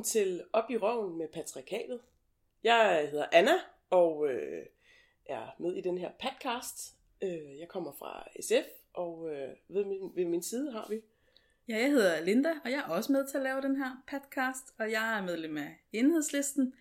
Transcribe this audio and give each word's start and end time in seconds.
velkommen 0.00 0.04
til 0.04 0.42
Op 0.52 0.70
i 0.70 0.76
røven 0.76 1.18
med 1.18 1.28
patriarkatet. 1.28 2.00
Jeg 2.64 3.08
hedder 3.10 3.26
Anna, 3.32 3.52
og 3.90 4.28
øh, 4.30 4.66
er 5.26 5.56
med 5.58 5.76
i 5.76 5.80
den 5.80 5.98
her 5.98 6.10
podcast. 6.22 6.94
Øh, 7.22 7.58
jeg 7.58 7.68
kommer 7.68 7.92
fra 7.92 8.28
SF, 8.40 8.68
og 8.92 9.30
øh, 9.30 9.48
ved, 9.68 9.84
min, 9.84 10.12
ved 10.14 10.24
min 10.24 10.42
side 10.42 10.72
har 10.72 10.86
vi... 10.90 11.00
Ja, 11.68 11.78
jeg 11.78 11.90
hedder 11.90 12.20
Linda, 12.20 12.52
og 12.64 12.70
jeg 12.70 12.78
er 12.78 12.82
også 12.82 13.12
med 13.12 13.26
til 13.26 13.36
at 13.36 13.42
lave 13.42 13.62
den 13.62 13.76
her 13.76 14.02
podcast, 14.10 14.64
og 14.78 14.90
jeg 14.90 15.18
er 15.18 15.22
medlem 15.22 15.56
af 15.56 15.76
Enhedslisten. 15.92 16.74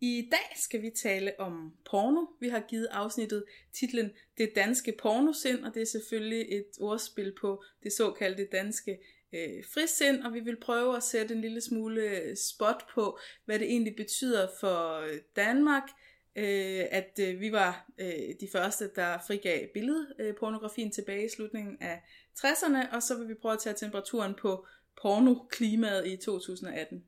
I 0.00 0.28
dag 0.30 0.56
skal 0.56 0.82
vi 0.82 0.90
tale 0.90 1.40
om 1.40 1.76
porno. 1.90 2.26
Vi 2.40 2.48
har 2.48 2.60
givet 2.60 2.88
afsnittet 2.90 3.44
titlen 3.72 4.10
Det 4.38 4.52
danske 4.56 4.94
pornosind, 5.02 5.64
og 5.64 5.74
det 5.74 5.82
er 5.82 5.86
selvfølgelig 5.86 6.58
et 6.58 6.70
ordspil 6.80 7.32
på 7.40 7.64
det 7.82 7.92
såkaldte 7.92 8.48
danske 8.52 8.98
øh, 9.32 9.64
frisind, 9.74 10.22
og 10.22 10.34
vi 10.34 10.40
vil 10.40 10.60
prøve 10.60 10.96
at 10.96 11.02
sætte 11.02 11.34
en 11.34 11.40
lille 11.40 11.60
smule 11.60 12.36
spot 12.36 12.84
på, 12.94 13.18
hvad 13.44 13.58
det 13.58 13.70
egentlig 13.70 13.96
betyder 13.96 14.48
for 14.60 15.04
Danmark, 15.36 15.88
øh, 16.36 16.84
at 16.90 17.18
øh, 17.20 17.40
vi 17.40 17.52
var 17.52 17.90
øh, 17.98 18.34
de 18.40 18.48
første, 18.52 18.90
der 18.96 19.18
frigav 19.26 19.66
billedpornografien 19.74 20.90
tilbage 20.90 21.24
i 21.24 21.28
slutningen 21.28 21.76
af 21.80 22.02
60'erne, 22.38 22.94
og 22.94 23.02
så 23.02 23.18
vil 23.18 23.28
vi 23.28 23.34
prøve 23.34 23.54
at 23.54 23.60
tage 23.60 23.76
temperaturen 23.76 24.34
på 24.34 24.66
pornoklimaet 25.02 26.06
i 26.06 26.16
2018. 26.16 27.04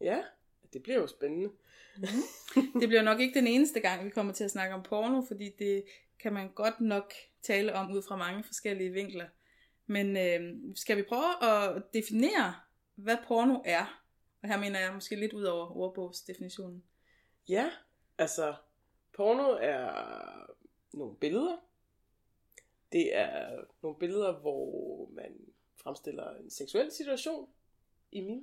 Ja, 0.00 0.22
det 0.72 0.82
bliver 0.82 0.98
jo 0.98 1.06
spændende. 1.06 1.50
Mm-hmm. 1.96 2.80
Det 2.80 2.88
bliver 2.88 3.02
nok 3.02 3.20
ikke 3.20 3.38
den 3.38 3.46
eneste 3.46 3.80
gang, 3.80 4.04
vi 4.04 4.10
kommer 4.10 4.32
til 4.32 4.44
at 4.44 4.50
snakke 4.50 4.74
om 4.74 4.82
porno, 4.82 5.22
fordi 5.26 5.50
det 5.58 5.84
kan 6.18 6.32
man 6.32 6.52
godt 6.54 6.80
nok 6.80 7.12
tale 7.42 7.74
om 7.74 7.92
ud 7.92 8.02
fra 8.02 8.16
mange 8.16 8.44
forskellige 8.44 8.90
vinkler. 8.90 9.26
Men 9.86 10.16
øh, 10.16 10.56
skal 10.74 10.96
vi 10.96 11.02
prøve 11.02 11.44
at 11.44 11.82
definere, 11.94 12.54
hvad 12.94 13.16
porno 13.26 13.62
er? 13.64 14.04
Og 14.42 14.48
her 14.48 14.58
mener 14.58 14.80
jeg 14.80 14.94
måske 14.94 15.16
lidt 15.16 15.32
ud 15.32 15.44
over 15.44 15.76
ordbogsdefinitionen. 15.76 16.84
Ja, 17.48 17.70
altså 18.18 18.54
porno 19.12 19.58
er 19.60 19.92
nogle 20.92 21.16
billeder. 21.16 21.56
Det 22.92 23.16
er 23.16 23.64
nogle 23.82 23.98
billeder, 23.98 24.40
hvor 24.40 25.08
man 25.14 25.32
fremstiller 25.76 26.36
en 26.36 26.50
seksuel 26.50 26.92
situation. 26.92 27.48
I, 28.12 28.20
min, 28.20 28.42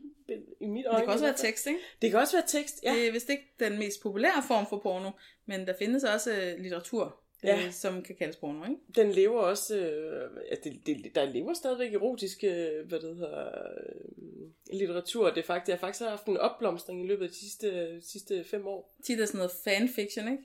i 0.60 0.68
mit 0.68 0.86
øjne. 0.86 0.98
Det 0.98 1.06
kan 1.06 1.14
også 1.14 1.26
være 1.26 1.38
tekst, 1.38 1.68
ikke? 1.68 1.80
Det 2.02 2.12
kan 2.12 2.20
også 2.20 2.38
være 2.38 2.48
tekst, 2.48 2.84
ja. 2.84 2.94
Det 2.94 3.08
er 3.08 3.12
vist 3.12 3.30
ikke 3.30 3.54
den 3.60 3.80
mest 3.80 4.02
populære 4.02 4.44
form 4.48 4.66
for 4.70 4.80
porno, 4.80 5.12
men 5.46 5.68
der 5.68 5.74
findes 5.80 6.04
også 6.04 6.56
litteratur, 6.60 7.21
ja. 7.44 7.66
øh, 7.66 7.72
som 7.72 8.04
kan 8.04 8.16
kaldes 8.16 8.36
porno, 8.36 8.64
ikke? 8.64 8.82
Den 8.96 9.12
lever 9.12 9.42
også, 9.42 9.78
øh, 9.78 10.30
ja, 10.52 10.56
det, 10.64 10.86
det, 10.86 11.16
der 11.16 11.26
lever 11.26 11.54
stadigvæk 11.54 11.94
erotisk, 11.94 12.44
øh, 12.44 12.88
hvad 12.88 13.00
det 13.00 13.16
hedder, 13.16 13.48
øh, 13.48 14.78
litteratur. 14.80 15.30
Det 15.30 15.38
er 15.38 15.48
faktisk, 15.48 15.70
jeg 15.70 15.76
har 15.76 15.88
faktisk 15.88 16.10
haft 16.10 16.26
en 16.26 16.38
opblomstring 16.38 17.04
i 17.06 17.08
løbet 17.08 17.24
af 17.26 17.30
de 17.30 17.40
sidste, 17.40 18.02
sidste 18.02 18.44
fem 18.44 18.68
år. 18.68 18.96
Tit 19.04 19.20
er 19.20 19.26
sådan 19.26 19.38
noget 19.38 19.52
fanfiction, 19.64 20.32
ikke? 20.32 20.44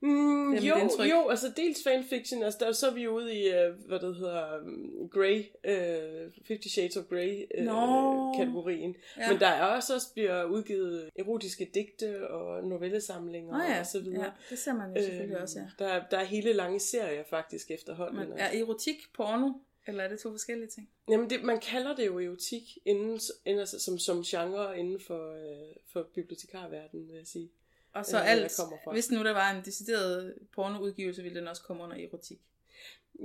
Mm, 0.00 0.54
jo, 0.54 0.74
jo, 1.10 1.28
altså 1.28 1.52
dels 1.56 1.82
fanfiction, 1.84 2.42
altså 2.42 2.58
der, 2.60 2.72
så 2.72 2.86
er 2.86 2.94
vi 2.94 3.02
jo 3.02 3.16
ude 3.16 3.34
i, 3.34 3.48
uh, 3.48 3.86
hvad 3.86 3.98
det 4.00 4.16
hedder, 4.16 4.60
um, 4.60 5.08
Grey, 5.10 5.44
uh, 5.68 6.32
Fifty 6.46 6.68
Shades 6.68 6.96
of 6.96 7.04
Grey 7.04 7.44
uh, 7.58 7.64
no. 7.64 8.32
kategorien. 8.32 8.96
Ja. 9.16 9.32
Men 9.32 9.40
der 9.40 9.46
er 9.46 9.64
også, 9.64 9.94
også 9.94 10.12
bliver 10.12 10.44
udgivet 10.44 11.10
erotiske 11.16 11.70
digte 11.74 12.30
og 12.30 12.64
novellesamlinger 12.64 13.54
oh, 13.54 13.70
ja. 13.70 13.80
og 13.80 13.86
så 13.86 14.00
videre. 14.00 14.24
Ja, 14.24 14.30
det 14.50 14.58
ser 14.58 14.72
man 14.72 14.96
jo 14.96 15.02
selvfølgelig 15.02 15.36
uh, 15.36 15.42
også, 15.42 15.58
ja. 15.58 15.84
Der, 15.84 16.02
der 16.10 16.18
er 16.18 16.24
hele 16.24 16.52
lange 16.52 16.80
serier 16.80 17.24
faktisk 17.30 17.70
efterhånden. 17.70 18.28
Men 18.28 18.38
er 18.38 18.58
erotik 18.60 18.96
porno, 19.14 19.52
eller 19.86 20.04
er 20.04 20.08
det 20.08 20.20
to 20.20 20.30
forskellige 20.30 20.68
ting? 20.68 20.88
Jamen, 21.10 21.30
det, 21.30 21.42
man 21.42 21.60
kalder 21.60 21.96
det 21.96 22.06
jo 22.06 22.18
erotik 22.18 22.62
inden, 22.84 23.20
inden, 23.44 23.60
altså, 23.60 23.80
som, 23.80 23.98
som 23.98 24.22
genre 24.22 24.78
inden 24.78 25.00
for, 25.00 25.32
uh, 25.32 25.76
for 25.92 26.02
bibliotekarverdenen, 26.14 27.08
vil 27.08 27.16
jeg 27.16 27.26
sige. 27.26 27.50
Og 27.92 28.06
så 28.06 28.16
øh, 28.16 28.30
alt, 28.30 28.60
hvis 28.92 29.10
nu 29.10 29.24
der 29.24 29.32
var 29.32 29.50
en 29.50 29.64
decideret 29.64 30.34
pornoudgivelse, 30.52 31.22
ville 31.22 31.40
den 31.40 31.48
også 31.48 31.62
komme 31.62 31.82
under 31.82 31.96
erotik. 31.96 32.38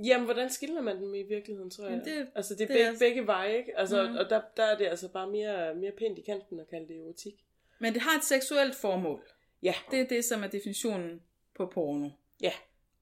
Jamen, 0.05 0.25
hvordan 0.25 0.49
skiller 0.49 0.81
man 0.81 1.01
dem 1.01 1.13
i 1.13 1.23
virkeligheden, 1.23 1.69
tror 1.69 1.87
jeg? 1.87 2.01
Det, 2.05 2.27
altså, 2.35 2.53
det 2.53 2.61
er, 2.61 2.67
det 2.67 2.75
begge, 2.75 2.87
er 2.87 2.99
begge 2.99 3.27
veje, 3.27 3.57
ikke? 3.57 3.77
Altså, 3.77 4.09
mm. 4.09 4.15
Og 4.15 4.29
der, 4.29 4.41
der 4.57 4.63
er 4.63 4.77
det 4.77 4.85
altså 4.85 5.11
bare 5.11 5.29
mere, 5.29 5.75
mere 5.75 5.91
pænt 5.91 6.17
i 6.17 6.21
kanten 6.21 6.59
at 6.59 6.69
kalde 6.69 6.87
det 6.87 6.97
erotik. 6.97 7.45
Men 7.79 7.93
det 7.93 8.01
har 8.01 8.17
et 8.17 8.23
seksuelt 8.23 8.75
formål. 8.75 9.21
Ja. 9.63 9.73
Det 9.91 9.99
er 9.99 10.07
det, 10.07 10.25
som 10.25 10.43
er 10.43 10.47
definitionen 10.47 11.21
på 11.55 11.65
porno. 11.65 12.09
Ja. 12.41 12.51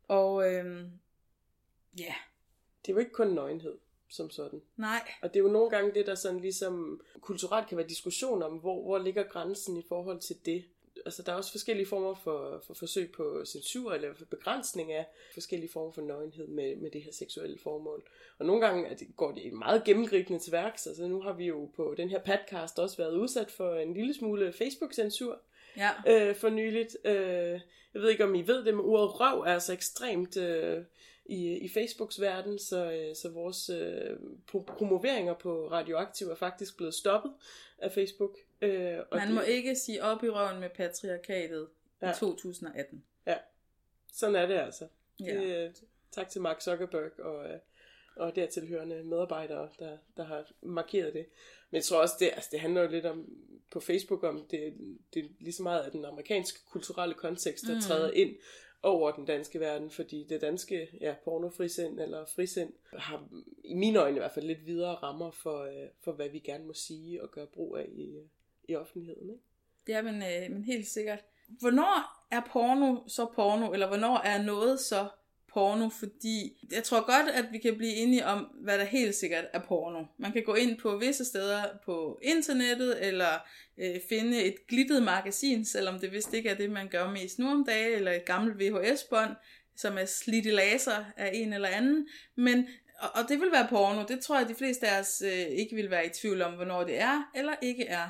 Og 0.07 0.53
øhm, 0.53 0.91
ja. 1.99 2.13
Det 2.81 2.91
er 2.91 2.93
jo 2.93 2.99
ikke 2.99 3.11
kun 3.11 3.28
nøgenhed 3.28 3.78
som 4.09 4.29
sådan. 4.29 4.61
Nej. 4.78 5.11
Og 5.22 5.29
det 5.29 5.39
er 5.39 5.43
jo 5.43 5.49
nogle 5.49 5.69
gange 5.69 5.93
det, 5.93 6.07
der 6.07 6.16
sådan 6.16 6.39
ligesom 6.39 7.01
kulturelt 7.22 7.67
kan 7.67 7.78
være 7.78 7.88
diskussion 7.88 8.43
om, 8.43 8.57
hvor, 8.57 8.83
hvor 8.83 8.97
ligger 8.97 9.23
grænsen 9.23 9.78
i 9.78 9.85
forhold 9.88 10.19
til 10.19 10.35
det 10.45 10.66
altså 11.06 11.23
der 11.23 11.31
er 11.31 11.35
også 11.35 11.51
forskellige 11.51 11.88
former 11.88 12.16
for, 12.16 12.63
for 12.67 12.73
forsøg 12.73 13.12
på 13.12 13.45
censur 13.45 13.94
eller 13.94 14.13
for 14.13 14.25
begrænsning 14.25 14.91
af 14.91 15.06
forskellige 15.34 15.72
former 15.72 15.91
for 15.91 16.01
nøgenhed 16.01 16.47
med, 16.47 16.75
med 16.75 16.91
det 16.91 17.03
her 17.03 17.12
seksuelle 17.12 17.57
formål. 17.63 18.03
Og 18.39 18.45
nogle 18.45 18.66
gange 18.66 18.88
at 18.88 19.00
det, 19.00 19.07
går 19.17 19.31
det 19.31 19.53
meget 19.53 19.84
gennemgribende 19.84 20.40
til 20.40 20.51
værks. 20.51 20.88
Altså 20.88 21.07
nu 21.07 21.22
har 21.22 21.34
vi 21.34 21.45
jo 21.45 21.69
på 21.75 21.94
den 21.97 22.09
her 22.09 22.19
podcast 22.19 22.79
også 22.79 22.97
været 22.97 23.17
udsat 23.17 23.51
for 23.51 23.75
en 23.75 23.94
lille 23.94 24.13
smule 24.13 24.53
Facebook-censur 24.53 25.40
ja. 25.78 25.90
øh, 26.07 26.35
for 26.35 26.50
nyligt. 26.50 26.97
Øh, 27.06 27.59
jeg 27.94 28.01
ved 28.01 28.09
ikke, 28.09 28.23
om 28.23 28.35
I 28.35 28.47
ved 28.47 28.66
det, 28.66 28.73
men 28.73 28.85
ordet 28.85 29.19
røv 29.19 29.40
er 29.40 29.53
altså 29.53 29.73
ekstremt 29.73 30.38
øh, 30.38 30.84
i, 31.26 31.58
i 31.58 31.70
Facebooks 31.70 32.22
verden, 32.22 32.59
så, 32.59 32.92
øh, 32.92 33.16
så 33.16 33.30
vores 33.30 33.70
øh, 33.70 34.18
promoveringer 34.78 35.34
på 35.34 35.68
Radioaktiv 35.72 36.28
er 36.28 36.36
faktisk 36.36 36.78
blevet 36.78 36.94
stoppet 36.94 37.34
af 37.78 37.92
Facebook. 37.92 38.38
Øh, 38.62 38.98
og 39.12 39.18
Man 39.18 39.28
det, 39.28 39.36
må 39.36 39.42
ikke 39.42 39.76
sige 39.76 40.04
op 40.04 40.24
i 40.24 40.30
røven 40.30 40.59
med 40.59 40.70
patriarkatet 40.70 41.68
ja. 42.02 42.12
i 42.12 42.14
2018. 42.14 43.04
Ja, 43.28 43.38
sådan 44.14 44.36
er 44.36 44.46
det 44.46 44.56
altså. 44.56 44.88
Ja. 45.20 45.40
Det, 45.40 45.66
øh, 45.66 45.72
tak 46.12 46.30
til 46.30 46.42
Mark 46.42 46.62
Zuckerberg 46.62 47.20
og, 47.20 47.50
øh, 47.50 47.59
og 48.16 48.36
dertilhørende 48.36 49.03
medarbejdere, 49.03 49.70
der, 49.80 49.98
der 50.18 50.24
har 50.24 50.52
markeret 50.62 51.14
det. 51.14 51.26
Men 51.72 51.76
jeg 51.76 51.84
tror 51.84 52.02
også, 52.02 52.16
det, 52.20 52.30
altså, 52.34 52.50
det 52.52 52.59
handler 52.59 52.82
jo 52.82 52.88
lidt 52.88 53.06
om 53.06 53.30
på 53.72 53.80
Facebook 53.80 54.24
om, 54.24 54.48
det, 54.52 54.74
det 55.14 55.26
er 55.26 55.30
lige 55.40 55.53
så 55.53 55.64
meget 55.64 55.82
af 55.82 55.92
den 55.92 56.06
amerikanske 56.06 56.59
kulturelle 56.66 57.16
kontekst, 57.16 57.64
der 57.68 57.76
mm. 57.76 57.82
træder 57.82 58.12
ind 58.12 58.36
over 58.84 59.12
den 59.12 59.25
danske 59.25 59.59
verden, 59.59 59.90
fordi 59.90 60.25
det 60.30 60.42
danske 60.42 60.88
ja, 61.02 61.16
pornofrisind 61.24 62.00
eller 62.00 62.25
frisind 62.25 62.74
har 62.97 63.28
i 63.64 63.74
mine 63.74 64.00
øjne 64.00 64.16
i 64.16 64.19
hvert 64.19 64.31
fald 64.31 64.46
lidt 64.46 64.66
videre 64.66 64.96
rammer 64.96 65.31
for, 65.31 65.64
øh, 65.64 65.88
for 66.03 66.12
hvad 66.12 66.30
vi 66.30 66.40
gerne 66.40 66.66
må 66.66 66.74
sige 66.74 67.24
og 67.24 67.31
gøre 67.31 67.47
brug 67.47 67.78
af 67.78 67.86
i, 67.91 68.18
i 68.64 68.75
offentligheden. 68.75 69.30
Ikke? 69.30 69.44
Ja, 69.88 70.02
men, 70.02 70.16
øh, 70.16 70.52
men 70.52 70.64
helt 70.64 70.88
sikkert. 70.88 71.20
Hvornår 71.47 72.25
er 72.31 72.41
porno 72.52 72.97
så 73.08 73.25
porno, 73.36 73.72
eller 73.74 73.88
hvornår 73.88 74.18
er 74.18 74.44
noget 74.44 74.80
så 74.80 75.08
porno, 75.53 75.89
fordi 75.89 76.67
jeg 76.72 76.84
tror 76.84 77.06
godt, 77.06 77.29
at 77.29 77.45
vi 77.51 77.57
kan 77.57 77.78
blive 77.78 77.94
enige 77.94 78.25
om, 78.25 78.39
hvad 78.39 78.78
der 78.78 78.84
helt 78.84 79.16
sikkert 79.16 79.45
er 79.53 79.59
porno. 79.59 80.06
Man 80.17 80.31
kan 80.31 80.44
gå 80.44 80.53
ind 80.53 80.78
på 80.78 80.97
visse 80.97 81.25
steder 81.25 81.63
på 81.85 82.19
internettet, 82.23 83.07
eller 83.07 83.39
øh, 83.78 83.95
finde 84.09 84.44
et 84.44 84.67
glittet 84.67 85.03
magasin, 85.03 85.66
selvom 85.66 86.00
det 86.00 86.11
vist 86.11 86.34
ikke 86.34 86.50
er 86.50 86.56
det, 86.56 86.69
man 86.69 86.88
gør 86.88 87.11
mest 87.11 87.40
nu 87.40 87.51
om 87.51 87.66
dagen, 87.66 87.94
eller 87.94 88.11
et 88.11 88.25
gammelt 88.25 88.59
VHS-bånd, 88.59 89.35
som 89.75 89.97
er 89.97 90.06
slidt 90.06 90.45
i 90.45 90.51
laser 90.51 91.06
af 91.17 91.31
en 91.34 91.53
eller 91.53 91.69
anden. 91.69 92.07
Men, 92.35 92.67
og, 93.00 93.09
og 93.13 93.29
det 93.29 93.40
vil 93.40 93.51
være 93.51 93.67
porno. 93.69 94.03
Det 94.07 94.19
tror 94.19 94.35
jeg, 94.35 94.44
at 94.44 94.50
de 94.50 94.56
fleste 94.56 94.88
af 94.88 95.00
os 95.00 95.22
øh, 95.25 95.47
ikke 95.47 95.75
vil 95.75 95.90
være 95.90 96.06
i 96.06 96.09
tvivl 96.09 96.41
om, 96.41 96.53
hvornår 96.53 96.84
det 96.84 97.00
er, 97.00 97.31
eller 97.35 97.56
ikke 97.61 97.85
er. 97.85 98.09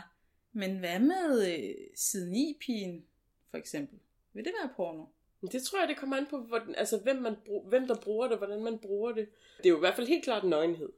Men 0.54 0.78
hvad 0.78 1.00
med 1.00 1.54
øh, 1.54 1.76
siden 1.96 2.36
i 2.36 2.58
pigen 2.66 3.06
for 3.52 3.58
eksempel? 3.58 4.00
Vil 4.34 4.46
det 4.46 4.54
være 4.62 4.72
porno? 4.76 5.06
Det 5.42 5.64
tror 5.64 5.80
jeg, 5.80 5.88
det 5.88 5.98
kommer 5.98 6.18
an 6.18 6.28
på, 6.30 6.38
hvordan, 6.38 6.76
altså, 6.76 6.98
hvem, 6.98 7.16
man, 7.16 7.36
hvem 7.66 7.88
der 7.88 7.96
bruger 7.96 8.28
det, 8.28 8.38
hvordan 8.38 8.64
man 8.64 8.80
bruger 8.80 9.12
det. 9.12 9.28
Det 9.58 9.66
er 9.66 9.70
jo 9.70 9.76
i 9.76 9.80
hvert 9.80 9.96
fald 9.96 10.08
helt 10.08 10.24
klart 10.24 10.44
nøgenhed. 10.44 10.90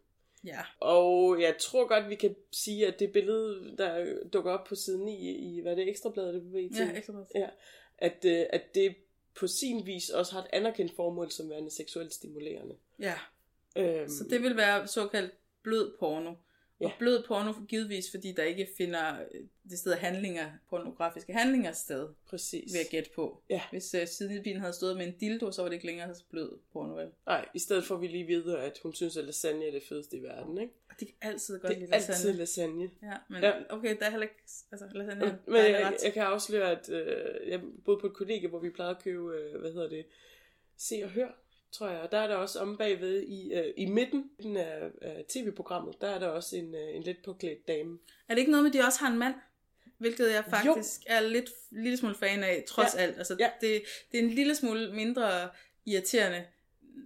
Ja. 0.44 0.60
Og 0.80 1.42
jeg 1.42 1.56
tror 1.60 1.88
godt, 1.88 2.10
vi 2.10 2.16
kan 2.16 2.36
sige, 2.52 2.88
at 2.88 3.00
det 3.00 3.12
billede, 3.12 3.76
der 3.78 4.18
dukker 4.34 4.52
op 4.52 4.64
på 4.64 4.76
siden 4.76 5.08
i, 5.08 5.30
i 5.32 5.62
hvad 5.62 5.72
er 5.72 5.76
det, 5.76 5.90
Ekstrabladet, 5.90 6.34
det 6.34 6.44
bevæger 6.44 6.86
Ja, 6.86 6.98
Ekstrabladet. 6.98 7.32
Ja, 7.36 7.50
at, 7.98 8.26
øh, 8.26 8.46
at 8.50 8.76
det 8.76 8.96
på 9.36 9.48
sin 9.48 9.86
vis 9.86 10.10
også 10.10 10.34
har 10.34 10.40
et 10.40 10.48
anerkendt 10.54 10.96
formål 10.96 11.32
som 11.32 11.50
værende 11.50 11.72
seksuelt 11.72 12.14
stimulerende. 12.14 12.76
Ja. 13.00 13.16
Øhm, 13.76 14.10
så 14.10 14.24
det 14.30 14.44
vil 14.44 14.58
være 14.58 14.88
såkaldt 14.88 15.34
blød 15.64 15.98
porno. 16.00 16.34
Ja. 16.84 16.88
Og 16.88 16.94
blød 17.00 17.24
porno 17.28 17.54
givetvis, 17.68 18.12
fordi 18.12 18.32
der 18.32 18.44
ikke 18.44 18.68
finder 18.78 19.14
øh, 19.32 19.42
det 19.70 19.80
sted 19.80 19.94
handlinger, 19.94 20.52
pornografiske 20.70 21.34
handlinger 21.34 21.72
sted. 21.72 22.10
Præcis. 22.26 22.74
Ved 22.74 22.80
at 22.80 22.88
gætte 22.90 23.10
på. 23.16 23.42
Ja. 23.50 23.62
Hvis 23.72 23.96
uh, 24.02 24.08
sidebilen 24.08 24.60
havde 24.60 24.74
stået 24.74 24.98
med 24.98 25.08
en 25.08 25.14
dildo, 25.20 25.52
så 25.52 25.62
var 25.62 25.70
det 25.70 25.74
ikke 25.74 25.86
længere 25.86 26.16
så 26.16 26.24
blød 26.30 26.60
porno, 26.74 26.96
vel? 26.96 27.10
Nej, 27.26 27.46
i 27.54 27.60
stedet 27.60 27.84
får 27.84 27.98
vi 27.98 28.08
lige 28.08 28.28
vide, 28.28 28.60
at 28.60 28.80
hun 28.84 28.94
synes, 28.94 29.18
at 29.18 29.26
lasagne 29.26 29.68
er 29.68 29.72
det 29.72 29.84
fedeste 29.90 30.18
i 30.18 30.24
verden, 30.24 30.58
ikke? 30.58 30.74
Og 30.90 30.96
det 31.00 31.08
er 31.22 31.28
altid 31.30 31.60
godt 31.60 31.76
det 31.76 31.84
er 31.84 31.88
lasagne. 31.88 32.16
altid 32.16 32.34
lasagne. 32.34 32.90
Ja, 33.04 33.14
men 33.30 33.44
ja. 33.44 33.54
okay, 33.70 33.98
der 34.00 34.06
er 34.06 34.10
heller 34.10 34.24
ikke, 34.24 34.44
altså 34.72 34.88
lasagne 34.94 35.40
Men 35.48 35.56
jeg, 35.56 35.72
jeg, 35.72 35.98
jeg, 36.04 36.14
kan 36.14 36.24
afsløre, 36.24 36.72
at 36.72 36.90
øh, 36.90 37.50
jeg 37.50 37.62
boede 37.86 38.00
på 38.00 38.08
et 38.08 38.14
kollega, 38.14 38.48
hvor 38.48 38.60
vi 38.60 38.70
plejede 38.70 38.96
at 38.96 39.04
købe, 39.04 39.38
øh, 39.38 39.62
hvad 39.62 39.72
hedder 39.72 39.90
det, 39.90 40.06
se 40.78 41.02
og 41.04 41.10
hør 41.10 41.43
tror 41.74 41.90
jeg. 41.90 42.00
Og 42.00 42.12
der 42.12 42.18
er 42.18 42.28
der 42.28 42.36
også 42.36 42.60
om 42.60 42.78
bagved 42.78 43.22
i, 43.22 43.54
øh, 43.54 43.74
i 43.78 43.86
midten 43.86 44.58
af, 44.58 44.92
af 45.02 45.26
tv-programmet, 45.30 46.02
der 46.02 46.08
er 46.08 46.20
der 46.20 46.28
også 46.28 46.56
en, 46.56 46.76
øh, 46.76 46.96
en 46.96 47.04
lidt 47.04 47.18
påklædt 47.26 47.68
dame. 47.68 48.00
Er 48.28 48.34
det 48.34 48.40
ikke 48.40 48.52
noget 48.52 48.64
med, 48.64 48.72
at 48.72 48.74
de 48.74 48.88
også 48.88 49.00
har 49.00 49.12
en 49.12 49.18
mand? 49.18 49.34
hvilket 50.04 50.32
jeg 50.32 50.44
faktisk 50.50 51.02
jo. 51.02 51.16
er 51.16 51.20
lidt 51.22 51.50
lille 51.72 51.98
smule 51.98 52.16
fan 52.16 52.44
af, 52.44 52.64
trods 52.68 52.96
ja. 52.96 53.00
alt. 53.00 53.18
Altså, 53.18 53.36
ja. 53.40 53.50
det, 53.62 53.84
det 54.12 54.20
er 54.20 54.24
en 54.24 54.30
lille 54.30 54.56
smule 54.56 54.94
mindre 54.94 55.50
irriterende, 55.86 56.44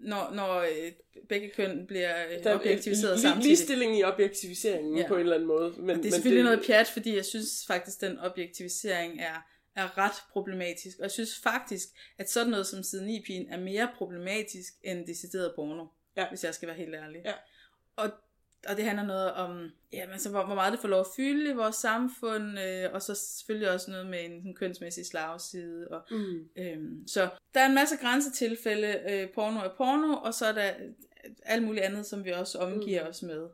når, 0.04 0.32
når 0.34 0.60
øh, 0.60 0.92
begge 1.30 1.50
køn 1.50 1.86
bliver 1.88 2.14
øh, 2.32 2.44
der 2.44 2.56
objektiviseret 2.56 3.16
li- 3.16 3.22
samtidig. 3.22 3.44
Ligestilling 3.44 4.00
i 4.00 4.04
objektiviseringen 4.04 4.98
ja. 4.98 5.08
på 5.08 5.14
en 5.14 5.20
eller 5.20 5.36
anden 5.36 5.48
måde. 5.48 5.74
Men, 5.78 5.98
det 5.98 6.06
er 6.06 6.12
selvfølgelig 6.12 6.44
det... 6.44 6.52
noget 6.52 6.66
pjat, 6.68 6.88
fordi 6.88 7.16
jeg 7.16 7.26
synes 7.26 7.66
faktisk, 7.68 8.02
den 8.02 8.20
objektivisering 8.20 9.22
er, 9.22 9.48
er 9.78 9.98
ret 9.98 10.24
problematisk. 10.32 10.98
Og 10.98 11.04
jeg 11.04 11.12
synes 11.12 11.40
faktisk, 11.44 11.88
at 12.18 12.30
sådan 12.30 12.52
noget 12.52 12.68
som 12.68 12.84
siden 12.84 13.10
i 13.10 13.48
er 13.50 13.58
mere 13.58 13.90
problematisk 13.98 14.74
end 14.84 15.08
decideret 15.08 15.54
porno. 15.56 15.86
Ja. 16.18 16.30
Hvis 16.30 16.44
jeg 16.44 16.54
skal 16.54 16.68
være 16.68 16.78
helt 16.78 16.96
ærlig. 16.96 17.22
Ja. 17.26 17.34
Og 17.96 18.12
og 18.68 18.78
det 18.78 18.86
handler 18.86 19.06
noget 19.06 19.34
om, 19.34 19.72
jamen, 19.94 20.20
så 20.20 20.30
hvor, 20.30 20.46
hvor 20.46 20.56
meget 20.56 20.72
det 20.74 20.80
får 20.80 20.88
lov 20.88 21.00
at 21.00 21.08
fylde 21.16 21.50
i 21.50 21.54
vores 21.54 21.76
samfund, 21.76 22.60
øh, 22.60 22.94
og 22.94 23.02
så 23.02 23.16
selvfølgelig 23.16 23.72
også 23.72 23.92
noget 23.92 24.08
med 24.08 24.26
en, 24.26 24.32
en 24.32 24.56
kønsmæssig 24.56 25.06
slagside. 25.06 25.88
Og, 25.88 26.02
mm. 26.12 26.50
øhm, 26.56 27.08
så 27.08 27.30
der 27.54 27.60
er 27.62 27.66
en 27.66 27.76
masse 27.76 27.98
grænsetilfælde, 27.98 29.02
øh, 29.10 29.30
porno 29.30 29.60
er 29.60 29.76
porno, 29.78 30.14
og 30.14 30.34
så 30.34 30.46
er 30.46 30.52
der 30.52 30.74
alt 31.42 31.64
muligt 31.64 31.86
andet, 31.86 32.06
som 32.06 32.26
vi 32.26 32.32
også 32.32 32.60
omgiver 32.60 33.04
mm. 33.04 33.10
os 33.10 33.24
med. 33.24 33.48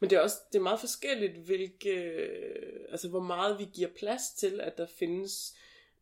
Men 0.00 0.10
det 0.10 0.16
er 0.16 0.20
også 0.20 0.36
det 0.52 0.58
er 0.58 0.62
meget 0.62 0.80
forskelligt, 0.80 1.36
hvilke, 1.36 1.92
altså 2.90 3.08
hvor 3.08 3.20
meget 3.20 3.58
vi 3.58 3.68
giver 3.74 3.88
plads 3.96 4.30
til, 4.30 4.60
at 4.60 4.78
der 4.78 4.86
findes 4.86 5.54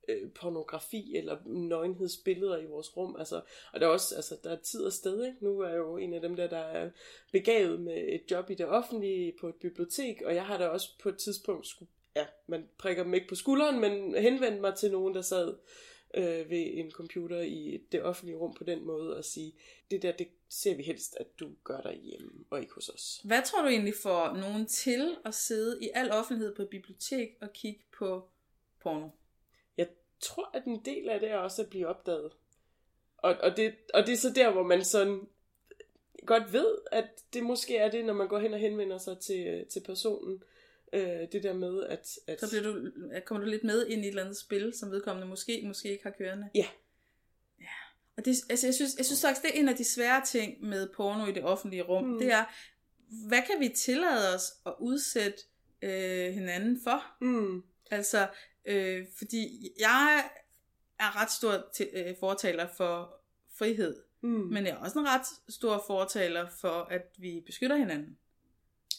øh, 0.09 0.31
pornografi 0.35 1.17
eller 1.17 1.37
nøgenhedsbilleder 1.47 2.59
i 2.59 2.67
vores 2.67 2.97
rum. 2.97 3.17
Altså, 3.19 3.41
og 3.73 3.81
der 3.81 3.87
er 3.87 3.91
også 3.91 4.17
altså, 4.17 4.37
der 4.45 4.51
er 4.51 4.57
tid 4.57 4.81
og 4.81 4.93
sted. 4.93 5.25
Ikke? 5.25 5.45
Nu 5.45 5.61
er 5.61 5.69
jeg 5.69 5.77
jo 5.77 5.97
en 5.97 6.15
af 6.15 6.21
dem 6.21 6.37
der, 6.37 6.47
der 6.47 6.59
er 6.59 6.91
begavet 7.33 7.81
med 7.81 8.05
et 8.09 8.31
job 8.31 8.51
i 8.51 8.55
det 8.55 8.67
offentlige 8.67 9.35
på 9.41 9.49
et 9.49 9.55
bibliotek, 9.55 10.23
og 10.23 10.35
jeg 10.35 10.47
har 10.47 10.59
da 10.59 10.69
også 10.69 10.89
på 11.03 11.09
et 11.09 11.19
tidspunkt 11.19 11.67
skulle, 11.67 11.91
ja, 12.17 12.27
man 12.47 12.69
prikker 12.79 13.03
dem 13.03 13.15
ikke 13.15 13.29
på 13.29 13.35
skulderen, 13.35 13.81
men 13.81 14.15
henvendte 14.15 14.61
mig 14.61 14.75
til 14.75 14.91
nogen, 14.91 15.15
der 15.15 15.23
sad 15.23 15.55
øh, 16.15 16.51
ved 16.51 16.67
en 16.75 16.91
computer 16.91 17.41
i 17.41 17.81
det 17.93 18.03
offentlige 18.03 18.37
rum 18.37 18.55
på 18.55 18.65
den 18.65 18.85
måde 18.85 19.17
og 19.17 19.25
sige, 19.25 19.53
det 19.91 20.03
der, 20.03 20.13
det 20.13 20.29
ser 20.49 20.75
vi 20.75 20.83
helst, 20.83 21.17
at 21.21 21.27
du 21.41 21.51
gør 21.65 21.81
der 21.81 21.93
hjemme 21.93 22.31
og 22.51 22.61
ikke 22.61 22.75
hos 22.75 22.89
os. 22.89 23.21
Hvad 23.25 23.43
tror 23.45 23.63
du 23.63 23.69
egentlig 23.69 23.95
får 24.03 24.37
nogen 24.37 24.67
til 24.67 25.17
at 25.25 25.35
sidde 25.35 25.79
i 25.83 25.91
al 25.95 26.11
offentlighed 26.11 26.55
på 26.55 26.63
et 26.63 26.69
bibliotek 26.69 27.29
og 27.41 27.53
kigge 27.53 27.81
på 27.99 28.29
porno? 28.83 29.09
tror, 30.21 30.51
at 30.55 30.65
en 30.65 30.85
del 30.85 31.09
af 31.09 31.21
det 31.21 31.31
er 31.31 31.37
også 31.37 31.63
at 31.63 31.71
blive 31.71 31.87
opdaget. 31.87 32.33
Og, 33.17 33.37
og, 33.43 33.57
det, 33.57 33.75
og 33.95 34.07
det 34.07 34.13
er 34.13 34.17
så 34.17 34.33
der, 34.35 34.51
hvor 34.51 34.63
man 34.63 34.85
sådan 34.85 35.29
godt 36.27 36.53
ved, 36.53 36.79
at 36.93 37.25
det 37.33 37.43
måske 37.43 37.77
er 37.77 37.91
det, 37.91 38.05
når 38.05 38.13
man 38.13 38.29
går 38.29 38.39
hen 38.39 38.55
og 38.55 38.61
henvender 38.61 38.99
sig 38.99 39.19
til, 39.19 39.67
til 39.67 39.81
personen. 39.81 40.43
Øh, 40.93 41.29
det 41.33 41.43
der 41.43 41.53
med, 41.53 41.83
at, 41.87 42.19
at... 42.27 42.41
Så 42.41 42.49
bliver 42.51 42.63
du, 42.63 42.91
kommer 43.25 43.45
du 43.45 43.51
lidt 43.51 43.65
med 43.65 43.87
ind 43.87 44.03
i 44.03 44.05
et 44.05 44.09
eller 44.09 44.23
andet 44.23 44.37
spil, 44.37 44.73
som 44.75 44.91
vedkommende 44.91 45.29
måske, 45.29 45.63
måske 45.67 45.91
ikke 45.91 46.05
har 46.05 46.15
kørende. 46.19 46.49
Ja. 46.55 46.67
ja. 47.61 47.67
Og 48.17 48.25
det, 48.25 48.37
altså, 48.51 48.67
jeg, 48.67 48.75
synes, 48.75 48.97
jeg 48.97 49.07
synes 49.07 49.23
faktisk, 49.23 49.43
det 49.43 49.51
er 49.55 49.61
en 49.61 49.69
af 49.69 49.77
de 49.77 49.85
svære 49.85 50.25
ting 50.25 50.65
med 50.65 50.89
porno 50.97 51.27
i 51.27 51.33
det 51.33 51.45
offentlige 51.45 51.83
rum. 51.83 52.05
Mm. 52.05 52.19
Det 52.19 52.33
er, 52.33 52.45
hvad 53.29 53.43
kan 53.43 53.61
vi 53.61 53.69
tillade 53.69 54.35
os 54.35 54.53
at 54.67 54.75
udsætte 54.81 55.39
øh, 55.83 56.35
hinanden 56.35 56.81
for? 56.85 57.03
Mm. 57.21 57.63
Altså, 57.91 58.29
Øh, 58.67 59.07
fordi 59.19 59.69
jeg 59.79 60.31
er 60.99 61.23
ret 61.23 61.31
stor 61.31 61.67
til, 61.75 61.91
øh, 61.93 62.15
fortaler 62.21 62.69
for 62.77 63.21
frihed, 63.59 64.03
mm. 64.21 64.29
men 64.29 64.67
jeg 64.67 64.73
er 64.73 64.77
også 64.77 64.99
en 64.99 65.07
ret 65.09 65.27
stor 65.49 65.85
fortaler 65.87 66.49
for, 66.61 66.89
at 66.91 67.03
vi 67.19 67.43
beskytter 67.47 67.77
hinanden. 67.77 68.19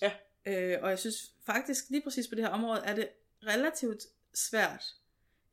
Ja. 0.01 0.11
Øh, 0.47 0.77
og 0.81 0.89
jeg 0.89 0.99
synes 0.99 1.31
faktisk, 1.45 1.89
lige 1.89 2.01
præcis 2.01 2.27
på 2.27 2.35
det 2.35 2.43
her 2.43 2.51
område, 2.51 2.81
er 2.85 2.95
det 2.95 3.09
relativt 3.47 4.03
svært. 4.33 4.83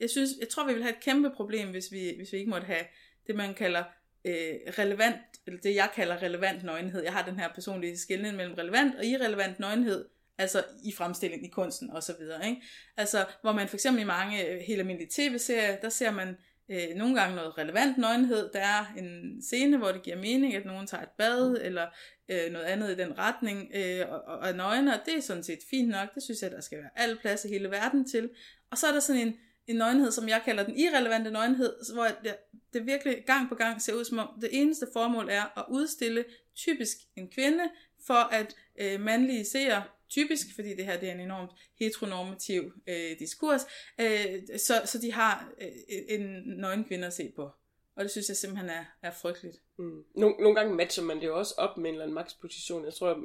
Jeg 0.00 0.10
synes, 0.10 0.30
jeg 0.40 0.48
tror, 0.48 0.66
vi 0.66 0.72
vil 0.72 0.82
have 0.82 0.94
et 0.94 1.02
kæmpe 1.02 1.30
problem, 1.30 1.70
hvis 1.70 1.92
vi, 1.92 2.12
hvis 2.16 2.32
vi 2.32 2.38
ikke 2.38 2.50
måtte 2.50 2.66
have 2.66 2.84
det, 3.26 3.34
man 3.34 3.54
kalder 3.54 3.84
øh, 4.24 4.54
relevant, 4.78 5.20
eller 5.46 5.60
det 5.60 5.74
jeg 5.74 5.90
kalder 5.94 6.22
relevant 6.22 6.64
nøgenhed. 6.64 7.02
Jeg 7.02 7.12
har 7.12 7.24
den 7.24 7.38
her 7.38 7.52
personlige 7.54 7.98
skældning 7.98 8.36
mellem 8.36 8.54
relevant 8.54 8.94
og 8.94 9.04
irrelevant 9.04 9.58
nøgenhed, 9.58 10.04
altså 10.38 10.64
i 10.84 10.92
fremstilling 10.92 11.44
i 11.44 11.48
kunsten 11.48 11.90
og 11.90 12.02
så 12.02 12.14
videre, 12.18 12.48
ikke? 12.48 12.62
Altså, 12.96 13.26
hvor 13.42 13.52
man 13.52 13.68
for 13.68 13.76
eksempel 13.76 14.02
i 14.02 14.06
mange 14.06 14.48
øh, 14.48 14.60
helt 14.60 14.80
almindelige 14.80 15.10
tv-serier, 15.10 15.76
der 15.76 15.88
ser 15.88 16.10
man 16.10 16.36
øh, 16.70 16.96
nogle 16.96 17.20
gange 17.20 17.36
noget 17.36 17.58
relevant 17.58 17.98
nøgenhed. 17.98 18.50
Der 18.52 18.60
er 18.60 18.84
en 18.98 19.42
scene, 19.42 19.76
hvor 19.76 19.92
det 19.92 20.02
giver 20.02 20.16
mening, 20.16 20.54
at 20.54 20.64
nogen 20.64 20.86
tager 20.86 21.02
et 21.02 21.08
bad, 21.18 21.58
eller 21.62 21.86
øh, 22.28 22.52
noget 22.52 22.64
andet 22.64 22.90
i 22.90 22.94
den 22.94 23.18
retning, 23.18 23.70
øh, 23.74 24.08
og, 24.08 24.20
og, 24.26 24.38
og 24.38 24.52
nøgne, 24.52 24.94
og 24.94 25.00
det 25.06 25.16
er 25.16 25.20
sådan 25.20 25.42
set 25.42 25.58
fint 25.70 25.88
nok. 25.88 26.14
Det 26.14 26.22
synes 26.22 26.42
jeg, 26.42 26.50
der 26.50 26.60
skal 26.60 26.78
være 26.78 26.90
al 26.96 27.18
plads 27.18 27.44
i 27.44 27.48
hele 27.48 27.70
verden 27.70 28.08
til. 28.08 28.30
Og 28.70 28.78
så 28.78 28.86
er 28.86 28.92
der 28.92 29.00
sådan 29.00 29.26
en, 29.26 29.36
en 29.66 29.76
nøgenhed, 29.76 30.10
som 30.10 30.28
jeg 30.28 30.42
kalder 30.44 30.64
den 30.64 30.76
irrelevante 30.76 31.30
nøgenhed, 31.30 31.72
hvor 31.94 32.06
det, 32.24 32.36
det 32.72 32.86
virkelig 32.86 33.24
gang 33.26 33.48
på 33.48 33.54
gang 33.54 33.82
ser 33.82 33.94
ud 33.94 34.04
som 34.04 34.18
om, 34.18 34.28
det 34.40 34.48
eneste 34.52 34.86
formål 34.92 35.28
er 35.30 35.58
at 35.58 35.64
udstille 35.68 36.24
typisk 36.56 36.96
en 37.16 37.28
kvinde, 37.28 37.64
for 38.06 38.14
at 38.14 38.54
øh, 38.80 39.00
mandlige 39.00 39.44
seere 39.44 39.82
typisk, 40.14 40.46
fordi 40.54 40.74
det 40.76 40.84
her 40.84 41.00
det 41.00 41.08
er 41.08 41.14
en 41.14 41.20
enormt 41.20 41.50
heteronormativ 41.78 42.72
øh, 42.88 43.18
diskurs, 43.18 43.62
øh, 44.00 44.58
så, 44.58 44.82
så 44.84 44.98
de 45.02 45.12
har 45.12 45.52
øh, 45.60 45.68
en 46.08 46.42
nøgen 46.46 46.84
kvinde 46.84 47.06
at 47.06 47.12
se 47.12 47.32
på. 47.36 47.50
Og 47.96 48.04
det 48.04 48.10
synes 48.10 48.28
jeg 48.28 48.36
simpelthen 48.36 48.70
er, 48.70 48.84
er 49.02 49.10
frygteligt. 49.10 49.56
Mm. 49.78 50.04
Nogle, 50.14 50.36
nogle 50.36 50.54
gange 50.54 50.74
matcher 50.74 51.04
man 51.04 51.20
det 51.20 51.26
jo 51.26 51.38
også 51.38 51.54
op 51.58 51.76
med 51.76 51.84
en 51.84 51.94
eller 51.94 52.02
anden 52.02 52.14
maksposition. 52.14 52.84
Jeg 52.84 52.94
tror, 52.94 53.24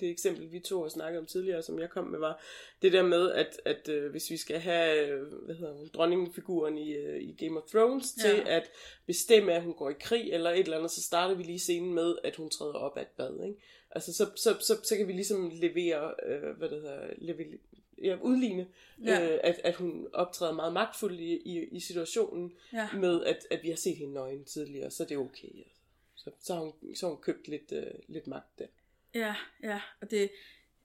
det 0.00 0.10
eksempel, 0.10 0.52
vi 0.52 0.60
to 0.60 0.82
har 0.82 0.88
snakket 0.88 1.20
om 1.20 1.26
tidligere, 1.26 1.62
som 1.62 1.78
jeg 1.78 1.90
kom 1.90 2.04
med, 2.04 2.18
var 2.18 2.42
det 2.82 2.92
der 2.92 3.02
med, 3.02 3.32
at, 3.32 3.60
at 3.64 3.88
øh, 3.88 4.10
hvis 4.10 4.30
vi 4.30 4.36
skal 4.36 4.58
have 4.58 5.18
hvad 5.44 5.54
hedder 5.54 5.72
hun, 5.72 5.88
dronningfiguren 5.94 6.78
i, 6.78 6.92
øh, 6.92 7.22
i 7.22 7.36
Game 7.44 7.62
of 7.62 7.68
Thrones 7.70 8.14
ja. 8.18 8.28
til 8.28 8.42
at 8.46 8.70
bestemme, 9.06 9.52
at 9.52 9.62
hun 9.62 9.74
går 9.74 9.90
i 9.90 9.94
krig 10.00 10.32
eller 10.32 10.50
et 10.50 10.58
eller 10.58 10.76
andet, 10.76 10.90
så 10.90 11.02
starter 11.02 11.34
vi 11.34 11.42
lige 11.42 11.58
scenen 11.58 11.94
med, 11.94 12.14
at 12.24 12.36
hun 12.36 12.50
træder 12.50 12.74
op 12.74 12.96
af 12.96 13.02
et 13.02 13.08
bad. 13.16 13.44
Ikke? 13.44 13.60
Altså, 13.90 14.12
så, 14.12 14.30
så, 14.36 14.56
så, 14.60 14.80
så 14.84 14.96
kan 14.96 15.08
vi 15.08 15.12
ligesom 15.12 15.50
levere, 15.54 16.14
øh, 16.26 16.56
hvad 16.58 16.68
det 16.68 16.80
hedder, 16.80 17.06
levere, 17.18 17.58
ja, 18.00 18.16
udligne, 18.20 18.66
ja. 19.04 19.32
øh, 19.32 19.40
at, 19.42 19.60
at 19.64 19.74
hun 19.74 20.06
optræder 20.12 20.52
meget 20.52 20.72
magtfuldt 20.72 21.20
i, 21.20 21.36
i, 21.36 21.64
i 21.64 21.80
situationen, 21.80 22.52
ja. 22.72 22.88
med 22.92 23.24
at, 23.24 23.46
at 23.50 23.62
vi 23.62 23.68
har 23.68 23.76
set 23.76 23.96
hende 23.96 24.14
nøgen 24.14 24.44
tidligere, 24.44 24.90
så 24.90 25.04
det 25.04 25.12
er 25.14 25.18
okay. 25.18 25.58
Altså. 25.58 25.80
Så, 26.14 26.30
så, 26.40 26.54
har 26.54 26.60
hun, 26.60 26.94
så 26.94 27.06
har 27.06 27.14
hun 27.14 27.22
købt 27.22 27.48
lidt, 27.48 27.72
øh, 27.72 27.86
lidt 28.08 28.26
magt 28.26 28.58
der. 28.58 28.66
Ja, 29.14 29.34
ja, 29.62 29.80
og 30.00 30.10
det, 30.10 30.30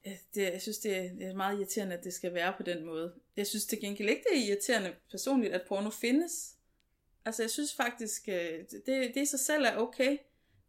det, 0.06 0.42
jeg 0.42 0.62
synes, 0.62 0.78
det 0.78 0.96
er, 1.22 1.34
meget 1.34 1.58
irriterende, 1.58 1.96
at 1.96 2.04
det 2.04 2.14
skal 2.14 2.34
være 2.34 2.54
på 2.58 2.64
den 2.64 2.86
måde. 2.86 3.14
Jeg 3.38 3.48
synes 3.48 3.66
til 3.66 3.82
gengæld 3.82 4.10
ikke, 4.10 4.24
det 4.32 4.40
er 4.40 4.48
irriterende 4.48 4.96
personligt, 5.12 5.54
at 5.54 5.62
porno 5.68 5.90
findes. 5.90 6.56
Altså, 7.26 7.44
jeg 7.44 7.50
synes 7.50 7.74
faktisk, 7.74 8.30
øh, 8.30 8.60
det, 8.72 8.86
det 8.86 9.18
i 9.18 9.26
sig 9.26 9.40
selv 9.40 9.66
er 9.66 9.78
okay. 9.78 10.18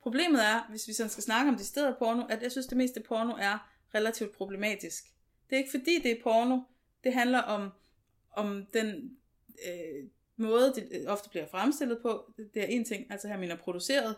Problemet 0.02 0.44
er, 0.44 0.66
hvis 0.71 0.88
vi 0.88 0.92
sådan 0.92 1.11
skal 1.11 1.23
snakke 1.23 1.49
om 1.49 1.56
det 1.56 1.66
stedet 1.66 1.97
porno, 1.99 2.26
at 2.26 2.42
jeg 2.42 2.50
synes, 2.50 2.66
det 2.66 2.76
meste 2.76 3.00
porno 3.00 3.32
er 3.32 3.73
relativt 3.94 4.32
problematisk. 4.32 5.04
Det 5.50 5.57
er 5.57 5.59
ikke 5.59 5.71
fordi, 5.71 6.00
det 6.03 6.11
er 6.11 6.23
porno. 6.23 6.61
Det 7.05 7.15
handler 7.15 7.38
om, 7.38 7.71
om 8.33 8.67
den 8.75 9.19
øh, 9.69 10.09
måde, 10.37 10.73
det 10.75 10.88
øh, 10.93 11.05
ofte 11.07 11.29
bliver 11.29 11.47
fremstillet 11.47 11.99
på. 12.03 12.33
Det 12.37 12.62
er 12.62 12.67
en 12.67 12.85
ting, 12.85 13.07
altså 13.11 13.29
her 13.29 13.37
mener 13.37 13.57
produceret. 13.57 14.17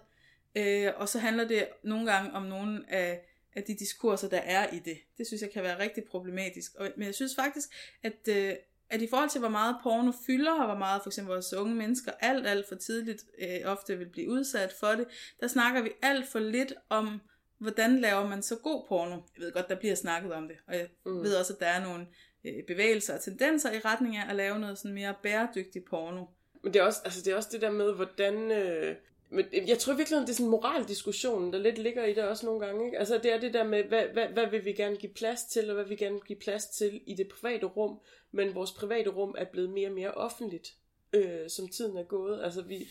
Øh, 0.54 0.92
og 0.96 1.08
så 1.08 1.18
handler 1.18 1.48
det 1.48 1.68
nogle 1.82 2.12
gange 2.12 2.32
om 2.32 2.42
nogle 2.42 2.84
af, 2.88 3.20
af 3.54 3.62
de 3.62 3.74
diskurser, 3.74 4.28
der 4.28 4.38
er 4.38 4.72
i 4.72 4.78
det. 4.78 4.98
Det 5.18 5.26
synes 5.26 5.42
jeg 5.42 5.50
kan 5.50 5.62
være 5.62 5.78
rigtig 5.78 6.04
problematisk. 6.04 6.74
Og, 6.74 6.90
men 6.96 7.06
jeg 7.06 7.14
synes 7.14 7.34
faktisk, 7.34 7.68
at, 8.02 8.28
øh, 8.28 8.54
at 8.90 9.02
i 9.02 9.08
forhold 9.08 9.30
til, 9.30 9.38
hvor 9.38 9.48
meget 9.48 9.76
porno 9.82 10.12
fylder, 10.26 10.52
og 10.52 10.66
hvor 10.66 10.78
meget 10.78 11.02
for 11.02 11.08
eksempel 11.10 11.32
vores 11.32 11.52
unge 11.52 11.74
mennesker 11.74 12.12
alt, 12.20 12.46
alt 12.46 12.68
for 12.68 12.74
tidligt 12.74 13.24
øh, 13.38 13.60
ofte 13.64 13.98
vil 13.98 14.08
blive 14.08 14.30
udsat 14.30 14.72
for 14.80 14.88
det, 14.88 15.06
der 15.40 15.48
snakker 15.48 15.82
vi 15.82 15.90
alt 16.02 16.28
for 16.28 16.38
lidt 16.38 16.72
om, 16.88 17.20
hvordan 17.58 18.00
laver 18.00 18.28
man 18.28 18.42
så 18.42 18.56
god 18.56 18.84
porno. 18.88 19.10
Jeg 19.10 19.44
ved 19.44 19.52
godt, 19.52 19.68
der 19.68 19.74
bliver 19.74 19.94
snakket 19.94 20.32
om 20.32 20.48
det, 20.48 20.56
og 20.66 20.74
jeg 20.74 20.88
mm. 21.06 21.22
ved 21.22 21.36
også, 21.36 21.52
at 21.52 21.60
der 21.60 21.66
er 21.66 21.84
nogle 21.84 22.06
øh, 22.44 22.64
bevægelser 22.66 23.14
og 23.14 23.20
tendenser 23.20 23.72
i 23.72 23.78
retning 23.78 24.16
af 24.16 24.30
at 24.30 24.36
lave 24.36 24.58
noget 24.58 24.78
sådan 24.78 24.94
mere 24.94 25.14
bæredygtig 25.22 25.84
porno. 25.84 26.24
Men 26.62 26.74
det 26.74 26.80
er 26.80 26.84
også, 26.84 27.00
altså 27.04 27.22
det, 27.24 27.32
er 27.32 27.36
også 27.36 27.48
det 27.52 27.60
der 27.60 27.70
med, 27.70 27.92
hvordan... 27.92 28.50
Øh 28.50 28.96
men 29.30 29.46
jeg 29.68 29.78
tror 29.78 29.94
virkelig, 29.94 30.20
det 30.20 30.28
er 30.28 30.32
sådan 30.32 30.46
en 30.46 30.50
moraldiskussion, 30.50 31.52
der 31.52 31.58
lidt 31.58 31.78
ligger 31.78 32.04
i 32.04 32.14
det 32.14 32.24
også 32.24 32.46
nogle 32.46 32.66
gange. 32.66 32.86
Ikke? 32.86 32.98
Altså 32.98 33.20
det 33.22 33.32
er 33.32 33.40
det 33.40 33.54
der 33.54 33.64
med, 33.64 33.84
hvad, 33.84 34.04
hvad, 34.12 34.28
hvad 34.28 34.46
vil 34.46 34.64
vi 34.64 34.72
gerne 34.72 34.96
give 34.96 35.12
plads 35.12 35.44
til, 35.44 35.70
og 35.70 35.74
hvad 35.74 35.84
vil 35.84 35.90
vi 35.90 35.96
gerne 35.96 36.20
give 36.20 36.38
plads 36.38 36.66
til 36.66 37.00
i 37.06 37.14
det 37.14 37.28
private 37.28 37.66
rum. 37.66 38.00
Men 38.32 38.54
vores 38.54 38.72
private 38.72 39.10
rum 39.10 39.34
er 39.38 39.44
blevet 39.44 39.70
mere 39.70 39.88
og 39.88 39.94
mere 39.94 40.10
offentligt, 40.10 40.74
øh, 41.12 41.48
som 41.48 41.68
tiden 41.68 41.96
er 41.96 42.02
gået. 42.02 42.42
Altså 42.42 42.62
vi, 42.62 42.88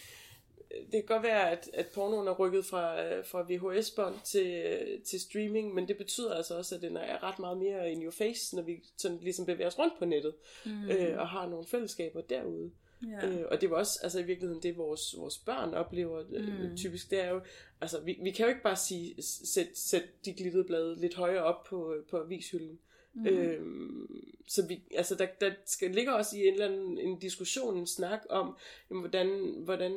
det 0.69 0.91
kan 0.91 1.05
godt 1.05 1.23
være, 1.23 1.51
at, 1.51 1.69
at 1.73 1.87
pornoen 1.87 2.27
er 2.27 2.31
rykket 2.31 2.65
fra, 2.65 3.03
øh, 3.03 3.25
fra 3.25 3.45
VHS-bånd 3.49 4.15
til, 4.23 4.77
til 5.05 5.19
streaming, 5.19 5.73
men 5.73 5.87
det 5.87 5.97
betyder 5.97 6.33
altså 6.33 6.57
også, 6.57 6.75
at 6.75 6.81
den 6.81 6.97
er 6.97 7.23
ret 7.23 7.39
meget 7.39 7.57
mere 7.57 7.91
in 7.91 8.03
your 8.03 8.11
face, 8.11 8.55
når 8.55 8.63
vi 8.63 8.83
sådan 8.97 9.17
ligesom 9.21 9.45
bevæger 9.45 9.67
os 9.67 9.79
rundt 9.79 9.93
på 9.99 10.05
nettet, 10.05 10.33
mm. 10.65 10.89
øh, 10.89 11.19
og 11.19 11.27
har 11.29 11.49
nogle 11.49 11.65
fællesskaber 11.65 12.21
derude. 12.21 12.71
Ja. 13.07 13.27
Øh, 13.27 13.45
og 13.51 13.61
det 13.61 13.69
var 13.69 13.75
også 13.75 13.99
altså 14.03 14.19
i 14.19 14.23
virkeligheden 14.23 14.63
det, 14.63 14.77
vores, 14.77 15.15
vores 15.17 15.37
børn 15.37 15.73
oplever 15.73 16.23
øh, 16.33 16.69
mm. 16.69 16.77
typisk. 16.77 17.09
Det 17.09 17.23
er 17.23 17.29
jo, 17.29 17.41
altså 17.81 18.01
vi, 18.01 18.19
vi 18.23 18.31
kan 18.31 18.45
jo 18.45 18.49
ikke 18.49 18.63
bare 18.63 18.75
sige, 18.75 19.15
sæt, 19.21 19.67
sæt 19.73 20.03
de 20.25 20.33
glittede 20.33 20.63
blade 20.63 20.99
lidt 20.99 21.15
højere 21.15 21.43
op 21.43 21.63
på, 21.63 21.95
på 22.09 22.17
avishylden. 22.17 22.79
Mm. 23.17 23.27
Øhm, 23.27 24.33
så 24.47 24.67
vi, 24.67 24.81
altså 24.95 25.15
der, 25.15 25.25
der 25.41 25.51
skal 25.65 25.91
ligger 25.91 26.11
også 26.11 26.37
i 26.37 26.47
en 26.47 26.53
eller 26.53 26.65
anden 26.65 26.97
en 26.97 27.19
diskussion, 27.19 27.77
en 27.77 27.87
snak 27.87 28.21
om, 28.29 28.57
jamen, 28.89 29.01
hvordan, 29.01 29.55
hvordan 29.63 29.93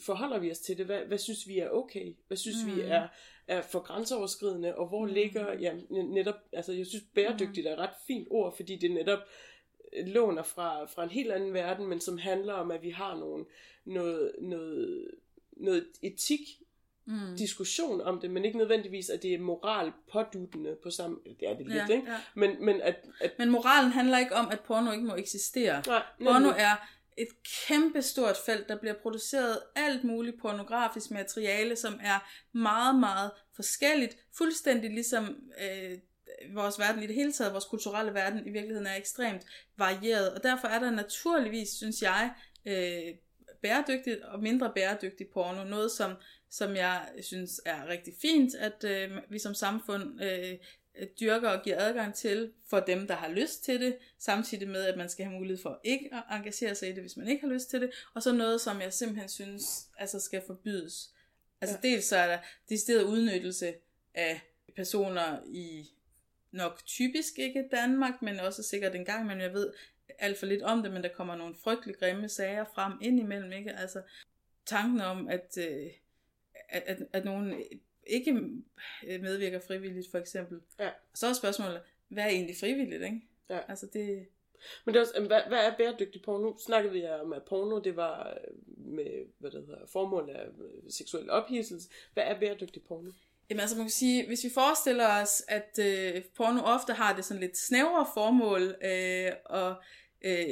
forholder 0.00 0.38
vi 0.38 0.50
os 0.50 0.58
til 0.58 0.78
det? 0.78 0.86
Hvad, 0.86 1.00
hvad 1.00 1.18
synes 1.18 1.48
vi 1.48 1.58
er 1.58 1.70
okay? 1.70 2.14
Hvad 2.26 2.36
synes 2.36 2.56
mm. 2.66 2.76
vi 2.76 2.80
er, 2.80 3.08
er 3.48 3.62
for 3.62 3.80
grænseoverskridende? 3.80 4.74
Og 4.74 4.88
hvor 4.88 5.06
mm. 5.06 5.12
ligger, 5.12 5.58
ja, 5.60 5.74
netop, 5.90 6.34
altså 6.52 6.72
jeg 6.72 6.86
synes 6.86 7.04
bæredygtigt 7.14 7.66
er 7.66 7.72
et 7.72 7.78
ret 7.78 7.94
fint 8.06 8.28
ord, 8.30 8.56
fordi 8.56 8.76
det 8.76 8.90
netop 8.90 9.20
låner 10.06 10.42
fra, 10.42 10.84
fra 10.84 11.04
en 11.04 11.10
helt 11.10 11.32
anden 11.32 11.52
verden, 11.52 11.86
men 11.86 12.00
som 12.00 12.18
handler 12.18 12.52
om, 12.52 12.70
at 12.70 12.82
vi 12.82 12.90
har 12.90 13.18
nogle, 13.18 13.44
noget, 13.84 14.32
noget, 14.40 15.10
noget 15.52 15.86
etik 16.02 16.40
mm. 17.06 17.36
diskussion 17.38 18.00
om 18.00 18.20
det, 18.20 18.30
men 18.30 18.44
ikke 18.44 18.58
nødvendigvis, 18.58 19.08
at 19.08 19.22
det 19.22 19.34
er 19.34 19.38
moral 19.38 19.92
påduttende 20.12 20.76
på 20.82 20.90
samme... 20.90 21.16
Det 21.40 21.48
er 21.48 21.56
det 21.56 21.66
lidt, 21.66 21.88
ja, 21.88 21.94
ikke? 21.94 22.10
Ja. 22.10 22.16
Men, 22.34 22.64
men, 22.64 22.80
at, 22.80 22.96
at... 23.20 23.32
men 23.38 23.50
moralen 23.50 23.90
handler 23.90 24.18
ikke 24.18 24.34
om, 24.34 24.48
at 24.50 24.60
porno 24.60 24.92
ikke 24.92 25.04
må 25.04 25.14
eksistere. 25.14 25.82
Nej, 25.86 26.02
porno 26.24 26.48
er 26.48 26.88
et 27.16 27.28
kæmpe 27.68 28.02
stort 28.02 28.36
felt, 28.46 28.68
der 28.68 28.78
bliver 28.78 28.94
produceret 28.94 29.58
alt 29.76 30.04
muligt 30.04 30.40
pornografisk 30.40 31.10
materiale, 31.10 31.76
som 31.76 32.00
er 32.02 32.30
meget, 32.58 33.00
meget 33.00 33.30
forskelligt. 33.56 34.16
Fuldstændig 34.38 34.90
ligesom 34.90 35.36
øh, 35.62 35.98
vores 36.54 36.78
verden 36.78 37.02
i 37.02 37.06
det 37.06 37.14
hele 37.14 37.32
taget, 37.32 37.52
vores 37.52 37.64
kulturelle 37.64 38.14
verden 38.14 38.46
i 38.46 38.50
virkeligheden 38.50 38.86
er 38.86 38.96
ekstremt 38.96 39.42
varieret. 39.76 40.34
Og 40.34 40.42
derfor 40.42 40.68
er 40.68 40.78
der 40.78 40.90
naturligvis, 40.90 41.68
synes 41.68 42.02
jeg, 42.02 42.30
øh, 42.66 43.14
bæredygtigt 43.62 44.20
og 44.20 44.40
mindre 44.40 44.72
bæredygtigt 44.74 45.32
porno. 45.32 45.64
Noget, 45.64 45.90
som 45.90 46.12
som 46.50 46.76
jeg 46.76 47.08
synes 47.22 47.60
er 47.66 47.88
rigtig 47.88 48.14
fint, 48.22 48.54
at 48.54 48.84
øh, 48.84 49.10
vi 49.28 49.38
som 49.38 49.54
samfund 49.54 50.22
øh, 50.22 50.58
dyrker 51.20 51.48
og 51.48 51.62
giver 51.64 51.76
adgang 51.78 52.14
til 52.14 52.52
for 52.70 52.80
dem, 52.80 53.06
der 53.06 53.14
har 53.14 53.28
lyst 53.28 53.64
til 53.64 53.80
det, 53.80 53.96
samtidig 54.18 54.68
med, 54.68 54.82
at 54.82 54.98
man 54.98 55.08
skal 55.08 55.24
have 55.24 55.34
mulighed 55.38 55.62
for 55.62 55.80
ikke 55.84 56.10
at 56.12 56.22
engagere 56.36 56.74
sig 56.74 56.88
i 56.88 56.92
det, 56.92 57.00
hvis 57.00 57.16
man 57.16 57.28
ikke 57.28 57.46
har 57.46 57.52
lyst 57.52 57.70
til 57.70 57.80
det, 57.80 57.90
og 58.14 58.22
så 58.22 58.32
noget, 58.32 58.60
som 58.60 58.80
jeg 58.80 58.92
simpelthen 58.92 59.28
synes 59.28 59.88
altså 59.98 60.20
skal 60.20 60.42
forbydes. 60.46 61.10
Altså 61.60 61.78
ja. 61.82 61.88
dels 61.88 62.04
så 62.04 62.16
er 62.16 62.26
der 62.26 62.38
decideret 62.68 63.02
udnyttelse 63.02 63.74
af 64.14 64.40
personer 64.76 65.38
i 65.46 65.90
nok 66.50 66.82
typisk 66.86 67.38
ikke 67.38 67.68
Danmark, 67.70 68.22
men 68.22 68.40
også 68.40 68.62
sikkert 68.62 68.94
en 68.94 69.04
gang, 69.04 69.26
men 69.26 69.40
jeg 69.40 69.52
ved 69.52 69.72
alt 70.18 70.38
for 70.38 70.46
lidt 70.46 70.62
om 70.62 70.82
det, 70.82 70.92
men 70.92 71.02
der 71.02 71.08
kommer 71.08 71.36
nogle 71.36 71.54
frygtelig 71.64 71.96
grimme 71.96 72.28
sager 72.28 72.64
frem 72.74 72.92
indimellem, 73.02 73.52
ikke? 73.52 73.72
Altså 73.72 74.02
tanken 74.66 75.00
om, 75.00 75.28
at 75.28 75.58
øh, 75.58 75.86
at, 76.74 76.82
at, 76.86 76.98
at 77.12 77.24
nogen 77.24 77.62
ikke 78.06 78.32
medvirker 79.20 79.60
frivilligt, 79.60 80.10
for 80.10 80.18
eksempel. 80.18 80.60
Ja. 80.80 80.88
Og 80.88 81.18
så 81.18 81.26
er 81.26 81.32
spørgsmålet, 81.32 81.80
hvad 82.08 82.24
er 82.24 82.28
egentlig 82.28 82.56
frivilligt, 82.60 83.02
ikke? 83.02 83.20
Ja. 83.50 83.58
Altså 83.68 83.86
det... 83.92 84.26
Men 84.84 84.94
det 84.94 85.00
er 85.00 85.04
også, 85.04 85.20
hvad, 85.20 85.40
hvad 85.48 85.58
er 85.58 85.76
bæredygtig 85.76 86.22
porno? 86.22 86.50
Nu 86.50 86.56
snakkede 86.58 86.92
vi 86.92 87.06
om, 87.06 87.32
at 87.32 87.42
porno 87.42 87.78
det 87.78 87.96
var 87.96 88.30
øh, 88.30 88.54
med 88.76 89.26
hvad 89.38 89.50
det 89.50 89.64
hedder, 89.66 89.86
formål 89.86 90.30
af 90.30 90.44
øh, 90.44 90.90
seksuel 90.90 91.30
ophidselse. 91.30 91.88
Hvad 92.14 92.24
er 92.24 92.40
bæredygtig 92.40 92.82
porno? 92.82 93.10
Jamen 93.50 93.60
altså 93.60 93.76
man 93.76 93.84
kan 93.84 93.90
sige, 93.90 94.26
hvis 94.26 94.44
vi 94.44 94.50
forestiller 94.54 95.22
os, 95.22 95.42
at 95.48 95.78
øh, 95.78 96.22
porno 96.36 96.60
ofte 96.60 96.92
har 96.92 97.16
det 97.16 97.24
sådan 97.24 97.40
lidt 97.40 97.58
snævre 97.58 98.06
formål 98.14 98.62
øh, 98.84 99.32
og 99.44 99.74
øh, 100.24 100.46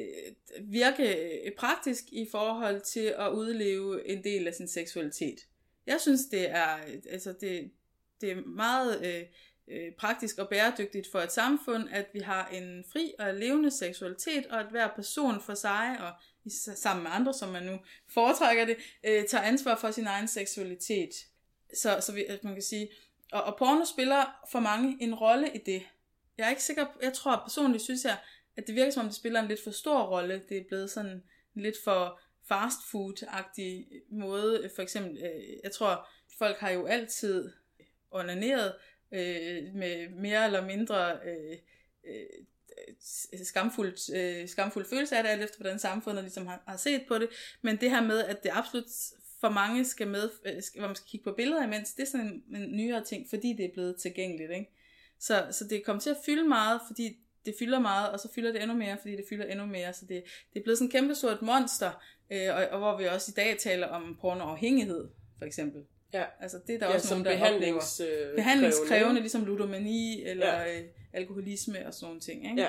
virke 0.61 1.53
praktisk 1.59 2.05
i 2.13 2.29
forhold 2.31 2.81
til 2.81 3.15
at 3.19 3.33
udleve 3.33 4.09
en 4.09 4.25
del 4.25 4.47
af 4.47 4.55
sin 4.55 4.69
seksualitet. 4.69 5.47
Jeg 5.87 6.01
synes, 6.01 6.21
det 6.31 6.51
er, 6.51 6.79
altså 7.11 7.35
det, 7.41 7.71
det 8.21 8.31
er 8.31 8.43
meget 8.47 9.07
øh, 9.07 9.25
øh, 9.69 9.93
praktisk 9.99 10.39
og 10.39 10.49
bæredygtigt 10.49 11.09
for 11.13 11.19
et 11.19 11.33
samfund, 11.33 11.89
at 11.91 12.07
vi 12.13 12.19
har 12.19 12.49
en 12.49 12.85
fri 12.93 13.13
og 13.19 13.35
levende 13.35 13.71
seksualitet, 13.71 14.47
og 14.47 14.61
at 14.61 14.67
hver 14.71 14.89
person 14.97 15.41
for 15.41 15.55
sig, 15.55 15.97
og 16.01 16.13
sammen 16.77 17.03
med 17.03 17.11
andre, 17.15 17.35
som 17.35 17.49
man 17.49 17.63
nu 17.63 17.79
foretrækker 18.09 18.65
det, 18.65 18.77
øh, 19.05 19.25
tager 19.27 19.45
ansvar 19.45 19.77
for 19.77 19.91
sin 19.91 20.07
egen 20.07 20.29
seksualitet. 20.29 21.11
Så, 21.75 21.99
så 22.01 22.13
vi, 22.13 22.25
at 22.25 22.45
man 22.45 22.53
kan 22.53 22.63
sige, 22.63 22.89
og, 23.33 23.43
og 23.43 23.57
porno 23.59 23.85
spiller 23.85 24.25
for 24.51 24.61
mange 24.61 24.97
en 25.01 25.15
rolle 25.15 25.51
i 25.55 25.59
det. 25.59 25.83
Jeg 26.39 26.47
er 26.47 26.51
ikke 26.51 26.63
sikker, 26.63 26.87
jeg 27.03 27.13
tror 27.13 27.37
personligt, 27.37 27.83
synes 27.83 28.05
jeg, 28.05 28.19
at 28.57 28.67
det 28.67 28.75
virker 28.75 28.93
som 28.93 29.01
om, 29.01 29.07
det 29.07 29.17
spiller 29.17 29.41
en 29.41 29.49
lidt 29.49 29.65
for 29.65 29.71
stor 29.71 30.03
rolle. 30.03 30.43
Det 30.49 30.57
er 30.57 30.65
blevet 30.69 30.91
sådan 30.91 31.23
lidt 31.55 31.77
for 31.85 32.21
fast 32.49 32.79
food-agtig 32.91 33.87
måde. 34.11 34.61
Øh, 34.65 34.71
for 34.75 34.83
eksempel, 34.83 35.23
øh, 35.25 35.43
jeg 35.65 35.73
tror, 35.73 36.09
folk 36.39 36.57
har 36.59 36.71
jo 36.71 36.87
altid 36.87 37.45
øh, 37.81 37.87
onaneret 38.11 38.75
øh, 39.13 39.75
med 39.75 40.09
mere 40.09 40.45
eller 40.45 40.67
mindre 40.67 41.13
øh, 41.13 41.59
øh, 42.05 43.45
skamfuldt, 43.45 44.17
øh, 44.17 44.49
skamfuld 44.49 44.85
følelse 44.85 45.17
af 45.17 45.23
det, 45.23 45.31
alt 45.31 45.43
efter 45.43 45.57
hvordan 45.59 45.79
samfundet 45.79 46.25
ligesom 46.25 46.47
har, 46.47 46.63
har 46.67 46.77
set 46.77 47.05
på 47.09 47.19
det. 47.19 47.29
Men 47.63 47.77
det 47.77 47.91
her 47.91 48.03
med, 48.03 48.25
at 48.25 48.43
det 48.43 48.51
absolut 48.53 48.85
for 49.41 49.49
mange 49.49 49.85
skal 49.85 50.09
med, 50.09 50.31
øh, 50.47 50.63
hvor 50.79 50.87
man 50.87 50.97
skal 50.97 51.09
kigge 51.09 51.25
på 51.25 51.33
billeder 51.33 51.65
imens, 51.65 51.95
det 51.95 52.03
er 52.03 52.07
sådan 52.07 52.27
en, 52.27 52.57
en 52.57 52.77
nyere 52.77 53.05
ting, 53.05 53.27
fordi 53.31 53.53
det 53.53 53.65
er 53.65 53.73
blevet 53.73 53.97
tilgængeligt. 53.97 54.51
Ikke? 54.51 54.71
Så, 55.19 55.47
så 55.51 55.65
det 55.65 55.85
kommer 55.85 56.01
til 56.01 56.11
at 56.11 56.17
fylde 56.27 56.45
meget, 56.45 56.81
fordi 56.87 57.19
det 57.47 57.55
fylder 57.59 57.79
meget, 57.79 58.11
og 58.11 58.21
så 58.21 58.29
fylder 58.35 58.53
det 58.53 58.63
endnu 58.63 58.77
mere, 58.77 58.99
fordi 59.01 59.17
det 59.17 59.25
fylder 59.29 59.45
endnu 59.45 59.67
mere. 59.67 59.93
Så 59.93 60.05
det, 60.09 60.25
det 60.53 60.59
er 60.59 60.63
blevet 60.63 60.79
sådan 60.79 60.87
et 60.87 60.93
kæmpe 60.93 61.15
sort 61.15 61.43
monster, 61.43 62.03
øh, 62.33 62.57
og, 62.57 62.67
og 62.71 62.79
hvor 62.79 62.97
vi 62.97 63.05
også 63.05 63.33
i 63.33 63.37
dag 63.37 63.59
taler 63.59 63.87
om 63.87 64.19
pornoafhængighed, 64.21 65.09
for 65.39 65.45
eksempel. 65.45 65.83
Ja. 66.15 66.25
Altså 66.41 66.61
det 66.67 66.75
er 66.75 66.79
der 66.79 66.89
ja, 66.89 66.95
også 66.95 67.15
nogle, 67.15 67.31
der 67.31 67.37
behandlings, 67.37 68.01
oplever. 68.01 68.35
Behandlingskrævende, 68.35 69.21
ligesom 69.21 69.45
ludomani 69.45 70.23
eller 70.23 70.61
ja. 70.61 70.79
øh, 70.79 70.85
alkoholisme 71.13 71.87
og 71.87 71.95
sådan 71.95 72.07
nogle 72.07 72.21
ting. 72.21 72.45
Ikke? 72.45 72.63
Ja. 72.63 72.69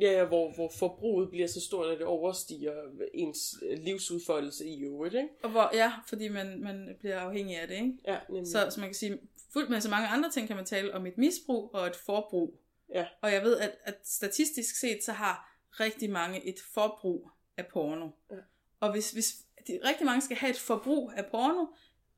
Ja, 0.00 0.12
ja 0.12 0.24
hvor, 0.24 0.54
hvor 0.54 0.72
forbruget 0.78 1.30
bliver 1.30 1.46
så 1.46 1.60
stort, 1.60 1.90
at 1.90 1.98
det 1.98 2.06
overstiger 2.06 2.72
ens 3.14 3.54
livsudfoldelse 3.76 4.66
i 4.66 4.82
øvrigt, 4.82 5.14
ikke? 5.14 5.28
Og 5.42 5.50
hvor, 5.50 5.70
ja, 5.74 5.92
fordi 6.06 6.28
man, 6.28 6.60
man 6.60 6.96
bliver 7.00 7.18
afhængig 7.18 7.60
af 7.60 7.68
det, 7.68 7.74
ikke? 7.74 7.92
Ja, 8.06 8.18
nemlig. 8.28 8.46
Så, 8.46 8.70
så 8.70 8.80
man 8.80 8.88
kan 8.88 8.94
sige, 8.94 9.18
fuldt 9.52 9.70
med 9.70 9.80
så 9.80 9.90
mange 9.90 10.08
andre 10.08 10.30
ting 10.30 10.46
kan 10.46 10.56
man 10.56 10.64
tale 10.64 10.94
om 10.94 11.06
et 11.06 11.18
misbrug 11.18 11.74
og 11.74 11.86
et 11.86 11.96
forbrug. 11.96 12.60
Ja. 12.94 13.06
Og 13.20 13.32
jeg 13.32 13.42
ved, 13.42 13.58
at, 13.58 13.70
at 13.84 13.94
statistisk 14.04 14.80
set, 14.80 15.04
så 15.04 15.12
har 15.12 15.56
rigtig 15.70 16.10
mange 16.10 16.48
et 16.48 16.60
forbrug 16.74 17.30
af 17.56 17.66
porno. 17.66 18.08
Ja. 18.30 18.36
Og 18.80 18.92
hvis, 18.92 19.10
hvis 19.10 19.34
de, 19.66 19.80
rigtig 19.84 20.06
mange 20.06 20.20
skal 20.20 20.36
have 20.36 20.50
et 20.50 20.58
forbrug 20.58 21.12
af 21.16 21.26
porno, 21.26 21.66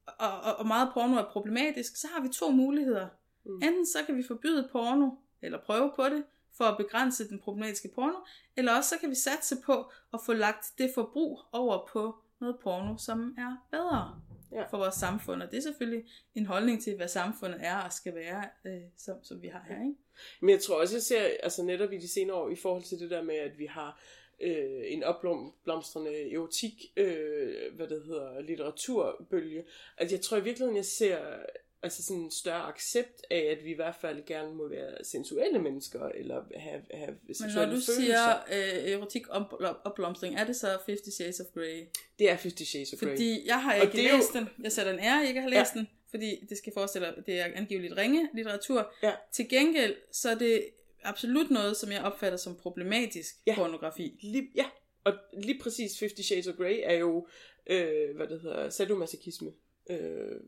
og, 0.06 0.40
og, 0.40 0.56
og 0.56 0.66
meget 0.66 0.90
porno 0.94 1.16
er 1.16 1.30
problematisk, 1.32 1.96
så 1.96 2.06
har 2.14 2.22
vi 2.22 2.28
to 2.28 2.50
muligheder. 2.50 3.08
Mm. 3.44 3.54
Enten 3.54 3.86
så 3.86 3.98
kan 4.06 4.16
vi 4.16 4.22
forbyde 4.22 4.68
porno, 4.72 5.10
eller 5.42 5.58
prøve 5.58 5.92
på 5.96 6.04
det, 6.04 6.24
for 6.56 6.64
at 6.64 6.76
begrænse 6.76 7.28
den 7.28 7.38
problematiske 7.38 7.90
porno, 7.94 8.18
eller 8.56 8.76
også 8.76 8.90
så 8.90 8.98
kan 9.00 9.10
vi 9.10 9.14
satse 9.14 9.56
på 9.64 9.90
at 10.14 10.20
få 10.26 10.32
lagt 10.32 10.72
det 10.78 10.90
forbrug 10.94 11.40
over 11.52 11.88
på 11.92 12.16
noget 12.40 12.56
porno, 12.62 12.96
som 12.96 13.34
er 13.38 13.66
bedre 13.70 14.20
ja. 14.52 14.64
for 14.70 14.78
vores 14.78 14.94
samfund. 14.94 15.42
Og 15.42 15.50
det 15.50 15.56
er 15.56 15.62
selvfølgelig 15.62 16.04
en 16.34 16.46
holdning 16.46 16.82
til, 16.82 16.96
hvad 16.96 17.08
samfundet 17.08 17.60
er 17.62 17.76
og 17.76 17.92
skal 17.92 18.14
være, 18.14 18.44
øh, 18.66 18.82
som, 18.96 19.16
som 19.22 19.42
vi 19.42 19.48
har 19.48 19.64
her. 19.68 19.80
Ikke? 19.82 19.94
Men 20.40 20.50
jeg 20.50 20.60
tror 20.60 20.80
også, 20.80 20.94
jeg 20.94 21.02
ser 21.02 21.30
altså 21.42 21.62
netop 21.62 21.92
i 21.92 21.98
de 21.98 22.08
senere 22.08 22.36
år, 22.36 22.50
i 22.50 22.56
forhold 22.56 22.82
til 22.82 22.98
det 22.98 23.10
der 23.10 23.22
med, 23.22 23.34
at 23.34 23.58
vi 23.58 23.66
har 23.66 24.00
øh, 24.40 24.82
en 24.84 25.02
opblomstrende 25.02 26.32
erotik, 26.32 26.92
øh, 26.96 27.74
hvad 27.76 27.86
det 27.86 28.02
hedder, 28.06 28.40
litteraturbølge, 28.40 29.64
at 29.96 30.12
jeg 30.12 30.20
tror 30.20 30.36
i 30.36 30.44
virkeligheden, 30.44 30.76
jeg 30.76 30.84
ser 30.84 31.18
altså 31.82 32.02
sådan 32.02 32.22
en 32.22 32.30
større 32.30 32.62
accept 32.62 33.22
af, 33.30 33.56
at 33.58 33.64
vi 33.64 33.70
i 33.70 33.74
hvert 33.74 33.94
fald 34.00 34.26
gerne 34.26 34.54
må 34.54 34.68
være 34.68 35.04
sensuelle 35.04 35.58
mennesker, 35.58 36.08
eller 36.08 36.44
have, 36.56 36.82
have 36.94 37.16
seksuelle 37.26 37.56
Men 37.56 37.56
når 37.56 37.64
du 37.64 37.70
følelser. 37.70 37.92
siger 38.00 38.84
øh, 38.84 38.92
erotik 38.92 39.22
opblomstring, 39.84 40.36
er 40.36 40.44
det 40.44 40.56
så 40.56 40.78
Fifty 40.86 41.08
Shades 41.08 41.40
of 41.40 41.46
Grey? 41.54 41.86
Det 42.18 42.30
er 42.30 42.36
Fifty 42.36 42.62
Shades 42.62 42.92
of 42.92 42.98
Grey. 43.00 43.08
Fordi 43.08 43.46
jeg 43.46 43.62
har 43.62 43.74
ikke 43.74 43.96
læst 43.96 44.34
jo... 44.34 44.38
den. 44.38 44.48
Jeg 44.62 44.72
sætter 44.72 44.92
en 44.92 44.98
ære, 44.98 45.28
ikke 45.28 45.40
har 45.40 45.48
læst 45.48 45.74
ja. 45.74 45.80
den, 45.80 45.88
fordi 46.10 46.44
det 46.48 46.58
skal 46.58 46.72
forestille 46.72 47.08
at 47.08 47.26
det 47.26 47.40
er 47.40 47.44
angiveligt 47.54 47.96
ringe 47.96 48.28
litteratur. 48.34 48.92
Ja. 49.02 49.12
Til 49.32 49.48
gengæld, 49.48 49.96
så 50.12 50.30
er 50.30 50.34
det 50.34 50.64
absolut 51.04 51.50
noget, 51.50 51.76
som 51.76 51.92
jeg 51.92 52.02
opfatter 52.02 52.38
som 52.38 52.56
problematisk 52.56 53.34
ja. 53.46 53.54
pornografi. 53.54 54.18
Lige, 54.22 54.50
ja, 54.54 54.66
og 55.04 55.12
lige 55.32 55.58
præcis 55.62 55.98
Fifty 55.98 56.20
Shades 56.20 56.46
of 56.46 56.54
Grey 56.54 56.80
er 56.82 56.94
jo, 56.94 57.26
øh, 57.66 58.16
hvad 58.16 58.26
det 58.26 58.40
hedder, 58.40 58.70
sadomasochisme 58.70 59.50
øh, 59.90 60.40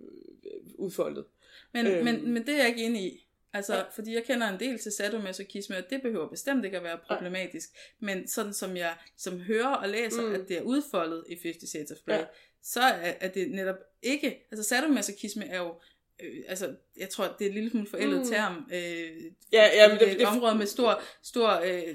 udfoldet. 0.79 1.25
Men, 1.73 1.87
øhm. 1.87 2.05
men, 2.05 2.33
men 2.33 2.47
det 2.47 2.55
er 2.55 2.59
jeg 2.59 2.69
ikke 2.69 2.85
enig 2.85 3.03
i. 3.03 3.27
Altså, 3.53 3.75
ja. 3.75 3.83
fordi 3.83 4.15
jeg 4.15 4.25
kender 4.25 4.49
en 4.49 4.61
del 4.61 4.79
til 4.79 4.93
sadomasochisme, 4.93 5.77
og 5.77 5.91
det 5.91 6.03
behøver 6.03 6.29
bestemt 6.29 6.65
ikke 6.65 6.77
at 6.77 6.83
være 6.83 6.99
problematisk. 7.07 7.71
Ja. 7.75 8.07
Men 8.07 8.29
sådan 8.29 8.55
som 8.55 8.77
jeg 8.77 8.97
som 9.17 9.41
hører 9.41 9.75
og 9.75 9.89
læser, 9.89 10.23
mm. 10.23 10.35
at 10.35 10.49
det 10.49 10.59
er 10.59 10.63
udfoldet 10.63 11.25
i 11.29 11.39
50 11.43 11.71
Shades 11.71 11.91
of 11.91 11.99
Grey, 12.07 12.19
ja. 12.19 12.25
så 12.63 12.81
er, 12.81 13.13
er 13.21 13.29
det 13.29 13.51
netop 13.51 13.77
ikke... 14.03 14.47
Altså, 14.51 14.69
sadomasochisme 14.69 15.47
er 15.47 15.59
jo 15.59 15.75
øh, 16.23 16.45
altså, 16.49 16.75
jeg 16.97 17.09
tror, 17.09 17.25
det 17.39 17.45
er 17.45 17.49
et 17.49 17.55
lille 17.55 17.71
smule 17.71 17.87
forældet 17.87 18.19
mm. 18.19 18.27
term. 18.27 18.71
Øh, 18.73 19.33
ja, 19.53 19.67
ja, 19.75 19.89
men 19.89 19.99
det, 19.99 20.09
det, 20.09 20.21
et 20.21 20.27
område 20.27 20.55
med 20.55 20.67
stor, 20.67 21.03
stor 21.23 21.61
øh, 21.65 21.95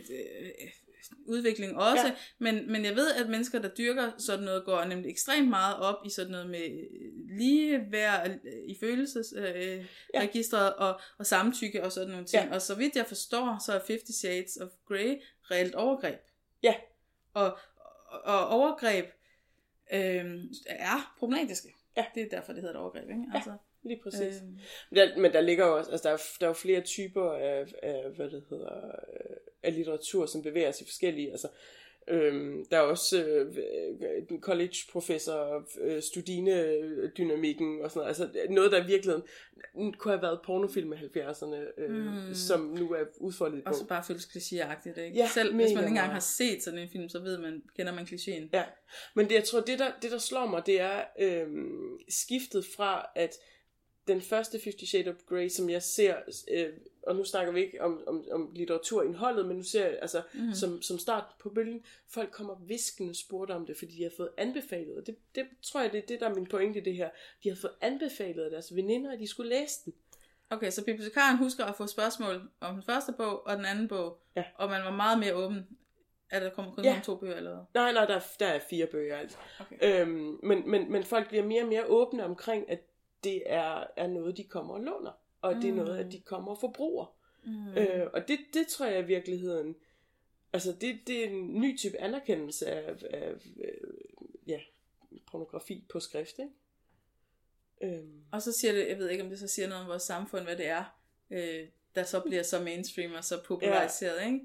udvikling 1.26 1.78
også, 1.78 2.08
ja. 2.08 2.16
men, 2.38 2.72
men 2.72 2.86
jeg 2.86 2.96
ved, 2.96 3.12
at 3.12 3.30
mennesker, 3.30 3.60
der 3.60 3.70
dyrker 3.70 4.12
sådan 4.18 4.46
noget, 4.46 4.66
går 4.66 4.84
nemlig 4.84 5.10
ekstremt 5.10 5.50
meget 5.50 5.78
op 5.78 6.06
i 6.06 6.10
sådan 6.10 6.32
noget 6.32 6.50
med 6.50 6.88
ligeværd 7.38 8.30
i 8.68 8.78
følelsesregistret 8.80 10.68
øh, 10.68 10.76
ja. 10.80 10.86
og, 10.88 11.02
og 11.18 11.26
samtykke 11.26 11.84
og 11.84 11.92
sådan 11.92 12.10
nogle 12.10 12.26
ting. 12.26 12.46
Ja. 12.46 12.54
Og 12.54 12.62
så 12.62 12.76
vidt 12.76 12.96
jeg 12.96 13.06
forstår, 13.06 13.64
så 13.66 13.74
er 13.74 13.80
50 13.88 14.16
Shades 14.16 14.58
of 14.58 14.70
Grey 14.88 15.22
reelt 15.52 15.76
overgreb. 15.76 16.20
Ja. 16.64 16.76
Og, 17.34 17.58
og 18.24 18.48
overgreb 18.48 19.06
øh, 19.94 20.26
er 20.66 21.16
problematiske. 21.20 21.76
Ja. 21.98 22.06
Det 22.16 22.24
er 22.24 22.30
derfor, 22.30 22.54
det 22.54 22.62
hedder 22.62 22.76
et 22.76 22.82
overgreb, 22.82 23.10
ikke? 23.10 23.24
Ja. 23.34 23.42
Lige 23.84 24.00
præcis. 24.04 24.42
Øhm. 24.42 24.60
Der, 24.96 25.18
men 25.18 25.34
der 25.34 25.42
ligger 25.42 25.68
jo 25.68 25.78
også, 25.78 25.92
altså 25.92 26.08
der 26.08 26.14
er, 26.14 26.18
der 26.40 26.46
er 26.46 26.50
jo 26.50 26.54
flere 26.54 26.82
typer 26.82 27.32
af, 27.32 27.66
af, 27.84 28.10
hvad 28.16 28.30
det 28.30 28.44
hedder, 28.50 28.92
af 29.64 29.76
litteratur, 29.76 30.26
som 30.26 30.44
bevæger 30.44 30.72
sig 30.72 30.88
forskellige, 30.88 31.32
altså 31.32 31.48
Øhm, 32.10 32.66
der 32.72 32.78
er 32.78 32.82
også 32.82 33.24
øh, 33.24 34.40
college-professor, 34.40 35.68
øh, 35.82 36.02
studine-dynamikken 36.02 37.82
og 37.82 37.92
sådan 37.92 38.00
noget. 38.00 38.08
Altså 38.08 38.50
noget, 38.50 38.72
der 38.72 38.84
i 38.84 38.88
virkeligheden 38.88 39.24
kunne 39.98 40.12
have 40.14 40.22
været 40.22 40.40
pornofilm 40.46 40.94
i 40.94 40.96
70'erne, 40.96 41.82
øh, 41.82 41.90
mm. 41.90 42.34
som 42.34 42.60
nu 42.62 42.92
er 42.92 43.04
udfoldet 43.18 43.64
på. 43.64 43.70
Og 43.70 43.76
så 43.76 43.88
bare 43.88 44.04
føles 44.04 44.26
klichéagtigt, 44.26 45.00
ikke? 45.00 45.18
Ja, 45.18 45.28
Selv 45.34 45.56
hvis 45.56 45.74
man 45.74 45.84
ikke 45.84 45.88
engang 45.88 46.12
har 46.12 46.20
set 46.20 46.64
sådan 46.64 46.80
en 46.80 46.90
film, 46.90 47.10
så 47.10 47.20
ved 47.20 47.38
man, 47.38 47.64
kender 47.76 47.94
man 47.94 48.04
klichéen. 48.04 48.50
Ja, 48.54 48.64
men 49.16 49.30
det, 49.30 49.36
jeg 49.36 49.44
tror, 49.44 49.60
det 49.60 49.80
der, 49.80 49.92
det 50.02 50.12
der 50.12 50.18
slår 50.18 50.46
mig, 50.46 50.66
det 50.66 50.82
er 50.82 51.04
øh, 51.20 51.48
skiftet 52.10 52.66
fra, 52.76 53.06
at 53.16 53.36
den 54.10 54.22
første 54.22 54.60
Fifty 54.60 54.84
Shades 54.84 55.08
of 55.08 55.16
Grey, 55.30 55.50
som 55.50 55.70
jeg 55.70 55.84
ser, 55.84 56.16
øh, 56.52 56.70
og 57.04 57.16
nu 57.16 57.24
snakker 57.24 57.54
vi 57.54 57.62
ikke 57.62 57.82
om, 57.82 58.04
om, 58.08 58.26
om 58.32 58.52
litteraturindholdet, 58.56 59.46
men 59.46 59.58
nu 59.58 59.64
ser 59.64 59.86
jeg, 59.86 60.00
altså, 60.02 60.22
mm. 60.34 60.54
som, 60.54 60.82
som 60.82 60.98
start 60.98 61.24
på 61.40 61.50
bølgen, 61.50 61.84
folk 62.08 62.32
kommer 62.32 62.56
viskende 62.56 63.16
spurgt 63.16 63.52
om 63.52 63.66
det, 63.66 63.78
fordi 63.78 63.92
de 63.98 64.04
har 64.04 64.12
fået 64.18 64.30
anbefalet, 64.38 64.98
og 64.98 65.08
det, 65.08 65.16
det 65.36 65.46
tror 65.62 65.82
jeg, 65.82 65.92
det 65.92 65.98
er 65.98 66.08
det, 66.08 66.20
der 66.20 66.30
er 66.30 66.36
min 66.36 66.46
pointe 66.46 66.80
i 66.80 66.84
det 66.84 66.96
her. 66.96 67.10
De 67.44 67.50
har 67.50 67.56
fået 67.56 67.74
anbefalet 67.82 68.44
af 68.44 68.52
deres 68.52 68.76
veninder, 68.76 69.12
at 69.12 69.20
de 69.20 69.28
skulle 69.28 69.50
læse 69.50 69.86
den. 69.86 69.94
Okay, 70.50 70.72
så 70.72 70.86
bibliotekaren 70.86 71.38
husker 71.38 71.66
at 71.66 71.76
få 71.76 71.88
spørgsmål 71.88 72.50
om 72.60 72.74
den 72.74 72.84
første 72.84 73.12
bog 73.18 73.48
og 73.48 73.58
den 73.58 73.66
anden 73.66 73.88
bog, 73.88 74.22
ja. 74.36 74.44
og 74.56 74.70
man 74.70 74.84
var 74.84 74.92
meget 74.92 75.20
mere 75.20 75.34
åben. 75.36 75.68
Er 76.32 76.40
der 76.40 76.50
kommer 76.50 76.72
kun 76.72 76.84
ja. 76.84 77.02
to 77.04 77.16
bøger 77.16 77.36
eller 77.36 77.52
hvad? 77.52 77.64
Nej, 77.74 77.92
nej, 77.92 78.06
der, 78.06 78.20
der 78.40 78.46
er 78.46 78.60
fire 78.70 78.86
bøger 78.86 79.18
altså. 79.18 79.38
Okay. 79.60 80.02
Øhm, 80.02 80.40
men, 80.44 80.70
men, 80.70 80.92
men 80.92 81.04
folk 81.04 81.28
bliver 81.28 81.46
mere 81.46 81.62
og 81.62 81.68
mere 81.68 81.86
åbne 81.86 82.24
omkring, 82.24 82.70
at 82.70 82.80
det 83.24 83.44
er, 83.46 83.84
er 83.98 84.08
noget, 84.08 84.38
de 84.38 84.44
kommer 84.44 84.74
og 84.74 84.82
låner. 84.82 85.12
Og 85.42 85.56
mm. 85.56 85.62
det 85.62 85.70
er 85.70 85.74
noget, 85.74 85.98
at 85.98 86.12
de 86.12 86.20
kommer 86.20 86.52
og 86.52 86.60
forbruger. 86.60 87.16
Mm. 87.44 87.78
Øh, 87.78 88.08
og 88.14 88.28
det, 88.28 88.40
det 88.54 88.68
tror 88.68 88.86
jeg 88.86 89.00
i 89.00 89.06
virkeligheden, 89.06 89.76
altså 90.54 90.72
det, 90.82 91.00
det 91.08 91.24
er 91.26 91.30
en 91.30 91.62
ny 91.62 91.78
type 91.78 91.98
anerkendelse 91.98 92.68
af, 92.68 92.96
af, 93.10 93.34
af 93.64 93.76
ja, 94.48 94.60
pornografi 95.32 95.86
på 95.90 96.00
skrift, 96.00 96.40
ikke? 96.40 96.52
Øhm. 97.82 98.24
Og 98.32 98.42
så 98.42 98.52
siger 98.52 98.74
det, 98.74 98.88
jeg 98.88 98.98
ved 98.98 99.10
ikke 99.10 99.24
om 99.24 99.30
det 99.30 99.40
så 99.40 99.48
siger 99.48 99.68
noget 99.68 99.84
om 99.84 99.90
vores 99.90 100.04
samfund, 100.04 100.44
hvad 100.44 100.58
det 100.58 100.68
er, 100.68 101.00
øh, 101.30 101.68
der 101.96 102.04
så 102.04 102.20
bliver 102.20 102.44
så 102.44 102.60
mainstream 102.64 103.14
og 103.14 103.24
så 103.24 103.44
populariseret, 103.44 104.22
ja. 104.22 104.26
ikke? 104.26 104.40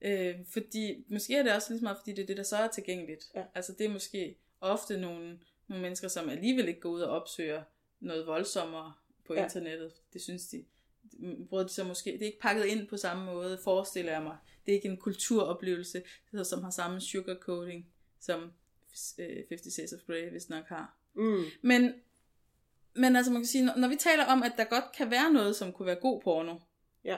Øh, 0.00 0.46
fordi, 0.46 1.04
måske 1.08 1.36
er 1.36 1.42
det 1.42 1.52
også 1.52 1.72
lige 1.72 1.82
meget, 1.82 1.98
fordi 1.98 2.12
det 2.12 2.22
er 2.22 2.26
det, 2.26 2.36
der 2.36 2.42
så 2.42 2.56
er 2.56 2.68
tilgængeligt. 2.68 3.30
Ja. 3.34 3.44
Altså 3.54 3.72
det 3.72 3.86
er 3.86 3.90
måske 3.90 4.38
ofte 4.60 5.00
nogle, 5.00 5.40
nogle 5.68 5.82
mennesker, 5.82 6.08
som 6.08 6.28
alligevel 6.28 6.68
ikke 6.68 6.80
går 6.80 6.90
ud 6.90 7.00
og 7.00 7.10
opsøger 7.10 7.62
noget 8.02 8.26
voldsommere 8.26 8.92
på 9.26 9.34
ja. 9.34 9.44
internettet. 9.44 9.92
Det 10.12 10.22
synes 10.22 10.48
de, 10.48 10.64
bruger 11.48 11.62
de 11.62 11.68
så 11.68 11.84
måske, 11.84 12.12
det 12.12 12.22
er 12.22 12.26
ikke 12.26 12.40
pakket 12.40 12.64
ind 12.64 12.88
på 12.88 12.96
samme 12.96 13.24
måde, 13.24 13.58
forestiller 13.64 14.12
jeg 14.12 14.22
mig. 14.22 14.36
Det 14.66 14.72
er 14.72 14.76
ikke 14.76 14.88
en 14.88 14.96
kulturoplevelse, 14.96 16.02
som 16.44 16.62
har 16.62 16.70
samme 16.70 17.00
sugarcoating, 17.00 17.86
som 18.20 18.52
50 19.48 19.72
Shades 19.72 19.92
of 19.92 20.00
Grey 20.06 20.30
hvis 20.30 20.48
nok 20.48 20.64
har. 20.68 20.96
Mm. 21.14 21.44
Men, 21.62 21.94
men 22.94 23.16
altså 23.16 23.32
man 23.32 23.42
kan 23.42 23.46
sige, 23.46 23.64
når, 23.64 23.76
når 23.76 23.88
vi 23.88 23.96
taler 23.96 24.24
om, 24.24 24.42
at 24.42 24.52
der 24.56 24.64
godt 24.64 24.84
kan 24.96 25.10
være 25.10 25.32
noget, 25.32 25.56
som 25.56 25.72
kunne 25.72 25.86
være 25.86 26.00
god 26.00 26.20
porno, 26.20 26.54
ja. 27.04 27.16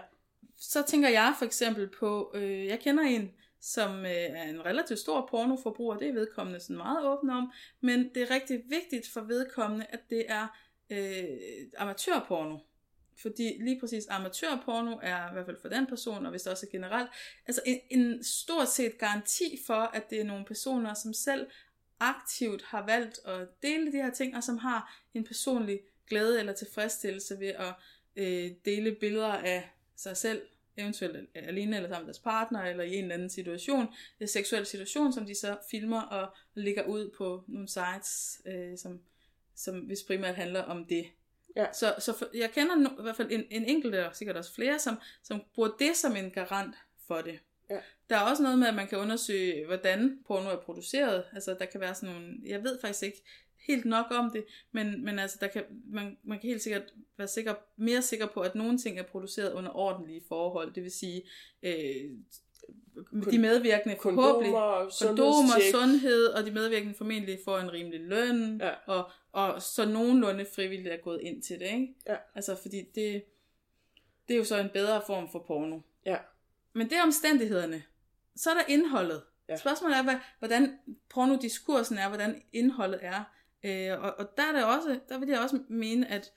så 0.57 0.83
tænker 0.87 1.09
jeg 1.09 1.35
for 1.39 1.45
eksempel 1.45 1.89
på, 1.99 2.33
øh, 2.35 2.67
jeg 2.67 2.81
kender 2.81 3.03
en, 3.03 3.33
som 3.61 3.91
øh, 3.99 4.13
er 4.13 4.43
en 4.43 4.65
relativt 4.65 4.99
stor 4.99 5.27
pornoforbruger, 5.31 5.97
det 5.97 6.09
er 6.09 6.13
vedkommende 6.13 6.61
sådan 6.61 6.77
meget 6.77 7.07
åben 7.07 7.31
om, 7.31 7.53
men 7.81 8.11
det 8.15 8.23
er 8.23 8.31
rigtig 8.31 8.63
vigtigt 8.69 9.09
for 9.13 9.21
vedkommende, 9.21 9.87
at 9.89 10.01
det 10.11 10.25
er 10.29 10.47
øh, 10.91 11.27
amatørporno. 11.77 12.59
Fordi 13.23 13.63
lige 13.63 13.81
præcis 13.81 14.07
amatørporno 14.11 14.99
er 15.03 15.31
i 15.31 15.33
hvert 15.33 15.47
fald 15.47 15.61
for 15.61 15.69
den 15.69 15.87
person, 15.87 16.27
og 16.27 16.31
hvis 16.31 16.43
det 16.43 16.53
også 16.53 16.67
er 16.67 16.71
generelt, 16.71 17.11
altså 17.47 17.63
en, 17.67 17.81
en 17.91 18.25
stort 18.25 18.69
set 18.69 18.99
garanti 18.99 19.61
for, 19.67 19.75
at 19.75 20.11
det 20.11 20.21
er 20.21 20.25
nogle 20.25 20.45
personer, 20.45 20.95
som 20.95 21.13
selv 21.13 21.47
aktivt 22.01 22.63
har 22.63 22.87
valgt 22.87 23.19
at 23.25 23.49
dele 23.63 23.93
de 23.93 23.97
her 23.97 24.11
ting, 24.11 24.37
og 24.37 24.45
som 24.45 24.59
har 24.59 25.03
en 25.15 25.25
personlig 25.25 25.81
glæde 26.09 26.41
eller 26.41 26.53
tilfredsstillelse 26.53 27.41
ved 27.41 27.49
at 27.49 27.75
øh, 28.17 28.51
dele 28.65 28.97
billeder 29.01 29.33
af 29.33 29.71
sig 29.97 30.17
selv, 30.17 30.43
eventuelt 30.77 31.29
alene 31.35 31.77
eller 31.77 31.89
sammen 31.89 32.07
med 32.07 32.15
deres 32.15 32.23
partner, 32.23 32.63
eller 32.63 32.85
i 32.85 32.95
en 32.95 33.05
eller 33.05 33.15
anden 33.15 33.31
situation, 33.31 33.87
en 34.21 34.29
seksuel 34.29 34.67
situation, 34.67 35.13
som 35.13 35.27
de 35.27 35.35
så 35.35 35.57
filmer 35.71 36.03
og 36.03 36.35
lægger 36.55 36.85
ud 36.85 37.11
på 37.19 37.45
nogle 37.49 37.69
sites, 37.69 38.43
øh, 38.47 38.79
som 38.79 39.01
som 39.57 39.79
hvis 39.79 40.03
primært 40.07 40.35
handler 40.35 40.63
om 40.63 40.85
det. 40.85 41.07
Ja. 41.57 41.73
Så, 41.73 41.95
så 41.99 42.13
for, 42.19 42.27
jeg 42.35 42.51
kender 42.51 42.75
no, 42.75 42.89
i 42.99 43.03
hvert 43.03 43.17
fald 43.17 43.33
en, 43.33 43.45
en 43.51 43.65
enkelt, 43.65 43.95
og 43.95 44.17
sikkert 44.17 44.37
også 44.37 44.55
flere, 44.55 44.79
som, 44.79 44.97
som 45.23 45.43
bruger 45.55 45.71
det 45.79 45.97
som 45.97 46.17
en 46.17 46.31
garant 46.31 46.75
for 47.07 47.21
det. 47.21 47.39
Ja. 47.71 47.79
Der 48.11 48.17
er 48.17 48.21
også 48.21 48.43
noget 48.43 48.59
med, 48.59 48.67
at 48.67 48.75
man 48.75 48.87
kan 48.87 48.99
undersøge, 48.99 49.67
hvordan 49.67 50.19
porno 50.27 50.51
er 50.51 50.61
produceret. 50.61 51.25
Altså, 51.33 51.57
der 51.59 51.65
kan 51.65 51.81
være 51.81 51.95
sådan 51.95 52.15
nogle... 52.15 52.35
Jeg 52.47 52.63
ved 52.63 52.79
faktisk 52.81 53.03
ikke 53.03 53.23
helt 53.67 53.85
nok 53.85 54.07
om 54.11 54.31
det, 54.31 54.45
men, 54.73 55.05
men 55.05 55.19
altså, 55.19 55.39
der 55.41 55.47
kan, 55.47 55.65
man, 55.87 56.17
man 56.25 56.39
kan 56.41 56.49
helt 56.49 56.63
sikkert 56.63 56.83
være 57.19 57.29
sikker, 57.29 57.55
mere 57.77 58.03
sikker 58.03 58.27
på, 58.27 58.41
at 58.41 58.55
nogle 58.55 58.79
ting 58.79 58.99
er 58.99 59.03
produceret 59.03 59.53
under 59.53 59.77
ordentlige 59.77 60.23
forhold. 60.29 60.75
Det 60.75 60.83
vil 60.83 60.93
sige, 60.93 61.23
øh, 61.63 62.11
de 63.31 63.39
medvirkende 63.39 63.97
forhåbentlig 64.03 64.53
kondomer, 65.01 65.71
sundhed, 65.73 66.27
og 66.27 66.47
de 66.47 66.51
medvirkende 66.51 66.95
formentlig 66.95 67.39
får 67.45 67.59
en 67.59 67.73
rimelig 67.73 68.01
løn, 68.01 68.61
ja. 68.61 68.71
og, 68.87 69.11
og 69.35 69.63
så 69.63 69.85
nogenlunde 69.85 70.47
frivilligt 70.55 70.93
er 70.95 70.97
gået 70.97 71.21
ind 71.23 71.43
til 71.43 71.61
det, 71.61 71.67
ikke? 71.67 71.95
Ja. 72.07 72.17
Altså, 72.35 72.57
fordi 72.63 72.83
det, 72.95 73.25
det 74.29 74.35
er 74.35 74.39
jo 74.39 74.45
så 74.45 74.59
en 74.59 74.71
bedre 74.73 75.03
form 75.07 75.29
for 75.33 75.45
porno. 75.47 75.81
Ja. 76.07 76.17
Men 76.73 76.91
det 76.91 76.99
er 76.99 77.03
omstændighederne. 77.03 77.83
Så 78.37 78.51
er 78.51 78.55
der 78.55 78.65
indholdet. 78.69 79.23
Ja. 79.49 79.57
Spørgsmålet 79.57 79.99
er, 79.99 80.21
hvordan 80.39 80.79
pornodiskursen 81.09 81.99
er, 81.99 82.09
hvordan 82.09 82.43
indholdet 82.53 83.01
er. 83.03 83.25
Øh, 83.65 84.03
og, 84.03 84.15
og 84.19 84.37
der, 84.37 84.43
er 84.43 84.53
det 84.53 84.65
også, 84.65 85.01
der 85.09 85.19
vil 85.19 85.29
jeg 85.29 85.41
også 85.41 85.61
mene, 85.69 86.09
at 86.09 86.33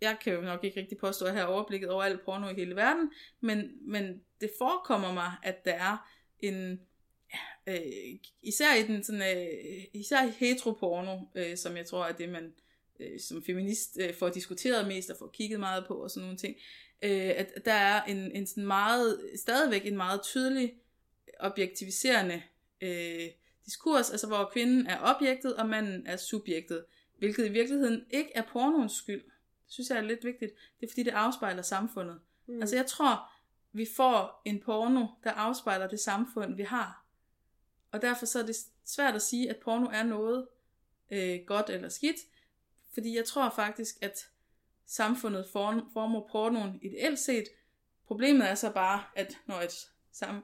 jeg 0.00 0.16
kan 0.20 0.34
jo 0.34 0.40
nok 0.40 0.64
ikke 0.64 0.80
rigtig 0.80 0.98
påstå 0.98 1.26
at 1.26 1.32
have 1.32 1.46
overblikket 1.46 1.90
over 1.90 2.02
alt 2.02 2.24
porno 2.24 2.48
i 2.48 2.54
hele 2.54 2.76
verden, 2.76 3.12
men, 3.40 3.70
men 3.80 4.22
det 4.40 4.50
forekommer 4.58 5.12
mig, 5.12 5.32
at 5.42 5.64
der 5.64 5.72
er 5.72 6.08
en, 6.40 6.80
øh, 7.68 8.18
især 8.42 8.74
i 8.74 8.82
den 8.82 9.04
sådan, 9.04 9.36
øh, 9.36 9.84
især 9.92 10.26
i 10.26 10.30
heteroporno, 10.30 11.18
øh, 11.34 11.56
som 11.56 11.76
jeg 11.76 11.86
tror 11.86 12.06
er 12.06 12.12
det, 12.12 12.28
man 12.28 12.52
øh, 13.00 13.20
som 13.20 13.44
feminist 13.44 13.98
øh, 14.00 14.14
får 14.14 14.28
diskuteret 14.28 14.88
mest 14.88 15.10
og 15.10 15.16
får 15.18 15.28
kigget 15.28 15.60
meget 15.60 15.86
på 15.86 15.94
og 15.94 16.10
sådan 16.10 16.22
nogle 16.22 16.38
ting, 16.38 16.56
øh, 17.02 17.32
at 17.36 17.52
der 17.64 17.72
er 17.72 18.04
en, 18.04 18.32
en 18.32 18.46
sådan 18.46 18.66
meget, 18.66 19.20
stadigvæk 19.36 19.86
en 19.86 19.96
meget 19.96 20.22
tydelig 20.22 20.74
objektiviserende 21.40 22.42
øh, 22.80 23.28
diskurs, 23.64 24.10
altså 24.10 24.26
hvor 24.26 24.50
kvinden 24.52 24.86
er 24.86 24.98
objektet, 25.02 25.56
og 25.56 25.68
manden 25.68 26.06
er 26.06 26.16
subjektet, 26.16 26.84
hvilket 27.18 27.46
i 27.46 27.52
virkeligheden 27.52 28.04
ikke 28.10 28.30
er 28.34 28.42
pornoens 28.52 28.92
skyld. 28.92 29.24
Det 29.24 29.72
synes 29.74 29.90
jeg 29.90 29.98
er 29.98 30.02
lidt 30.02 30.24
vigtigt. 30.24 30.52
Det 30.80 30.86
er 30.86 30.90
fordi, 30.90 31.02
det 31.02 31.10
afspejler 31.10 31.62
samfundet. 31.62 32.20
Mm. 32.46 32.60
Altså 32.60 32.76
jeg 32.76 32.86
tror, 32.86 33.32
vi 33.72 33.86
får 33.96 34.42
en 34.44 34.60
porno, 34.60 35.06
der 35.24 35.30
afspejler 35.30 35.88
det 35.88 36.00
samfund, 36.00 36.56
vi 36.56 36.62
har. 36.62 37.07
Og 37.92 38.02
derfor 38.02 38.26
så 38.26 38.38
er 38.38 38.46
det 38.46 38.56
svært 38.84 39.14
at 39.14 39.22
sige, 39.22 39.50
at 39.50 39.56
porno 39.56 39.86
er 39.86 40.02
noget 40.02 40.48
øh, 41.10 41.40
godt 41.46 41.70
eller 41.70 41.88
skidt. 41.88 42.16
Fordi 42.94 43.16
jeg 43.16 43.24
tror 43.24 43.50
faktisk, 43.50 43.96
at 44.02 44.28
samfundet 44.86 45.46
former 45.52 46.28
pornoen 46.30 46.78
ideelt 46.82 47.18
set. 47.18 47.44
Problemet 48.06 48.50
er 48.50 48.54
så 48.54 48.72
bare, 48.72 49.04
at 49.16 49.38
når 49.46 49.60
et, 49.60 49.74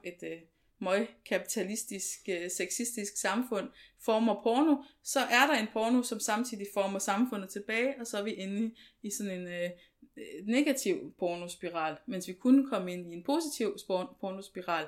et, 0.03 0.13
et 0.23 0.23
øh, 0.23 1.07
kapitalistisk, 1.25 2.19
øh, 2.29 2.51
sexistisk 2.51 3.17
samfund 3.17 3.69
former 3.99 4.43
porno, 4.43 4.83
så 5.03 5.19
er 5.19 5.47
der 5.47 5.53
en 5.53 5.67
porno, 5.73 6.03
som 6.03 6.19
samtidig 6.19 6.67
former 6.73 6.99
samfundet 6.99 7.49
tilbage, 7.49 7.95
og 7.99 8.07
så 8.07 8.17
er 8.17 8.23
vi 8.23 8.33
inde 8.33 8.75
i 9.03 9.11
sådan 9.11 9.39
en 9.41 9.47
øh, 9.47 9.69
øh, 10.17 10.47
negativ 10.47 11.15
pornospiral, 11.19 11.97
mens 12.05 12.27
vi 12.27 12.33
kunne 12.33 12.69
komme 12.69 12.93
ind 12.93 13.13
i 13.13 13.15
en 13.15 13.23
positiv 13.23 13.77
pornospiral, 14.19 14.87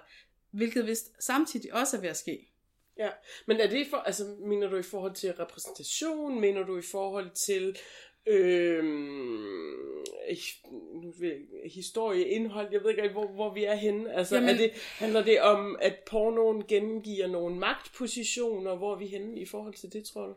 hvilket 0.51 0.88
vist 0.88 1.23
samtidig 1.23 1.73
også 1.73 1.97
er 1.97 2.01
ved 2.01 2.10
at 2.10 2.17
ske. 2.17 2.51
Ja, 2.99 3.10
men 3.45 3.60
er 3.60 3.67
det 3.67 3.88
for, 3.89 3.97
altså, 3.97 4.23
mener 4.39 4.69
du 4.69 4.77
i 4.77 4.83
forhold 4.83 5.13
til 5.13 5.33
repræsentation, 5.33 6.41
mener 6.41 6.63
du 6.63 6.77
i 6.77 6.81
forhold 6.81 7.29
til 7.29 7.77
jeg, 8.27 8.83
historie, 11.73 12.27
indhold, 12.27 12.67
jeg 12.71 12.83
ved 12.83 12.89
ikke 12.89 13.10
hvor, 13.10 13.27
hvor 13.27 13.53
vi 13.53 13.63
er 13.63 13.75
henne. 13.75 14.13
Altså, 14.13 14.36
Jamen, 14.36 14.49
er 14.49 14.57
det, 14.57 14.71
handler 14.73 15.23
det 15.23 15.41
om, 15.41 15.77
at 15.81 15.95
pornoen 16.05 16.63
gengiver 16.67 17.27
nogle 17.27 17.55
magtpositioner, 17.55 18.75
hvor 18.75 18.93
er 18.93 18.97
vi 18.97 19.07
henne 19.07 19.39
i 19.39 19.45
forhold 19.45 19.73
til 19.73 19.93
det, 19.93 20.05
tror 20.05 20.25
du? 20.25 20.33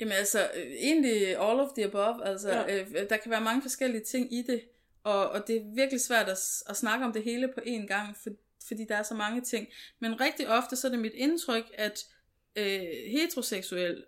Jamen 0.00 0.12
altså, 0.12 0.50
øh, 0.56 0.66
egentlig 0.66 1.26
all 1.26 1.60
of 1.60 1.68
the 1.76 1.84
above. 1.84 2.26
Altså, 2.26 2.50
ja. 2.50 2.80
øh, 2.80 3.08
der 3.10 3.16
kan 3.16 3.30
være 3.30 3.40
mange 3.40 3.62
forskellige 3.62 4.04
ting 4.04 4.34
i 4.34 4.42
det, 4.42 4.60
og, 5.04 5.28
og 5.28 5.48
det 5.48 5.56
er 5.56 5.74
virkelig 5.74 6.00
svært 6.00 6.28
at, 6.28 6.38
at 6.68 6.76
snakke 6.76 7.04
om 7.04 7.12
det 7.12 7.22
hele 7.22 7.48
på 7.48 7.60
én 7.60 7.86
gang, 7.86 8.16
for, 8.16 8.30
fordi 8.66 8.84
der 8.84 8.96
er 8.96 9.02
så 9.02 9.14
mange 9.14 9.40
ting. 9.40 9.68
Men 9.98 10.20
rigtig 10.20 10.48
ofte, 10.48 10.76
så 10.76 10.86
er 10.86 10.90
det 10.90 11.00
mit 11.00 11.12
indtryk, 11.14 11.64
at 11.74 12.06
øh, 12.56 12.82
heteroseksuel 13.10 14.04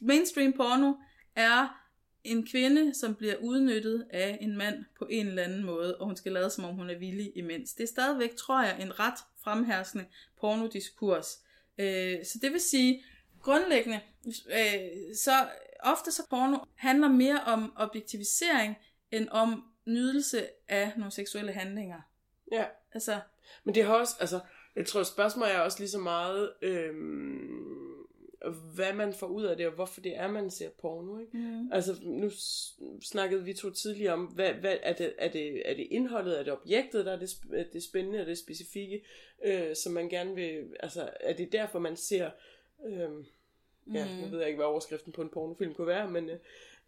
mainstream 0.00 0.52
porno 0.52 0.94
er 1.34 1.84
en 2.24 2.46
kvinde, 2.46 2.94
som 2.94 3.14
bliver 3.14 3.36
udnyttet 3.36 4.06
af 4.10 4.38
en 4.40 4.56
mand 4.56 4.84
på 4.98 5.08
en 5.10 5.26
eller 5.26 5.42
anden 5.42 5.64
måde, 5.64 5.96
og 5.96 6.06
hun 6.06 6.16
skal 6.16 6.32
lade 6.32 6.50
som 6.50 6.64
om 6.64 6.74
hun 6.74 6.90
er 6.90 6.98
villig 6.98 7.32
imens. 7.36 7.74
Det 7.74 7.82
er 7.84 7.88
stadigvæk, 7.88 8.36
tror 8.36 8.62
jeg, 8.62 8.80
en 8.80 9.00
ret 9.00 9.18
fremherskende 9.44 10.04
pornodiskurs. 10.40 11.26
Øh, 11.78 12.24
så 12.24 12.38
det 12.42 12.52
vil 12.52 12.60
sige, 12.60 13.04
grundlæggende, 13.42 14.00
øh, 14.26 15.16
så 15.16 15.48
ofte 15.80 16.12
så 16.12 16.22
porno 16.30 16.58
handler 16.74 17.08
mere 17.08 17.40
om 17.40 17.72
objektivisering, 17.76 18.76
end 19.10 19.28
om 19.30 19.64
nydelse 19.86 20.48
af 20.68 20.92
nogle 20.96 21.12
seksuelle 21.12 21.52
handlinger. 21.52 22.00
Ja. 22.52 22.64
Altså. 22.92 23.20
Men 23.64 23.74
det 23.74 23.84
har 23.84 23.94
også, 23.94 24.14
altså, 24.20 24.40
jeg 24.76 24.86
tror 24.86 25.02
spørgsmålet 25.02 25.54
er 25.54 25.60
også 25.60 25.78
lige 25.78 25.90
så 25.90 25.98
meget, 25.98 26.52
øhm, 26.62 27.84
hvad 28.74 28.92
man 28.92 29.12
får 29.12 29.26
ud 29.26 29.44
af 29.44 29.56
det, 29.56 29.66
og 29.66 29.72
hvorfor 29.72 30.00
det 30.00 30.16
er, 30.16 30.30
man 30.30 30.50
ser 30.50 30.68
porno. 30.80 31.18
Ikke? 31.18 31.36
Mm. 31.36 31.72
Altså, 31.72 31.96
nu 32.02 32.30
snakkede 33.02 33.44
vi 33.44 33.54
to 33.54 33.70
tidligere 33.70 34.12
om, 34.12 34.24
hvad, 34.24 34.52
hvad, 34.52 34.76
er, 34.82 34.92
det, 34.92 35.14
er, 35.18 35.28
det, 35.28 35.70
er 35.70 35.74
det 35.74 35.86
indholdet, 35.90 36.38
er 36.38 36.42
det 36.42 36.52
objektet, 36.52 37.06
der 37.06 37.12
er 37.12 37.18
det, 37.18 37.30
det 37.72 37.82
spændende, 37.82 38.20
og 38.20 38.26
det 38.26 38.38
specifikke, 38.38 39.04
øh, 39.44 39.76
som 39.76 39.92
man 39.92 40.08
gerne 40.08 40.34
vil, 40.34 40.64
altså, 40.80 41.10
er 41.20 41.32
det 41.32 41.52
derfor, 41.52 41.78
man 41.78 41.96
ser, 41.96 42.30
øh, 42.86 42.98
ja, 42.98 43.08
mm. 43.86 43.94
jeg 43.94 44.28
ved 44.30 44.46
ikke, 44.46 44.56
hvad 44.56 44.66
overskriften 44.66 45.12
på 45.12 45.22
en 45.22 45.28
pornofilm 45.28 45.74
kunne 45.74 45.86
være, 45.86 46.10
men 46.10 46.30
øh, 46.30 46.36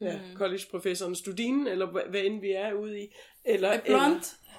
ja, 0.00 0.16
mm. 0.16 0.36
collegeprofessoren 0.36 1.14
Studinen, 1.14 1.66
eller 1.66 1.86
hvad, 1.86 2.02
hvad 2.10 2.20
end 2.20 2.40
vi 2.40 2.52
er 2.52 2.72
ude 2.72 3.00
i. 3.00 3.14
Eller, 3.44 3.68
er 3.68 3.80
blond, 3.80 4.12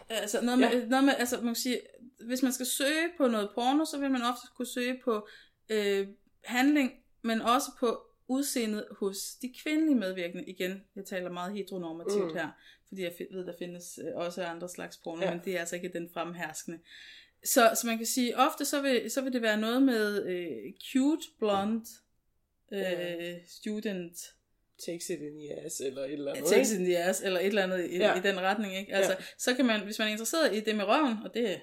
eller, 0.09 0.21
altså 0.21 0.41
noget 0.41 0.59
med, 0.59 0.69
ja. 0.69 0.85
noget 0.85 1.05
med, 1.05 1.13
altså 1.17 1.35
man 1.35 1.45
kan 1.45 1.55
sige, 1.55 1.81
hvis 2.25 2.43
man 2.43 2.53
skal 2.53 2.65
søge 2.65 3.09
på 3.17 3.27
noget 3.27 3.49
porno, 3.55 3.85
så 3.85 3.99
vil 3.99 4.11
man 4.11 4.21
ofte 4.21 4.47
kunne 4.55 4.67
søge 4.67 4.99
på 5.03 5.27
øh, 5.69 6.07
handling, 6.43 6.91
men 7.21 7.41
også 7.41 7.71
på 7.79 8.03
udseendet 8.27 8.87
hos 8.99 9.17
de 9.41 9.53
kvindelige 9.63 9.95
medvirkende. 9.95 10.43
Igen, 10.43 10.83
jeg 10.95 11.05
taler 11.05 11.31
meget 11.31 11.53
heteronormativt 11.53 12.31
mm. 12.31 12.33
her, 12.33 12.49
fordi 12.87 13.01
jeg 13.01 13.13
ved, 13.31 13.45
der 13.45 13.53
findes 13.59 13.99
øh, 14.03 14.15
også 14.15 14.43
andre 14.43 14.69
slags 14.69 14.97
porno, 14.97 15.21
ja. 15.21 15.33
men 15.33 15.41
det 15.45 15.55
er 15.55 15.59
altså 15.59 15.75
ikke 15.75 15.91
den 15.93 16.09
fremherskende. 16.13 16.79
Så, 17.43 17.71
så 17.81 17.87
man 17.87 17.97
kan 17.97 18.05
sige, 18.05 18.37
ofte 18.37 18.65
så 18.65 18.81
vil, 18.81 19.11
så 19.11 19.21
vil 19.21 19.33
det 19.33 19.41
være 19.41 19.57
noget 19.57 19.83
med 19.83 20.25
øh, 20.25 20.73
cute, 20.91 21.23
blonde, 21.39 21.85
øh, 22.73 23.35
student, 23.47 24.17
takes 24.85 25.09
it 25.09 25.19
in 25.21 25.39
the 25.39 25.65
ass, 25.65 25.79
eller 25.79 26.03
et 26.03 26.13
eller 26.13 26.33
andet. 26.33 26.51
Takes 26.51 26.71
it 26.71 26.79
in 26.79 26.85
the 26.85 26.97
ass, 26.97 27.21
eller 27.21 27.39
et 27.39 27.45
eller 27.45 27.63
andet 27.63 27.85
i, 27.89 27.97
ja. 27.97 28.17
i 28.17 28.19
den 28.19 28.39
retning, 28.39 28.77
ikke? 28.77 28.93
Altså, 28.93 29.11
ja. 29.11 29.25
så 29.37 29.55
kan 29.55 29.65
man, 29.65 29.81
hvis 29.81 29.99
man 29.99 30.07
er 30.07 30.11
interesseret 30.11 30.55
i 30.55 30.59
det 30.59 30.75
med 30.75 30.85
røven, 30.85 31.17
og 31.25 31.33
det 31.33 31.61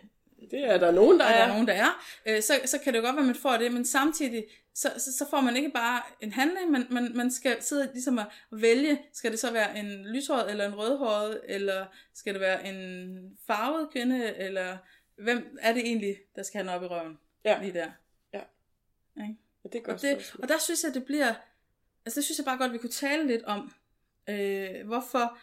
det 0.51 0.65
er 0.65 0.79
der 0.79 0.91
nogen, 0.91 1.21
der 1.21 1.25
er. 1.25 1.35
er. 1.35 1.47
Der 1.47 1.53
nogen, 1.53 1.69
der 1.69 1.73
er. 1.73 2.05
Øh, 2.27 2.43
så, 2.43 2.61
så 2.65 2.79
kan 2.79 2.93
det 2.93 2.99
jo 2.99 3.05
godt 3.05 3.17
være, 3.17 3.23
at 3.23 3.27
man 3.27 3.35
får 3.35 3.57
det, 3.57 3.73
men 3.73 3.85
samtidig, 3.85 4.45
så, 4.75 4.91
så, 4.99 5.17
så 5.17 5.27
får 5.31 5.41
man 5.41 5.57
ikke 5.57 5.71
bare 5.71 6.03
en 6.21 6.33
handling, 6.33 6.71
men 6.71 6.87
man, 6.91 7.13
man 7.15 7.31
skal 7.31 7.63
sidde 7.63 7.91
ligesom 7.93 8.19
at 8.19 8.27
vælge, 8.53 9.01
skal 9.13 9.31
det 9.31 9.39
så 9.39 9.53
være 9.53 9.79
en 9.79 10.05
lyshåret 10.05 10.51
eller 10.51 10.67
en 10.69 10.79
rødhåret, 10.79 11.41
eller 11.45 11.87
skal 12.15 12.35
det 12.35 12.41
være 12.41 12.67
en 12.67 13.19
farvet 13.47 13.91
kvinde, 13.93 14.35
eller 14.37 14.77
hvem 15.17 15.59
er 15.61 15.73
det 15.73 15.87
egentlig, 15.87 16.17
der 16.37 16.43
skal 16.43 16.59
have 16.59 16.69
den 16.69 16.77
op 16.77 16.83
i 16.83 16.87
røven? 16.87 17.19
Ja. 17.45 17.59
Lige 17.61 17.73
der. 17.73 17.91
Ja. 18.33 18.41
Okay. 19.17 19.29
ja 19.65 19.69
det 19.73 19.79
er 19.79 19.83
godt 19.83 19.95
og, 19.97 20.03
det, 20.03 20.35
og 20.43 20.49
der 20.49 20.59
synes 20.59 20.85
jeg, 20.85 20.95
det 20.95 21.05
bliver, 21.05 21.35
altså 22.07 22.21
det 22.21 22.25
synes 22.25 22.39
jeg 22.39 22.45
bare 22.45 22.59
godt, 22.59 22.73
vi 22.73 22.79
kunne 22.79 22.91
tale 22.91 23.27
lidt 23.27 23.43
om, 23.43 23.73
øh, 24.29 24.87
hvorfor, 24.87 25.39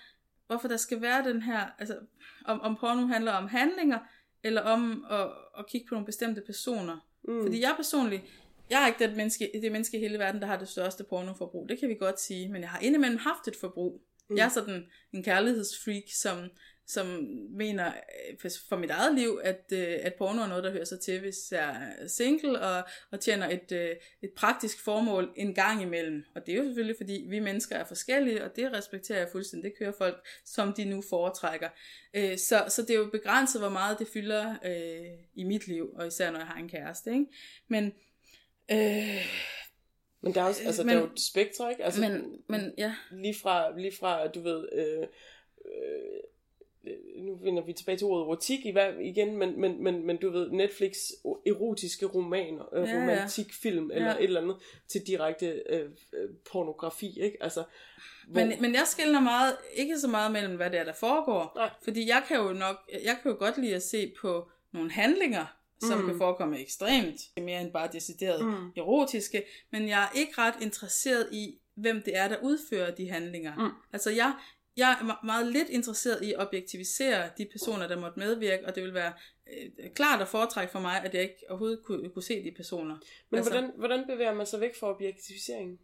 hvorfor 0.47 0.67
der 0.67 0.78
skal 0.78 1.02
være 1.02 1.30
den 1.30 1.41
her, 1.41 1.67
altså 1.80 1.97
om, 2.45 2.62
om 2.62 2.76
porno 2.76 3.08
handler 3.08 3.32
om 3.32 3.47
handlinger, 3.47 4.00
eller 4.43 4.62
om 4.62 5.06
at, 5.10 5.28
at 5.60 5.67
kigge 5.67 5.88
på 5.88 5.95
nogle 5.95 6.06
bestemte 6.06 6.41
personer. 6.41 7.08
Mm. 7.24 7.41
Fordi 7.41 7.62
jeg 7.62 7.74
personligt, 7.78 8.24
jeg 8.69 8.84
er 8.84 8.88
ikke 8.88 9.08
det 9.08 9.17
menneske, 9.17 9.52
det 9.62 9.71
menneske 9.71 9.97
i 9.97 10.00
hele 10.00 10.19
verden, 10.19 10.41
der 10.41 10.47
har 10.47 10.58
det 10.58 10.67
største 10.67 11.04
pornoforbrug. 11.04 11.69
Det 11.69 11.80
kan 11.80 11.89
vi 11.89 11.95
godt 11.95 12.19
sige. 12.19 12.50
Men 12.50 12.62
jeg 12.62 12.69
har 12.69 12.80
indimellem 12.80 13.17
haft 13.17 13.47
et 13.47 13.56
forbrug. 13.56 14.02
Mm. 14.30 14.38
Jeg 14.38 14.45
er 14.45 14.50
sådan 14.50 14.86
en 15.13 15.24
kærlighedsfreak, 15.24 16.04
som 16.13 16.50
som 16.91 17.27
mener 17.49 17.93
øh, 18.43 18.51
for 18.69 18.77
mit 18.77 18.89
eget 18.89 19.15
liv, 19.15 19.39
at, 19.43 19.63
øh, 19.73 19.97
at 20.01 20.13
porno 20.13 20.41
er 20.41 20.47
noget, 20.47 20.63
der 20.63 20.71
hører 20.71 20.86
sig 20.86 20.99
til, 20.99 21.19
hvis 21.19 21.51
jeg 21.51 21.93
er 21.99 22.08
single 22.08 22.62
og, 22.62 22.84
og 23.12 23.19
tjener 23.19 23.49
et, 23.49 23.71
øh, 23.71 23.95
et 24.21 24.32
praktisk 24.36 24.84
formål 24.84 25.34
en 25.36 25.54
gang 25.54 25.82
imellem. 25.82 26.23
Og 26.36 26.45
det 26.45 26.54
er 26.54 26.58
jo 26.58 26.63
selvfølgelig, 26.63 26.95
fordi 26.97 27.25
vi 27.30 27.39
mennesker 27.39 27.75
er 27.75 27.86
forskellige, 27.86 28.43
og 28.43 28.56
det 28.56 28.73
respekterer 28.73 29.19
jeg 29.19 29.30
fuldstændig. 29.32 29.71
Det 29.71 29.80
kører 29.80 29.91
folk, 29.97 30.27
som 30.45 30.73
de 30.73 30.86
nu 30.86 31.04
foretrækker. 31.10 31.69
Så, 32.38 32.65
så 32.67 32.82
det 32.82 32.89
er 32.89 32.99
jo 32.99 33.10
begrænset, 33.12 33.62
hvor 33.62 33.69
meget 33.69 33.99
det 33.99 34.08
fylder 34.08 34.56
øh, 34.65 35.06
i 35.36 35.43
mit 35.43 35.67
liv, 35.67 35.93
og 35.95 36.08
især 36.08 36.32
når 36.32 36.39
jeg 36.39 36.47
har 36.47 36.60
en 36.60 36.69
kæreste. 36.69 37.12
Ikke? 37.12 37.25
Men... 37.67 37.86
Øh, 38.71 39.25
men 40.23 40.34
der 40.34 40.41
er, 40.41 40.45
også, 40.45 40.62
altså, 40.65 40.84
men, 40.84 40.89
der 40.89 41.01
er 41.01 41.06
jo 41.06 41.12
et 41.13 41.19
spektrum, 41.19 41.69
ikke? 41.69 41.84
Altså, 41.84 42.01
men, 42.01 42.41
men, 42.49 42.73
ja. 42.77 42.95
lige, 43.12 43.36
fra, 43.41 43.77
lige 43.77 43.95
fra, 43.99 44.27
du 44.27 44.41
ved, 44.41 44.69
øh, 44.73 45.01
øh, 45.01 45.08
Øh, 45.65 46.19
nu 47.17 47.35
vender 47.35 47.63
vi 47.63 47.73
tilbage 47.73 47.97
til 47.97 48.07
ordet 48.07 48.23
erotik 48.23 48.65
igen, 49.01 49.37
men, 49.37 49.61
men, 49.61 49.83
men, 49.83 50.05
men 50.05 50.17
du 50.17 50.29
ved, 50.29 50.51
Netflix 50.51 50.95
erotiske 51.45 52.05
romaner, 52.05 52.75
øh, 52.75 52.89
ja, 52.89 52.95
romantikfilm 52.95 53.91
ja. 53.91 53.95
eller 53.95 54.11
ja. 54.11 54.17
et 54.17 54.23
eller 54.23 54.41
andet, 54.41 54.55
til 54.87 55.07
direkte 55.07 55.63
øh, 55.69 55.89
øh, 56.13 56.29
pornografi, 56.51 57.19
ikke? 57.21 57.37
Altså, 57.41 57.63
hvor... 58.27 58.41
men, 58.41 58.61
men 58.61 58.73
jeg 58.73 58.83
skiller 58.85 59.19
meget, 59.19 59.55
ikke 59.73 59.99
så 59.99 60.07
meget 60.07 60.31
mellem, 60.31 60.55
hvad 60.55 60.69
det 60.69 60.79
er, 60.79 60.83
der 60.83 60.93
foregår. 60.93 61.51
Nej. 61.55 61.69
Fordi 61.83 62.07
jeg 62.07 62.23
kan 62.27 62.37
jo 62.37 62.53
nok, 62.53 62.75
jeg 63.03 63.17
kan 63.21 63.31
jo 63.31 63.37
godt 63.39 63.57
lide 63.57 63.75
at 63.75 63.83
se 63.83 64.13
på 64.21 64.49
nogle 64.71 64.91
handlinger, 64.91 65.45
som 65.81 65.99
mm. 65.99 66.05
kan 66.05 66.17
forekomme 66.17 66.59
ekstremt, 66.59 67.21
mere 67.37 67.61
end 67.61 67.71
bare 67.71 67.89
decideret 67.93 68.45
mm. 68.45 68.71
erotiske, 68.77 69.43
men 69.71 69.87
jeg 69.87 70.03
er 70.03 70.19
ikke 70.19 70.33
ret 70.37 70.55
interesseret 70.61 71.27
i, 71.31 71.57
hvem 71.75 72.01
det 72.01 72.17
er, 72.17 72.27
der 72.27 72.37
udfører 72.43 72.95
de 72.95 73.09
handlinger. 73.09 73.55
Mm. 73.55 73.71
Altså 73.93 74.09
jeg, 74.09 74.33
jeg 74.77 74.97
er 75.01 75.25
meget 75.25 75.47
lidt 75.47 75.69
interesseret 75.69 76.23
i 76.23 76.34
at 76.34 76.39
objektivisere 76.39 77.29
de 77.38 77.47
personer, 77.51 77.88
der 77.88 77.99
måtte 77.99 78.19
medvirke, 78.19 78.67
og 78.67 78.75
det 78.75 78.84
vil 78.84 78.93
være 78.93 79.13
øh, 79.53 79.91
klart 79.95 80.21
at 80.21 80.27
foretrække 80.27 80.71
for 80.71 80.79
mig, 80.79 81.03
at 81.03 81.13
jeg 81.13 81.21
ikke 81.21 81.45
overhovedet 81.49 81.84
kunne, 81.84 82.10
kunne 82.10 82.23
se 82.23 82.43
de 82.43 82.51
personer. 82.51 82.97
Men 83.29 83.38
altså, 83.38 83.51
hvordan, 83.51 83.71
hvordan 83.77 84.07
bevæger 84.07 84.34
man 84.34 84.45
sig 84.45 84.60
væk 84.60 84.79
fra 84.79 84.89
objektiviseringen? 84.89 85.79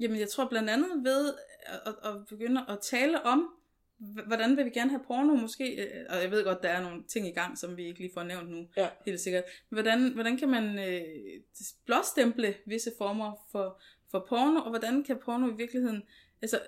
Jamen, 0.00 0.20
jeg 0.20 0.28
tror 0.28 0.48
blandt 0.48 0.70
andet 0.70 1.04
ved 1.04 1.34
at, 1.66 1.80
at, 1.86 2.10
at 2.10 2.26
begynde 2.28 2.64
at 2.68 2.78
tale 2.80 3.22
om, 3.22 3.54
hvordan 4.26 4.56
vil 4.56 4.64
vi 4.64 4.70
gerne 4.70 4.90
have 4.90 5.02
porno 5.06 5.34
måske, 5.34 5.82
øh, 5.82 6.06
og 6.08 6.22
jeg 6.22 6.30
ved 6.30 6.44
godt, 6.44 6.62
der 6.62 6.68
er 6.68 6.82
nogle 6.82 7.02
ting 7.08 7.26
i 7.26 7.32
gang, 7.32 7.58
som 7.58 7.76
vi 7.76 7.86
ikke 7.86 8.00
lige 8.00 8.12
får 8.14 8.22
nævnt 8.22 8.50
nu, 8.50 8.66
ja. 8.76 8.88
helt 9.06 9.20
sikkert. 9.20 9.44
Hvordan, 9.68 10.12
hvordan 10.12 10.36
kan 10.36 10.48
man 10.48 10.78
øh, 10.78 11.02
blåstemple 11.86 12.54
visse 12.66 12.92
former 12.98 13.46
for, 13.52 13.80
for 14.10 14.26
porno, 14.28 14.60
og 14.60 14.68
hvordan 14.68 15.04
kan 15.04 15.18
porno 15.24 15.50
i 15.52 15.56
virkeligheden 15.56 16.02
altså, 16.42 16.60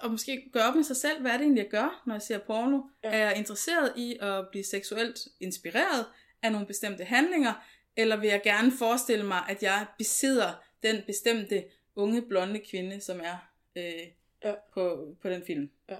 og 0.00 0.10
måske 0.10 0.50
gøre 0.52 0.68
op 0.68 0.74
med 0.74 0.84
sig 0.84 0.96
selv, 0.96 1.20
hvad 1.20 1.30
er 1.30 1.36
det 1.36 1.44
egentlig, 1.44 1.62
jeg 1.62 1.70
gør, 1.70 2.02
når 2.06 2.14
jeg 2.14 2.22
ser 2.22 2.38
porno? 2.38 2.80
Ja. 3.04 3.10
Er 3.10 3.18
jeg 3.18 3.38
interesseret 3.38 3.92
i 3.96 4.16
at 4.20 4.48
blive 4.50 4.64
seksuelt 4.64 5.18
inspireret 5.40 6.06
af 6.42 6.52
nogle 6.52 6.66
bestemte 6.66 7.04
handlinger, 7.04 7.52
eller 7.96 8.16
vil 8.16 8.28
jeg 8.28 8.40
gerne 8.44 8.72
forestille 8.78 9.26
mig, 9.26 9.42
at 9.48 9.62
jeg 9.62 9.86
besidder 9.98 10.64
den 10.82 11.02
bestemte 11.06 11.64
unge 11.94 12.22
blonde 12.22 12.60
kvinde, 12.70 13.00
som 13.00 13.20
er 13.20 13.36
øh, 13.76 14.06
ja. 14.44 14.54
på, 14.74 15.14
på 15.22 15.28
den 15.28 15.42
film? 15.46 15.70
Ja. 15.88 15.96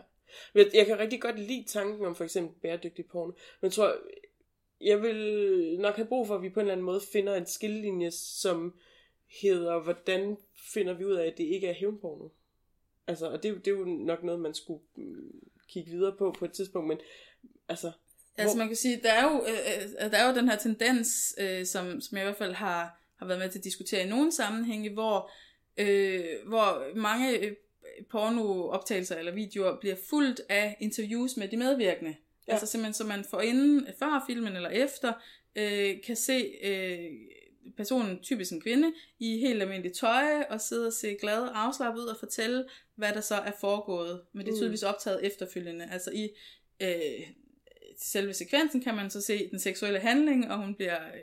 Jeg 0.54 0.86
kan 0.86 0.98
rigtig 0.98 1.20
godt 1.20 1.38
lide 1.38 1.64
tanken 1.68 2.06
om 2.06 2.16
for 2.16 2.24
eksempel 2.24 2.60
bæredygtig 2.60 3.06
porno, 3.06 3.32
men 3.32 3.66
jeg 3.66 3.72
tror, 3.72 3.96
jeg 4.80 5.02
vil 5.02 5.80
nok 5.80 5.96
have 5.96 6.08
brug 6.08 6.26
for, 6.26 6.34
at 6.34 6.42
vi 6.42 6.48
på 6.48 6.60
en 6.60 6.64
eller 6.64 6.72
anden 6.72 6.86
måde 6.86 7.00
finder 7.12 7.34
en 7.34 7.46
skillelinje, 7.46 8.10
som 8.10 8.78
hedder, 9.42 9.82
hvordan 9.82 10.36
finder 10.74 10.92
vi 10.92 11.04
ud 11.04 11.14
af, 11.14 11.26
at 11.26 11.38
det 11.38 11.44
ikke 11.44 11.66
er 11.66 11.74
hævnporno? 11.74 12.28
Altså, 13.06 13.30
og 13.30 13.42
det, 13.42 13.64
det 13.64 13.66
er 13.66 13.78
jo 13.78 13.84
nok 13.84 14.22
noget, 14.22 14.40
man 14.40 14.54
skulle 14.54 14.80
mm, 14.96 15.48
kigge 15.68 15.90
videre 15.90 16.16
på 16.18 16.34
på 16.38 16.44
et 16.44 16.52
tidspunkt, 16.52 16.88
men 16.88 16.98
altså... 17.68 17.92
Altså 18.38 18.56
hvor... 18.56 18.58
man 18.58 18.68
kan 18.68 18.76
sige, 18.76 19.00
der 19.02 19.12
er 19.12 19.24
jo, 19.24 19.44
øh, 19.48 20.04
øh, 20.04 20.10
der 20.10 20.18
er 20.18 20.28
jo 20.28 20.36
den 20.36 20.48
her 20.48 20.56
tendens, 20.56 21.34
øh, 21.40 21.66
som, 21.66 22.00
som 22.00 22.18
jeg 22.18 22.24
i 22.24 22.26
hvert 22.26 22.36
fald 22.36 22.54
har, 22.54 23.02
har 23.16 23.26
været 23.26 23.40
med 23.40 23.50
til 23.50 23.58
at 23.58 23.64
diskutere 23.64 24.02
i 24.02 24.08
nogle 24.08 24.32
sammenhænge, 24.32 24.92
hvor, 24.92 25.30
øh, 25.76 26.24
hvor 26.46 26.96
mange 26.96 27.38
øh, 27.38 27.52
pornooptagelser 28.10 29.16
eller 29.16 29.32
videoer 29.32 29.80
bliver 29.80 29.96
fuldt 30.10 30.40
af 30.48 30.76
interviews 30.80 31.36
med 31.36 31.48
de 31.48 31.56
medvirkende. 31.56 32.16
Ja. 32.48 32.52
Altså 32.52 32.66
simpelthen, 32.66 32.94
så 32.94 33.04
man 33.04 33.24
får 33.24 33.40
inden, 33.40 33.86
før 33.98 34.24
filmen 34.26 34.56
eller 34.56 34.68
efter, 34.68 35.12
øh, 35.56 36.02
kan 36.06 36.16
se 36.16 36.52
øh, 36.62 36.98
personen, 37.76 38.18
typisk 38.22 38.52
en 38.52 38.60
kvinde, 38.60 38.92
i 39.18 39.38
helt 39.38 39.62
almindeligt 39.62 39.96
tøj, 39.96 40.42
og 40.50 40.60
sidde 40.60 40.86
og 40.86 40.92
se 40.92 41.16
glad 41.20 41.42
og 41.42 41.64
afslappet 41.64 42.00
ud 42.00 42.06
og 42.06 42.16
fortælle, 42.16 42.64
hvad 42.96 43.12
der 43.12 43.20
så 43.20 43.35
er 43.35 43.52
foregået. 43.61 44.22
Men 44.32 44.40
det 44.46 44.48
er 44.48 44.52
Mm. 44.52 44.59
tydeligvis 44.59 44.82
optaget 44.82 45.26
efterfølgende. 45.26 45.88
Altså 45.92 46.11
i 46.11 46.28
øh, 46.80 47.26
selve 47.98 48.35
sekvensen 48.35 48.80
kan 48.80 48.94
man 48.94 49.11
så 49.11 49.20
se 49.20 49.50
den 49.50 49.59
seksuelle 49.61 50.00
handling, 50.00 50.50
og 50.50 50.59
hun 50.59 50.74
bliver 50.74 51.06
øh, 51.06 51.20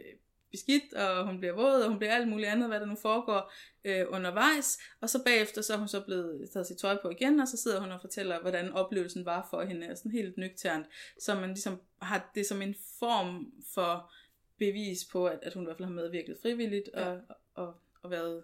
beskidt, 0.51 0.93
og 0.93 1.25
hun 1.27 1.39
bliver 1.39 1.53
våd, 1.53 1.81
og 1.81 1.89
hun 1.89 1.97
bliver 1.99 2.13
alt 2.15 2.27
muligt 2.27 2.49
andet, 2.49 2.67
hvad 2.69 2.79
der 2.79 2.85
nu 2.85 2.95
foregår 2.95 3.53
øh, 3.83 4.05
undervejs. 4.09 4.79
Og 5.01 5.09
så 5.09 5.23
bagefter, 5.23 5.61
så 5.61 5.73
er 5.73 5.77
hun 5.77 5.87
så 5.87 6.01
blevet 6.05 6.49
taget 6.53 6.67
sit 6.67 6.77
tøj 6.77 6.97
på 7.01 7.09
igen, 7.09 7.39
og 7.39 7.47
så 7.47 7.57
sidder 7.57 7.79
hun 7.79 7.91
og 7.91 8.01
fortæller, 8.01 8.41
hvordan 8.41 8.71
oplevelsen 8.73 9.25
var 9.25 9.47
for 9.49 9.61
hende, 9.63 9.95
sådan 9.95 10.11
helt 10.11 10.37
nøgternt. 10.37 10.85
Så 11.19 11.35
man 11.35 11.49
ligesom 11.49 11.81
har 12.01 12.31
det 12.35 12.45
som 12.45 12.61
en 12.61 12.75
form 12.99 13.53
for 13.73 14.11
bevis 14.57 15.05
på, 15.11 15.27
at, 15.27 15.39
at 15.41 15.53
hun 15.53 15.63
i 15.63 15.65
hvert 15.65 15.77
fald 15.77 15.87
har 15.87 15.93
medvirket 15.95 16.37
frivilligt, 16.41 16.89
Ja. 16.93 17.09
og, 17.11 17.19
og, 17.53 17.73
og 18.01 18.11
været 18.11 18.43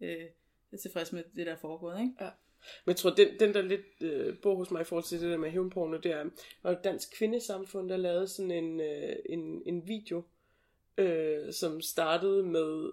øh, 0.00 0.26
tilfreds 0.82 1.12
med 1.12 1.22
det, 1.36 1.46
der 1.46 1.52
er 1.52 1.56
foregået. 1.56 2.00
Ikke? 2.00 2.12
Men 2.84 2.90
jeg 2.90 2.96
tror, 2.96 3.10
den, 3.10 3.28
den 3.40 3.54
der 3.54 3.62
lidt 3.62 3.80
øh, 4.00 4.38
bor 4.42 4.54
hos 4.54 4.70
mig 4.70 4.80
i 4.80 4.84
forhold 4.84 5.04
til 5.04 5.20
det 5.20 5.30
der 5.30 5.36
med 5.36 5.50
hævnporno, 5.50 5.96
det 5.96 6.12
er, 6.12 6.70
et 6.70 6.84
dansk 6.84 7.18
kvindesamfund, 7.18 7.88
der 7.88 7.96
lavede 7.96 8.28
sådan 8.28 8.50
en, 8.50 8.80
øh, 8.80 9.16
en, 9.28 9.62
en 9.66 9.88
video, 9.88 10.22
øh, 10.98 11.52
som 11.52 11.80
startede 11.80 12.42
med 12.42 12.90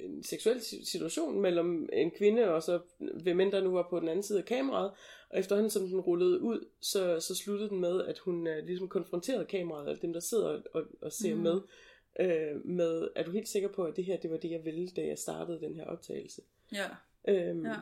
en 0.00 0.22
seksuel 0.22 0.60
si- 0.60 0.84
situation 0.84 1.40
mellem 1.40 1.88
en 1.92 2.10
kvinde 2.10 2.48
og 2.48 2.62
så 2.62 2.80
hvem 3.22 3.40
end 3.40 3.52
der 3.52 3.60
nu 3.60 3.72
var 3.72 3.86
på 3.90 4.00
den 4.00 4.08
anden 4.08 4.22
side 4.22 4.38
af 4.38 4.44
kameraet. 4.44 4.92
Og 5.30 5.38
efterhånden 5.38 5.70
som 5.70 5.88
den 5.88 6.00
rullede 6.00 6.40
ud, 6.40 6.66
så, 6.80 7.20
så 7.20 7.34
sluttede 7.34 7.70
den 7.70 7.80
med, 7.80 8.04
at 8.04 8.18
hun 8.18 8.46
øh, 8.46 8.66
ligesom 8.66 8.88
konfronterede 8.88 9.44
kameraet, 9.44 9.88
og 9.88 10.02
dem 10.02 10.12
der 10.12 10.20
sidder 10.20 10.62
og, 10.74 10.84
og 11.00 11.12
ser 11.12 11.34
mm. 11.34 11.40
med, 11.40 11.60
øh, 12.20 12.66
med, 12.66 13.08
er 13.16 13.22
du 13.22 13.30
helt 13.30 13.48
sikker 13.48 13.68
på, 13.68 13.84
at 13.84 13.96
det 13.96 14.04
her, 14.04 14.16
det 14.16 14.30
var 14.30 14.36
det, 14.36 14.50
jeg 14.50 14.64
ville, 14.64 14.88
da 14.88 15.06
jeg 15.06 15.18
startede 15.18 15.60
den 15.60 15.74
her 15.74 15.84
optagelse? 15.84 16.42
Ja, 16.72 16.86
Øhm, 17.28 17.66
ja. 17.66 17.74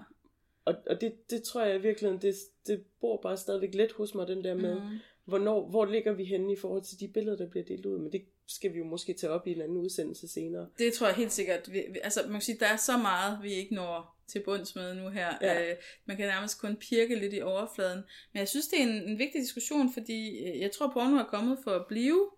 Og, 0.68 0.74
og 0.86 1.00
det, 1.00 1.30
det 1.30 1.42
tror 1.42 1.64
jeg 1.64 1.76
i 1.76 1.82
virkeligheden, 1.82 2.22
det, 2.22 2.34
det 2.66 2.84
bor 3.00 3.20
bare 3.22 3.36
stadigvæk 3.36 3.74
let 3.74 3.92
hos 3.92 4.14
mig, 4.14 4.28
den 4.28 4.44
der 4.44 4.54
med, 4.54 4.74
mm. 4.74 4.98
Hvornår, 5.24 5.68
hvor 5.68 5.84
ligger 5.84 6.12
vi 6.12 6.24
henne 6.24 6.52
i 6.52 6.56
forhold 6.56 6.82
til 6.82 7.00
de 7.00 7.08
billeder, 7.08 7.36
der 7.36 7.48
bliver 7.48 7.64
delt 7.64 7.86
ud. 7.86 7.98
Men 7.98 8.12
det 8.12 8.24
skal 8.46 8.72
vi 8.72 8.78
jo 8.78 8.84
måske 8.84 9.12
tage 9.12 9.30
op 9.30 9.46
i 9.46 9.52
en 9.52 9.60
anden 9.60 9.76
udsendelse 9.76 10.28
senere. 10.28 10.68
Det 10.78 10.92
tror 10.92 11.06
jeg 11.06 11.16
helt 11.16 11.32
sikkert. 11.32 11.72
Vi, 11.72 11.84
vi, 11.92 11.98
altså, 12.02 12.20
man 12.22 12.32
kan 12.32 12.40
sige, 12.40 12.58
der 12.60 12.66
er 12.66 12.76
så 12.76 12.96
meget, 12.96 13.38
vi 13.42 13.52
ikke 13.52 13.74
når 13.74 14.18
til 14.26 14.42
bunds 14.44 14.74
med 14.76 14.94
nu 14.94 15.08
her. 15.08 15.28
Ja. 15.42 15.70
Øh, 15.70 15.76
man 16.06 16.16
kan 16.16 16.26
nærmest 16.26 16.60
kun 16.60 16.76
pirke 16.76 17.14
lidt 17.14 17.34
i 17.34 17.40
overfladen. 17.40 18.02
Men 18.32 18.38
jeg 18.38 18.48
synes, 18.48 18.68
det 18.68 18.78
er 18.80 18.82
en, 18.82 19.08
en 19.08 19.18
vigtig 19.18 19.40
diskussion, 19.40 19.92
fordi 19.92 20.48
øh, 20.48 20.60
jeg 20.60 20.70
tror, 20.70 20.90
porno 20.92 21.16
er 21.16 21.24
kommet 21.24 21.58
for 21.64 21.70
at 21.70 21.86
blive. 21.86 22.30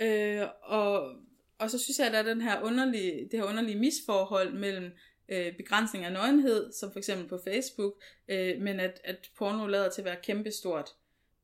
Øh, 0.00 0.42
og, 0.62 1.16
og 1.58 1.70
så 1.70 1.78
synes 1.78 1.98
jeg, 1.98 2.06
at 2.06 2.12
der 2.12 2.18
er 2.18 2.34
den 2.34 2.40
her 2.40 2.62
underlige, 2.62 3.28
det 3.30 3.40
her 3.40 3.48
underlige 3.48 3.78
misforhold 3.78 4.52
mellem 4.52 4.92
øh, 5.28 5.56
begrænsning 5.56 6.04
af 6.04 6.12
nøgenhed, 6.12 6.72
som 6.72 6.92
for 6.92 6.98
eksempel 6.98 7.28
på 7.28 7.38
Facebook, 7.44 7.92
øh, 8.28 8.60
men 8.60 8.80
at, 8.80 9.00
at 9.04 9.30
porno 9.38 9.66
lader 9.66 9.90
til 9.90 10.00
at 10.00 10.04
være 10.04 10.16
kæmpestort. 10.22 10.90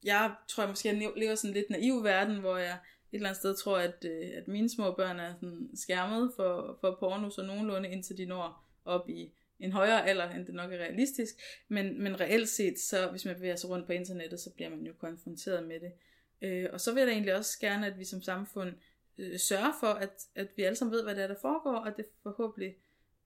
Jeg 0.04 0.34
tror 0.48 0.62
jeg 0.62 0.70
måske, 0.70 0.88
jeg 0.88 1.12
lever 1.16 1.34
sådan 1.34 1.54
lidt 1.54 1.70
naiv 1.70 2.04
verden, 2.04 2.36
hvor 2.36 2.56
jeg 2.56 2.72
et 2.72 3.16
eller 3.16 3.28
andet 3.28 3.40
sted 3.40 3.56
tror, 3.56 3.78
at, 3.78 4.04
øh, 4.04 4.30
at 4.34 4.48
mine 4.48 4.70
små 4.70 4.92
børn 4.92 5.20
er 5.20 5.34
sådan 5.34 5.70
skærmet 5.74 6.32
for, 6.36 6.78
for 6.80 6.96
porno, 7.00 7.30
så 7.30 7.42
nogenlunde 7.42 7.88
indtil 7.88 8.18
de 8.18 8.26
når 8.26 8.64
op 8.84 9.08
i 9.08 9.32
en 9.60 9.72
højere 9.72 10.08
alder, 10.08 10.30
end 10.30 10.46
det 10.46 10.54
nok 10.54 10.72
er 10.72 10.78
realistisk. 10.78 11.34
Men, 11.68 12.02
men 12.02 12.20
reelt 12.20 12.48
set, 12.48 12.78
så 12.78 13.08
hvis 13.10 13.24
man 13.24 13.34
bevæger 13.34 13.56
sig 13.56 13.70
rundt 13.70 13.86
på 13.86 13.92
internettet, 13.92 14.40
så 14.40 14.50
bliver 14.54 14.70
man 14.70 14.86
jo 14.86 14.92
konfronteret 14.92 15.66
med 15.66 15.80
det. 15.80 15.92
Øh, 16.42 16.68
og 16.72 16.80
så 16.80 16.92
vil 16.92 17.00
jeg 17.00 17.06
da 17.06 17.12
egentlig 17.12 17.34
også 17.34 17.58
gerne, 17.60 17.86
at 17.86 17.98
vi 17.98 18.04
som 18.04 18.22
samfund 18.22 18.72
øh, 19.18 19.38
sørger 19.38 19.72
for, 19.80 19.86
at, 19.86 20.10
at 20.34 20.48
vi 20.56 20.62
alle 20.62 20.76
sammen 20.76 20.92
ved, 20.92 21.02
hvad 21.02 21.14
det 21.14 21.22
er, 21.22 21.28
der 21.28 21.40
foregår, 21.40 21.76
og 21.76 21.96
det 21.96 22.06
forhåbentlig 22.22 22.76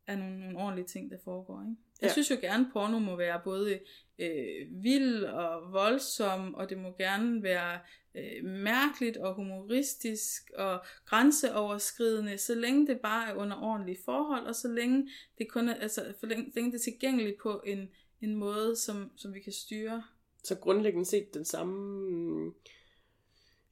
er 0.07 0.17
nogle, 0.17 0.41
nogle 0.41 0.59
ordentlige 0.59 0.87
ting, 0.87 1.11
der 1.11 1.17
foregår. 1.25 1.61
Ikke? 1.63 1.77
Jeg 2.01 2.09
Ja. 2.09 2.13
synes 2.13 2.31
jo 2.31 2.37
gerne, 2.41 2.67
at 2.67 2.73
porno 2.73 2.99
må 2.99 3.17
være 3.17 3.41
både 3.45 3.81
øh, 4.19 4.83
vild 4.83 5.25
og 5.25 5.73
voldsom, 5.73 6.55
og 6.55 6.71
det 6.71 6.79
må 6.79 6.93
gerne 6.99 7.43
være 7.43 7.79
øh, 8.15 8.45
mærkeligt 8.45 9.17
og 9.17 9.35
humoristisk 9.35 10.51
og 10.59 10.85
grænseoverskridende, 11.05 12.39
så 12.39 12.55
længe 12.55 12.87
det 12.87 13.01
bare 13.01 13.31
er 13.31 13.35
under 13.35 13.63
ordentlige 13.63 13.99
forhold, 14.05 14.47
og 14.47 14.55
så 14.55 14.69
længe 14.69 15.09
det 15.39 15.49
kun 15.51 15.69
er, 15.69 15.75
altså, 15.75 16.15
for 16.21 16.27
længe, 16.27 16.53
længe 16.55 16.73
det 16.73 16.79
er 16.79 16.83
tilgængeligt 16.83 17.37
på 17.43 17.63
en, 17.67 17.89
en 18.21 18.35
måde, 18.35 18.77
som, 18.77 19.13
som 19.17 19.35
vi 19.35 19.41
kan 19.41 19.53
styre. 19.53 20.03
Så 20.45 20.55
grundlæggende 20.55 21.07
set 21.07 21.35
den 21.35 21.45
samme 21.45 22.11
mm, 22.11 22.55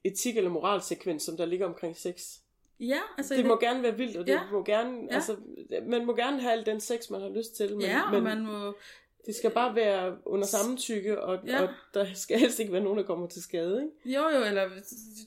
etik- 0.09 0.37
eller 0.37 0.51
moralsekvens, 0.51 1.23
som 1.23 1.37
der 1.37 1.47
ligger 1.47 1.67
omkring 1.67 1.97
sex. 1.97 2.39
Ja, 2.81 3.01
altså 3.19 3.35
Det 3.35 3.47
må 3.47 3.57
gerne 3.61 3.83
være 3.83 3.97
vildt, 3.97 4.17
og 4.17 4.27
det 4.27 4.33
Ja. 4.33 4.41
må 4.53 4.65
gerne, 4.65 4.99
Ja. 5.11 5.15
altså, 5.15 5.37
man 5.87 6.07
må 6.07 6.15
gerne 6.17 6.41
have 6.41 6.53
al 6.53 6.67
den 6.67 6.81
sex, 6.81 7.11
man 7.11 7.21
har 7.21 7.29
lyst 7.29 7.57
til, 7.57 7.73
men, 7.77 7.81
ja, 7.81 8.03
og 8.07 8.13
men 8.13 8.23
man 8.23 8.41
må, 8.47 8.77
det 9.27 9.35
skal 9.35 9.51
bare 9.51 9.75
være 9.75 10.19
under 10.27 10.47
samtykke, 10.47 11.21
og, 11.23 11.47
Ja. 11.47 11.63
og 11.63 11.69
der 11.95 12.15
skal 12.15 12.39
helst 12.39 12.59
ikke 12.61 12.73
være 12.73 12.83
nogen, 12.83 12.99
der 12.99 13.05
kommer 13.05 13.27
til 13.27 13.43
skade, 13.43 13.83
ikke? 14.05 14.17
jo 14.19 14.29
jo, 14.29 14.45
eller 14.45 14.71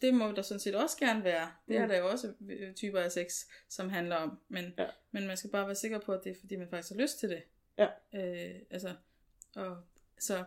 det 0.01 0.13
må 0.13 0.31
der 0.31 0.41
sådan 0.41 0.59
set 0.59 0.75
også 0.75 0.97
gerne 0.97 1.23
være. 1.23 1.47
Det 1.67 1.75
er 1.77 1.81
Mm. 1.81 1.89
der 1.89 1.97
jo 1.97 2.09
også 2.09 2.33
typer 2.75 2.99
af 2.99 3.11
sex, 3.11 3.33
som 3.69 3.89
handler 3.89 4.15
om, 4.15 4.37
men, 4.49 4.73
Ja. 4.77 4.85
men 5.11 5.27
man 5.27 5.37
skal 5.37 5.49
bare 5.49 5.65
være 5.65 5.75
sikker 5.75 5.99
på, 5.99 6.11
at 6.13 6.23
det 6.23 6.29
er 6.31 6.35
fordi, 6.39 6.55
man 6.55 6.67
faktisk 6.69 6.93
har 6.95 7.01
lyst 7.01 7.19
til 7.19 7.29
det. 7.29 7.43
Ja. 7.77 7.87
Øh, 8.15 8.55
altså, 8.71 8.89
og, 9.55 9.77
så, 10.19 10.43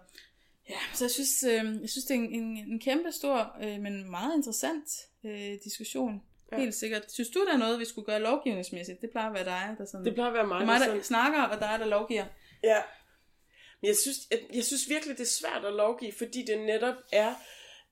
ja, 0.69 0.77
så 0.95 1.05
jeg 1.05 1.11
synes, 1.11 1.43
øh, 1.45 1.81
jeg 1.83 1.91
synes 1.91 2.05
det 2.05 2.15
er 2.15 2.19
en, 2.21 2.33
en, 2.33 2.57
en 2.57 2.81
kæmpe 2.81 3.13
stor, 3.13 3.57
øh, 3.63 3.81
men 3.81 4.11
meget 4.11 4.37
interessant 4.37 4.89
øh, 5.25 5.53
diskussion. 5.65 6.23
Ja. 6.53 6.59
Helt 6.59 6.75
sikkert. 6.75 7.13
Synes 7.13 7.29
du, 7.31 7.45
der 7.45 7.53
er 7.53 7.57
noget, 7.57 7.79
vi 7.81 7.85
skulle 7.85 8.07
gøre 8.07 8.21
lovgivningsmæssigt? 8.21 9.01
Det 9.03 9.11
plejer 9.11 9.29
at 9.29 9.35
være 9.35 9.45
dig, 9.45 9.75
der 9.79 9.85
sådan... 9.85 10.05
Det 10.05 10.15
plejer 10.15 10.31
at 10.31 10.35
være 10.35 10.47
mig, 10.47 10.57
det 10.57 10.63
er 10.63 10.67
mig, 10.67 10.81
der 10.81 10.87
der 10.87 10.93
sådan- 10.93 11.03
snakker, 11.05 11.43
og 11.43 11.61
dig, 11.61 11.77
der 11.81 11.87
lovgiver. 11.87 12.25
Ja. 12.65 12.83
Men 13.81 13.87
jeg 13.89 13.97
synes, 13.97 14.17
jeg, 14.31 14.39
jeg 14.55 14.65
synes 14.65 14.89
virkelig, 14.89 15.19
det 15.19 15.23
er 15.23 15.29
svært 15.29 15.65
at 15.65 15.73
lovgive, 15.73 16.13
fordi 16.13 16.45
det 16.45 16.59
netop 16.61 16.95
er 17.13 17.35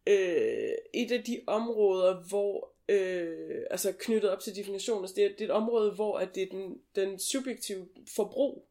øh, 0.06 0.70
et 0.94 1.12
af 1.12 1.24
de 1.24 1.40
områder, 1.46 2.24
hvor, 2.28 2.74
øh, 2.88 3.62
altså 3.70 3.92
knyttet 3.98 4.30
op 4.30 4.40
til 4.40 4.56
definitionen, 4.56 5.04
altså 5.04 5.14
det, 5.16 5.24
er, 5.24 5.28
det 5.28 5.40
er 5.40 5.44
et 5.44 5.50
område, 5.50 5.90
hvor 5.94 6.18
at 6.18 6.34
det 6.34 6.42
er 6.42 6.46
den, 6.50 6.74
den 6.96 7.18
subjektive 7.18 7.88
forbrug, 8.16 8.68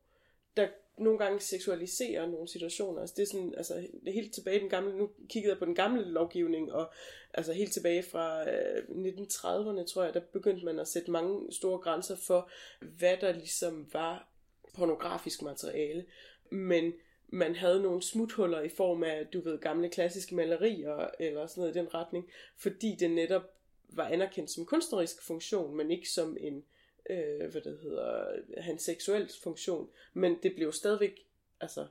der 0.58 0.68
nogle 0.98 1.20
gange 1.20 1.40
seksualiserer 1.40 2.26
nogle 2.26 2.48
situationer. 2.48 3.02
Altså 3.02 3.14
det 3.18 3.24
er 3.24 3.28
sådan, 3.28 3.54
altså 3.58 3.88
det 4.06 4.14
helt 4.14 4.34
tilbage 4.34 4.58
i 4.58 4.60
den 4.60 4.70
gamle, 4.70 4.98
nu 4.98 5.10
kiggede 5.30 5.52
jeg 5.52 5.60
på 5.60 5.66
den 5.66 5.76
gamle 5.76 6.12
lovgivning, 6.12 6.74
og 6.74 6.92
altså 7.34 7.54
helt 7.54 7.74
tilbage 7.74 8.04
fra 8.04 8.50
øh, 8.50 8.84
1930'erne, 8.90 9.86
tror 9.86 10.04
jeg, 10.04 10.14
der 10.14 10.20
begyndte 10.20 10.66
man 10.66 10.80
at 10.80 10.88
sætte 10.88 11.12
mange 11.12 11.54
store 11.54 11.80
grænser 11.80 12.16
for, 12.28 12.50
hvad 12.82 13.18
der 13.22 13.32
ligesom 13.32 13.90
var 13.94 14.30
pornografisk 14.74 15.42
materiale. 15.42 16.06
Men 16.50 16.94
man 17.28 17.56
havde 17.56 17.82
nogle 17.82 18.04
smuthuller 18.04 18.62
i 18.62 18.70
form 18.70 19.04
af, 19.04 19.28
du 19.34 19.42
ved, 19.42 19.60
gamle 19.60 19.90
klassiske 19.90 20.36
malerier, 20.36 21.08
eller 21.20 21.48
sådan 21.48 21.62
noget 21.62 21.76
i 21.76 21.80
den 21.80 21.94
retning, 21.94 22.30
fordi 22.58 22.96
det 23.00 23.12
netop 23.12 23.44
var 23.90 24.08
anerkendt 24.08 24.52
som 24.52 24.66
kunstnerisk 24.66 25.24
funktion, 25.24 25.78
men 25.78 25.92
ikke 25.92 26.10
som 26.10 26.38
en, 26.40 26.64
øh, 27.10 27.52
hvad 27.52 27.62
det 27.62 27.80
hedder, 27.84 28.26
hans 28.58 28.82
seksuel 28.82 29.32
funktion. 29.44 29.90
Men 30.14 30.38
det 30.44 30.56
blev 30.56 30.72
stadigvæk, 30.74 31.26
altså, 31.62 31.88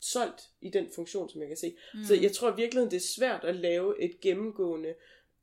solgt 0.00 0.48
i 0.60 0.70
den 0.70 0.88
funktion, 0.94 1.28
som 1.28 1.40
jeg 1.40 1.48
kan 1.48 1.56
se. 1.56 1.76
Mm. 1.94 2.04
Så 2.04 2.14
jeg 2.14 2.32
tror 2.32 2.52
i 2.52 2.56
virkeligheden, 2.56 2.90
det 2.90 2.96
er 2.96 3.14
svært 3.16 3.44
at 3.44 3.56
lave 3.56 4.02
et 4.02 4.20
gennemgående 4.20 4.94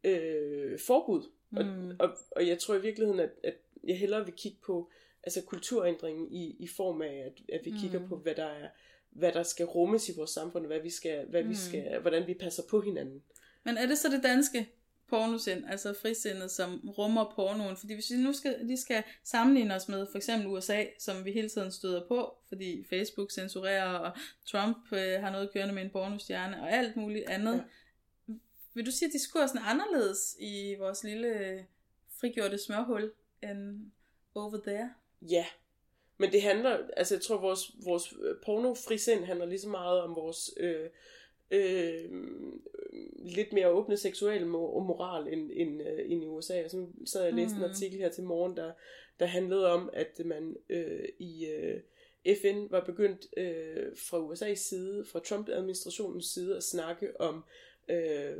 øh, 0.04 0.80
forbud. 0.80 1.30
Og, 1.56 1.66
Mm. 1.66 1.96
og, 2.00 2.18
og 2.32 2.48
jeg 2.48 2.60
tror 2.60 2.76
i 2.76 2.82
virkeligheden, 2.82 3.20
at, 3.20 3.30
at 3.44 3.56
jeg 3.84 3.98
hellere 4.00 4.26
vil 4.26 4.34
kigge 4.34 4.58
på 4.66 4.90
altså 5.24 5.42
kulturændringen 5.42 6.32
i, 6.32 6.56
i 6.60 6.68
form 6.68 7.02
af, 7.02 7.16
at, 7.26 7.56
at 7.56 7.66
vi 7.66 7.72
mm. 7.72 7.78
kigger 7.82 8.08
på, 8.08 8.18
hvad 8.18 8.36
der 8.36 8.46
er 8.46 8.68
hvad 9.10 9.32
der 9.32 9.44
skal 9.44 9.66
rummes 9.66 10.10
i 10.10 10.14
vores 10.16 10.30
samfund, 10.32 10.66
hvad 10.66 10.80
vi 10.80 10.90
skal, 10.90 11.26
hvad 11.26 11.44
vi 11.44 11.48
Mm. 11.50 11.56
skal, 11.56 12.00
hvordan 12.00 12.28
vi 12.28 12.34
passer 12.34 12.64
på 12.70 12.82
hinanden. 12.82 13.24
Men 13.64 13.78
er 13.78 13.86
det 13.86 13.98
så 13.98 14.10
det 14.10 14.24
danske 14.24 14.70
pornosind, 15.10 15.66
altså 15.70 15.94
frisindet, 16.02 16.52
som 16.52 16.90
rummer 16.98 17.34
pornoen? 17.36 17.78
Fordi 17.78 17.94
hvis 17.94 18.12
vi 18.12 18.16
nu 18.16 18.34
skal, 18.34 18.56
lige 18.64 18.78
skal 18.78 19.04
sammenligne 19.24 19.76
os 19.76 19.88
med 19.88 20.08
for 20.12 20.18
eksempel 20.18 20.48
USA, 20.48 20.86
som 21.00 21.26
vi 21.26 21.32
hele 21.32 21.50
tiden 21.50 21.72
støder 21.72 22.08
på, 22.08 22.38
fordi 22.48 22.86
Facebook 22.90 23.32
censurerer, 23.32 23.98
og 23.98 24.12
Trump 24.46 24.78
øh, 24.94 25.22
har 25.22 25.32
noget 25.32 25.54
kørende 25.54 25.74
med 25.74 25.84
en 25.84 25.90
pornostjerne, 25.90 26.62
og 26.62 26.72
alt 26.72 26.96
muligt 26.96 27.30
andet. 27.30 27.54
Ja. 28.28 28.34
Vil 28.74 28.86
du 28.86 28.92
sige, 28.92 29.08
at 29.08 29.14
diskursen 29.14 29.58
er 29.58 29.64
anderledes 29.64 30.36
i 30.40 30.76
vores 30.80 31.04
lille 31.04 31.28
øh, 31.28 31.64
frigjorte 32.20 32.58
smørhul 32.58 33.12
end 33.44 33.92
over 34.36 34.58
there? 34.68 34.90
Ja, 35.22 35.46
men 36.18 36.32
det 36.32 36.42
handler, 36.42 36.80
altså 36.98 37.16
jeg 37.16 37.22
tror 37.22 37.38
vores, 37.38 37.72
vores 37.86 38.14
pornofrisind 38.46 39.26
handler 39.26 39.46
lige 39.46 39.60
så 39.60 39.70
meget 39.70 40.02
om 40.02 40.16
vores 40.16 40.52
øh, 40.58 40.90
øh, 41.52 42.12
lidt 43.16 43.54
mere 43.54 43.70
åbne 43.70 43.98
seksuelle 43.98 44.48
mo- 44.48 44.80
moral 44.80 45.34
end, 45.34 45.52
end, 45.54 45.82
øh, 45.82 46.12
end 46.12 46.24
i 46.24 46.28
USA. 46.28 46.64
Og 46.64 46.72
så 46.72 46.86
sad 47.06 47.22
jeg 47.24 47.32
og 47.32 47.38
læste 47.38 47.58
mm. 47.58 47.64
en 47.64 47.70
artikel 47.70 48.00
her 48.00 48.10
til 48.10 48.24
morgen, 48.24 48.58
der, 48.58 48.72
der 49.20 49.26
handlede 49.26 49.72
om, 49.72 49.90
at 49.94 50.22
man 50.26 50.56
øh, 50.70 51.06
i 51.20 51.46
øh, 51.46 51.82
FN 52.42 52.72
var 52.72 52.84
begyndt 52.86 53.28
øh, 53.38 53.86
fra 54.10 54.18
USA's 54.18 54.56
side, 54.56 55.06
fra 55.06 55.20
Trump-administrationens 55.20 56.34
side, 56.34 56.58
at 56.58 56.64
snakke 56.64 57.22
om 57.22 57.44
øh, 57.90 58.38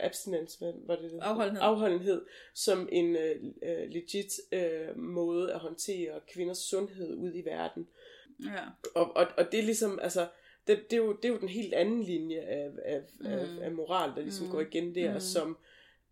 abstinence, 0.00 0.58
hvad 0.58 0.72
var 0.86 0.96
det? 0.96 1.10
det? 1.10 1.18
Afholdenhed. 1.22 1.62
Afholdenhed, 1.62 2.24
som 2.54 2.88
en 2.92 3.16
øh, 3.16 3.36
øh, 3.62 3.88
legit 3.88 4.32
øh, 4.52 4.98
måde 4.98 5.52
at 5.52 5.58
håndtere 5.58 6.20
kvinders 6.28 6.58
sundhed 6.58 7.14
ud 7.14 7.32
i 7.34 7.44
verden. 7.44 7.88
Ja. 8.44 8.64
Og, 8.94 9.16
og, 9.16 9.26
og 9.38 9.52
det 9.52 9.60
er 9.60 9.64
ligesom, 9.64 9.98
altså, 10.02 10.28
det, 10.66 10.90
det, 10.90 10.92
er 10.92 10.96
jo, 10.96 11.12
det 11.12 11.24
er 11.24 11.28
jo 11.28 11.38
den 11.38 11.48
helt 11.48 11.74
anden 11.74 12.02
linje 12.02 12.40
af, 12.40 12.70
af, 12.84 13.00
mm. 13.20 13.26
af, 13.26 13.46
af 13.62 13.72
moral, 13.72 14.10
der 14.16 14.22
ligesom 14.22 14.46
mm. 14.46 14.52
går 14.52 14.60
igen 14.60 14.94
der, 14.94 15.14
mm. 15.14 15.20
som 15.20 15.58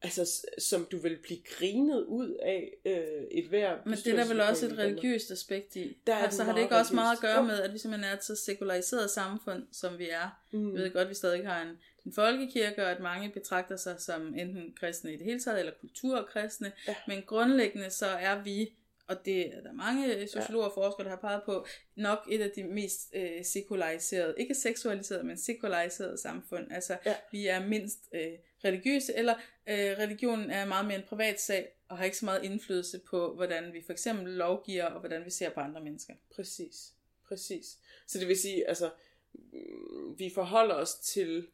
altså, 0.03 0.47
som 0.59 0.87
du 0.93 0.99
vil 0.99 1.19
blive 1.23 1.41
grinet 1.59 2.05
ud 2.05 2.37
af 2.43 2.77
øh, 2.85 3.25
et 3.31 3.49
hver 3.49 3.77
Men 3.85 3.95
det 3.95 4.07
er 4.07 4.17
der 4.17 4.29
vel 4.29 4.41
også 4.41 4.67
et 4.67 4.79
religiøst 4.79 5.31
aspekt 5.31 5.77
i. 5.77 5.97
Der 6.07 6.15
er 6.15 6.19
altså 6.19 6.45
har 6.45 6.55
det 6.55 6.63
ikke 6.63 6.77
også 6.77 6.95
meget 6.95 7.17
at 7.17 7.21
gøre 7.23 7.45
med, 7.45 7.61
at 7.61 7.73
vi 7.73 7.79
simpelthen 7.79 8.11
er 8.11 8.17
et 8.17 8.25
så 8.25 8.37
sekulariseret 8.37 9.11
samfund, 9.11 9.67
som 9.73 9.99
vi 9.99 10.09
er. 10.09 10.41
Mm. 10.53 10.75
Vi 10.75 10.81
ved 10.81 10.93
godt, 10.93 11.03
at 11.03 11.09
vi 11.09 11.15
stadig 11.15 11.47
har 11.47 11.63
en, 11.63 11.79
en 12.07 12.13
folkekirke, 12.13 12.85
og 12.85 12.91
at 12.91 13.01
mange 13.01 13.31
betragter 13.31 13.77
sig 13.77 13.97
som 13.99 14.35
enten 14.35 14.75
kristne 14.81 15.15
i 15.15 15.17
det 15.17 15.27
hele 15.27 15.41
taget, 15.41 15.59
eller 15.59 15.73
kulturkristne. 15.81 16.73
Ja. 16.89 16.95
Men 17.07 17.23
grundlæggende 17.27 17.91
så 17.91 18.07
er 18.07 18.43
vi 18.43 18.73
og 19.11 19.25
det 19.25 19.57
er 19.57 19.61
der 19.63 19.73
mange 19.73 20.29
sociologer 20.29 20.67
og 20.67 20.75
forskere, 20.75 21.05
der 21.05 21.11
har 21.11 21.21
peget 21.21 21.43
på, 21.47 21.67
nok 21.95 22.19
et 22.31 22.41
af 22.41 22.51
de 22.51 22.65
mest 22.65 23.11
øh, 23.15 23.45
sekulariserede, 23.45 24.35
ikke 24.39 24.55
seksualiserede, 24.55 25.25
men 25.25 25.39
sekulariserede 25.39 26.19
samfund. 26.19 26.73
Altså, 26.73 26.97
ja. 27.07 27.15
vi 27.33 27.47
er 27.47 27.67
mindst 27.67 28.09
øh, 28.13 28.33
religiøse, 28.65 29.15
eller 29.15 29.35
øh, 29.67 29.99
religionen 29.99 30.51
er 30.51 30.67
meget 30.67 30.87
mere 30.87 30.99
en 30.99 31.05
privat 31.09 31.41
sag, 31.41 31.69
og 31.89 31.99
har 31.99 32.05
ikke 32.05 32.17
så 32.17 32.25
meget 32.25 32.45
indflydelse 32.45 32.99
på, 32.99 33.35
hvordan 33.35 33.73
vi 33.73 33.83
for 33.83 33.93
eksempel 33.93 34.33
lovgiver, 34.33 34.85
og 34.85 35.01
hvordan 35.01 35.25
vi 35.25 35.31
ser 35.31 35.51
på 35.51 35.61
andre 35.61 35.81
mennesker. 35.81 36.15
Præcis, 36.35 36.93
præcis. 37.29 37.79
Så 38.07 38.19
det 38.19 38.29
vil 38.29 38.39
sige, 38.39 38.69
altså, 38.69 38.91
mm, 39.35 40.19
vi 40.19 40.31
forholder 40.35 40.75
os 40.75 40.95
til, 40.95 41.47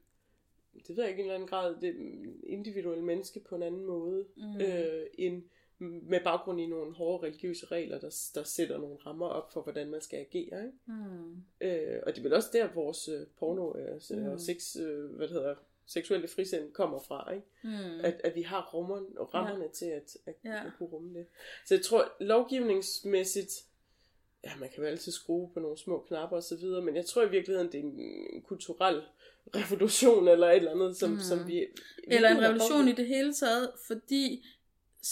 det 0.87 0.97
ved 0.97 1.05
jeg 1.05 1.11
ikke 1.11 1.21
i 1.21 1.25
en 1.25 1.31
eller 1.31 1.35
anden 1.35 1.49
grad, 1.49 1.77
det 1.81 1.97
individuelle 2.47 3.05
menneske 3.05 3.41
på 3.41 3.57
en 3.57 3.63
anden 3.63 3.85
måde, 3.85 4.27
mm. 4.37 4.61
øh, 4.61 5.07
end 5.19 5.43
med 5.79 6.21
baggrund 6.25 6.61
i 6.61 6.67
nogle 6.67 6.95
hårde 6.95 7.27
religiøse 7.27 7.67
regler, 7.67 7.99
der, 7.99 8.31
der 8.35 8.43
sætter 8.43 8.79
nogle 8.79 8.97
rammer 9.07 9.27
op 9.27 9.53
for, 9.53 9.63
hvordan 9.63 9.91
man 9.91 10.01
skal 10.01 10.19
agere. 10.19 10.65
Ikke? 10.67 10.79
Mm. 10.87 11.43
Øh, 11.61 12.03
og 12.07 12.13
det 12.13 12.19
er 12.19 12.23
vel 12.23 12.33
også 12.33 12.49
der, 12.53 12.69
vores 12.75 13.09
øh, 13.09 13.27
porno 13.39 13.79
øh, 13.79 14.01
mm. 14.11 14.27
og 14.27 14.41
sex, 14.41 14.77
øh, 14.77 15.11
hvad 15.11 15.29
hedder, 15.29 15.55
seksuelle 15.87 16.29
frisind 16.29 16.73
kommer 16.73 17.01
fra. 17.01 17.33
Ikke? 17.33 17.47
Mm. 17.63 18.01
At, 18.01 18.21
at 18.25 18.35
vi 18.35 18.43
har 18.43 18.71
rummer, 18.75 19.01
rammerne 19.35 19.65
ja. 19.65 19.71
til 19.71 19.87
at, 19.87 20.17
at, 20.27 20.35
ja. 20.45 20.67
at 20.67 20.73
kunne 20.79 20.89
rumme 20.89 21.19
det. 21.19 21.27
Så 21.67 21.75
jeg 21.75 21.85
tror, 21.85 22.13
lovgivningsmæssigt, 22.21 23.65
ja, 24.45 24.51
man 24.61 24.69
kan 24.69 24.85
jo 24.85 24.89
altid 24.89 25.13
skrue 25.13 25.51
på 25.55 25.61
nogle 25.61 25.79
små 25.79 26.05
knapper 26.09 26.37
osv., 26.37 26.65
men 26.65 26.97
jeg 26.97 27.07
tror 27.07 27.23
i 27.23 27.31
virkeligheden, 27.31 27.73
det 27.73 27.81
er 27.81 27.85
en 28.33 28.43
kulturel 28.43 29.03
revolution 29.55 30.29
eller 30.29 30.47
et 30.47 30.57
eller 30.57 30.71
andet, 30.71 30.97
som, 30.97 31.11
mm. 31.11 31.21
som 31.21 31.47
vi... 31.47 31.67
Eller 32.05 32.29
en 32.29 32.43
revolution 32.43 32.89
i 32.89 32.93
det 32.93 33.07
hele 33.07 33.35
taget, 33.35 33.73
fordi 33.87 34.47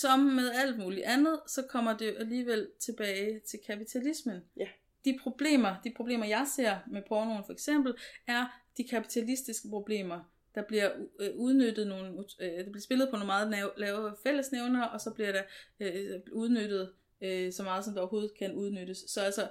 som 0.00 0.20
med 0.20 0.50
alt 0.50 0.78
muligt 0.78 1.04
andet, 1.04 1.40
så 1.46 1.62
kommer 1.62 1.96
det 1.96 2.16
alligevel 2.18 2.68
tilbage 2.78 3.40
til 3.40 3.58
kapitalismen. 3.66 4.40
Ja. 4.56 4.66
De 5.04 5.18
problemer, 5.22 5.74
de 5.84 5.92
problemer 5.96 6.26
jeg 6.26 6.46
ser 6.56 6.76
med 6.86 7.02
pornoen 7.08 7.44
for 7.44 7.52
eksempel, 7.52 7.94
er 8.26 8.60
de 8.76 8.84
kapitalistiske 8.84 9.68
problemer. 9.68 10.30
Der 10.54 10.62
bliver 10.62 10.90
øh, 11.20 11.30
udnyttet 11.34 11.86
nogle, 11.86 12.24
øh, 12.40 12.64
der 12.64 12.70
bliver 12.70 12.80
spillet 12.80 13.08
på 13.10 13.16
nogle 13.16 13.26
meget 13.26 13.72
lave 13.76 14.16
fællesnævner, 14.22 14.84
og 14.84 15.00
så 15.00 15.10
bliver 15.10 15.32
der 15.32 15.42
øh, 15.80 16.20
udnyttet 16.32 16.92
øh, 17.20 17.52
så 17.52 17.62
meget, 17.62 17.84
som 17.84 17.94
der 17.94 18.00
overhovedet 18.00 18.38
kan 18.38 18.54
udnyttes. 18.54 18.98
Så 19.08 19.20
altså, 19.20 19.48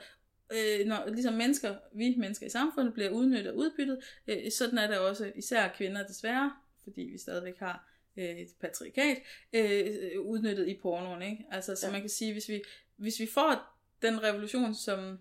øh, 0.53 0.88
når 0.88 1.10
ligesom 1.10 1.34
mennesker, 1.34 1.75
vi 1.93 2.15
mennesker 2.17 2.45
i 2.45 2.49
samfundet, 2.49 2.93
bliver 2.93 3.10
udnyttet 3.10 3.51
og 3.51 3.58
udbyttet, 3.58 4.03
øh, 4.27 4.51
sådan 4.51 4.77
er 4.77 4.88
det 4.88 4.99
også 4.99 5.32
især 5.36 5.67
kvinder 5.67 6.08
desværre, 6.08 6.51
fordi 6.84 7.01
vi 7.01 7.17
stadigvæk 7.17 7.60
har 7.60 7.92
øh, 8.17 8.38
et 8.38 8.49
patriarkat, 8.60 9.17
øh, 9.54 10.21
udnyttet 10.21 10.67
i 10.67 10.80
pornoen. 10.82 11.21
Ikke? 11.21 11.45
Altså, 11.52 11.76
så 11.76 11.86
ja. 11.86 11.91
man 11.91 12.02
kan 12.02 12.10
sige, 12.10 12.32
hvis 12.32 12.49
vi, 12.49 12.62
hvis 12.95 13.19
vi 13.19 13.28
får 13.34 13.78
den 14.02 14.23
revolution, 14.23 14.76
som 14.76 15.19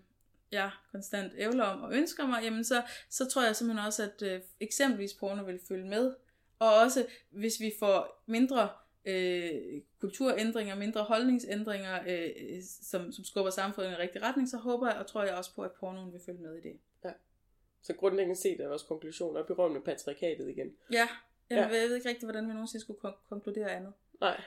jeg 0.51 0.71
konstant 0.91 1.33
ævler 1.37 1.63
om 1.63 1.81
og 1.81 1.93
ønsker 1.93 2.27
mig, 2.27 2.43
jamen 2.43 2.63
så, 2.63 2.83
så 3.09 3.29
tror 3.29 3.43
jeg 3.43 3.55
simpelthen 3.55 3.85
også, 3.85 4.03
at 4.03 4.21
øh, 4.21 4.41
eksempelvis 4.59 5.13
porno 5.13 5.43
vil 5.43 5.59
følge 5.67 5.89
med. 5.89 6.15
Og 6.59 6.75
også 6.75 7.05
hvis 7.29 7.59
vi 7.59 7.73
får 7.79 8.23
mindre 8.25 8.69
øh, 9.05 9.81
kulturændringer, 9.99 10.75
mindre 10.75 11.03
holdningsændringer, 11.03 11.99
øh, 12.07 12.61
som, 12.81 13.11
som 13.11 13.23
skubber 13.23 13.51
samfundet 13.51 13.91
i 13.91 13.93
en 13.93 13.99
rigtig 13.99 14.21
retning, 14.21 14.49
så 14.49 14.57
håber 14.57 14.87
jeg 14.87 14.97
og 14.97 15.07
tror 15.07 15.23
jeg 15.23 15.35
også 15.35 15.55
på, 15.55 15.61
at 15.61 15.71
pornoen 15.71 16.13
vil 16.13 16.21
følge 16.25 16.41
med 16.41 16.55
i 16.55 16.61
det. 16.61 16.79
Ja. 17.05 17.11
Så 17.81 17.93
grundlæggende 17.93 18.41
set 18.41 18.61
er 18.61 18.67
vores 18.67 18.83
konklusion 18.83 19.37
rum 19.37 19.71
med 19.71 19.81
patriarkatet 19.81 20.49
igen. 20.49 20.75
Ja, 20.91 21.07
jeg, 21.49 21.57
ja. 21.57 21.61
jeg 21.61 21.89
ved 21.89 21.95
ikke 21.95 22.09
rigtig, 22.09 22.25
hvordan 22.25 22.47
vi 22.47 22.53
nogensinde 22.53 22.83
skulle 22.83 22.99
kon- 22.99 23.29
konkludere 23.29 23.71
andet. 23.71 23.93
Nej. 24.21 24.41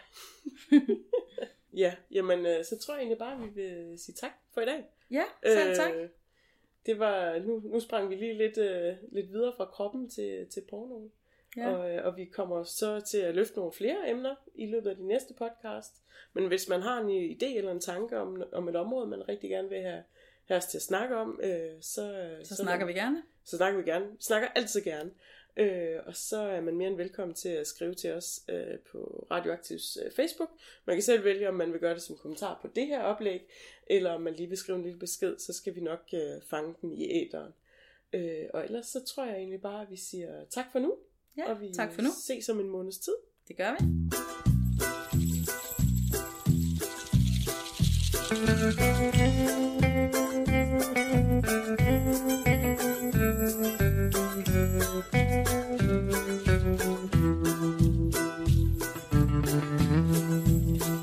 ja, 1.83 1.95
jamen 2.11 2.47
øh, 2.47 2.65
så 2.65 2.79
tror 2.79 2.95
jeg 2.95 3.01
egentlig 3.01 3.19
bare, 3.19 3.35
at 3.35 3.41
vi 3.43 3.49
vil 3.49 3.99
sige 3.99 4.15
tak 4.15 4.33
for 4.55 4.61
i 4.61 4.65
dag. 4.65 4.85
Ja, 5.11 5.25
selv 5.47 5.77
tak. 5.77 5.95
Øh, 5.95 6.09
det 6.87 6.99
var, 6.99 7.39
nu, 7.39 7.63
nu 7.65 7.81
sprang 7.81 8.11
vi 8.11 8.15
lige 8.15 8.39
lidt, 8.39 8.59
øh, 8.59 8.97
lidt 9.13 9.33
videre 9.33 9.53
fra 9.57 9.65
kroppen 9.65 10.11
til, 10.11 10.47
til 10.47 10.63
pornoen. 10.71 11.13
Ja. 11.57 11.69
Og, 11.69 11.91
øh, 11.91 12.07
og 12.07 12.17
vi 12.17 12.25
kommer 12.25 12.65
så 12.65 13.01
til 13.01 13.19
at 13.19 13.35
løfte 13.35 13.57
nogle 13.57 13.73
flere 13.73 14.11
emner 14.11 14.35
i 14.55 14.67
løbet 14.67 14.91
af 14.91 14.97
de 14.97 15.07
næste 15.07 15.35
podcast. 15.35 16.03
Men 16.33 16.47
hvis 16.47 16.69
man 16.69 16.83
har 16.83 17.01
en 17.01 17.37
idé 17.37 17.57
eller 17.57 17.71
en 17.71 17.81
tanke 17.81 18.19
om, 18.19 18.43
om 18.53 18.69
et 18.69 18.77
område, 18.77 19.07
man 19.07 19.29
rigtig 19.29 19.51
gerne 19.51 19.69
vil 19.69 19.81
have, 19.81 20.03
have 20.45 20.59
os 20.59 20.67
til 20.67 20.79
at 20.79 20.83
snakke 20.83 21.17
om, 21.17 21.41
øh, 21.43 21.73
så, 21.81 22.37
så, 22.45 22.55
så 22.55 22.63
snakker 22.63 22.87
vi 22.87 22.93
gerne. 22.93 23.23
Så 23.45 23.57
snakker 23.57 23.79
vi 23.83 23.91
gerne. 23.91 24.07
Snakker 24.21 24.49
altid 24.49 24.85
gerne. 24.85 25.11
Øh, 25.57 26.01
og 26.07 26.17
så 26.17 26.39
er 26.39 26.61
man 26.61 26.77
mere 26.77 26.89
end 26.89 26.97
velkommen 26.97 27.35
til 27.35 27.49
at 27.49 27.67
skrive 27.67 27.95
til 27.95 28.13
os 28.13 28.41
øh, 28.49 28.79
på 28.93 29.27
Radioaktivs 29.31 29.99
øh, 30.05 30.13
Facebook. 30.13 30.51
Man 30.85 30.97
kan 30.97 31.03
selv 31.03 31.25
vælge, 31.25 31.49
om 31.49 31.55
man 31.55 31.73
vil 31.73 31.81
gøre 31.81 31.95
det 31.95 32.03
som 32.03 32.17
kommentar 32.17 32.59
på 32.63 32.69
det 32.77 32.87
her 32.87 33.03
oplæg, 33.03 33.41
eller 33.87 34.11
om 34.11 34.21
man 34.21 34.35
lige 34.35 34.49
vil 34.49 34.59
skrive 34.59 34.79
en 34.79 34.85
lille 34.85 34.99
besked, 34.99 35.39
så 35.39 35.53
skal 35.53 35.75
vi 35.75 35.81
nok 35.81 36.01
øh, 36.15 36.43
fange 36.51 36.75
den 36.81 36.93
i 36.93 37.11
æderen. 37.11 37.53
Øh, 38.13 38.45
og 38.55 38.65
ellers 38.65 38.87
så 38.87 39.05
tror 39.05 39.25
jeg 39.25 39.37
egentlig 39.37 39.61
bare, 39.61 39.83
at 39.83 39.91
vi 39.91 39.97
siger 39.97 40.45
tak 40.51 40.67
for 40.73 40.79
nu. 40.79 40.95
Ja, 41.37 41.51
og 41.51 41.61
vi 41.61 41.73
tak 41.75 41.93
for 41.93 42.03
nu. 42.03 42.09
ses 42.27 42.49
om 42.49 42.61
en 42.61 42.69
måneds 42.69 42.99
tid. 42.99 43.15
Det 43.49 43.57
gør 43.57 43.77
vi. 43.81 43.87
Thank 48.29 49.17
you. 49.21 49.36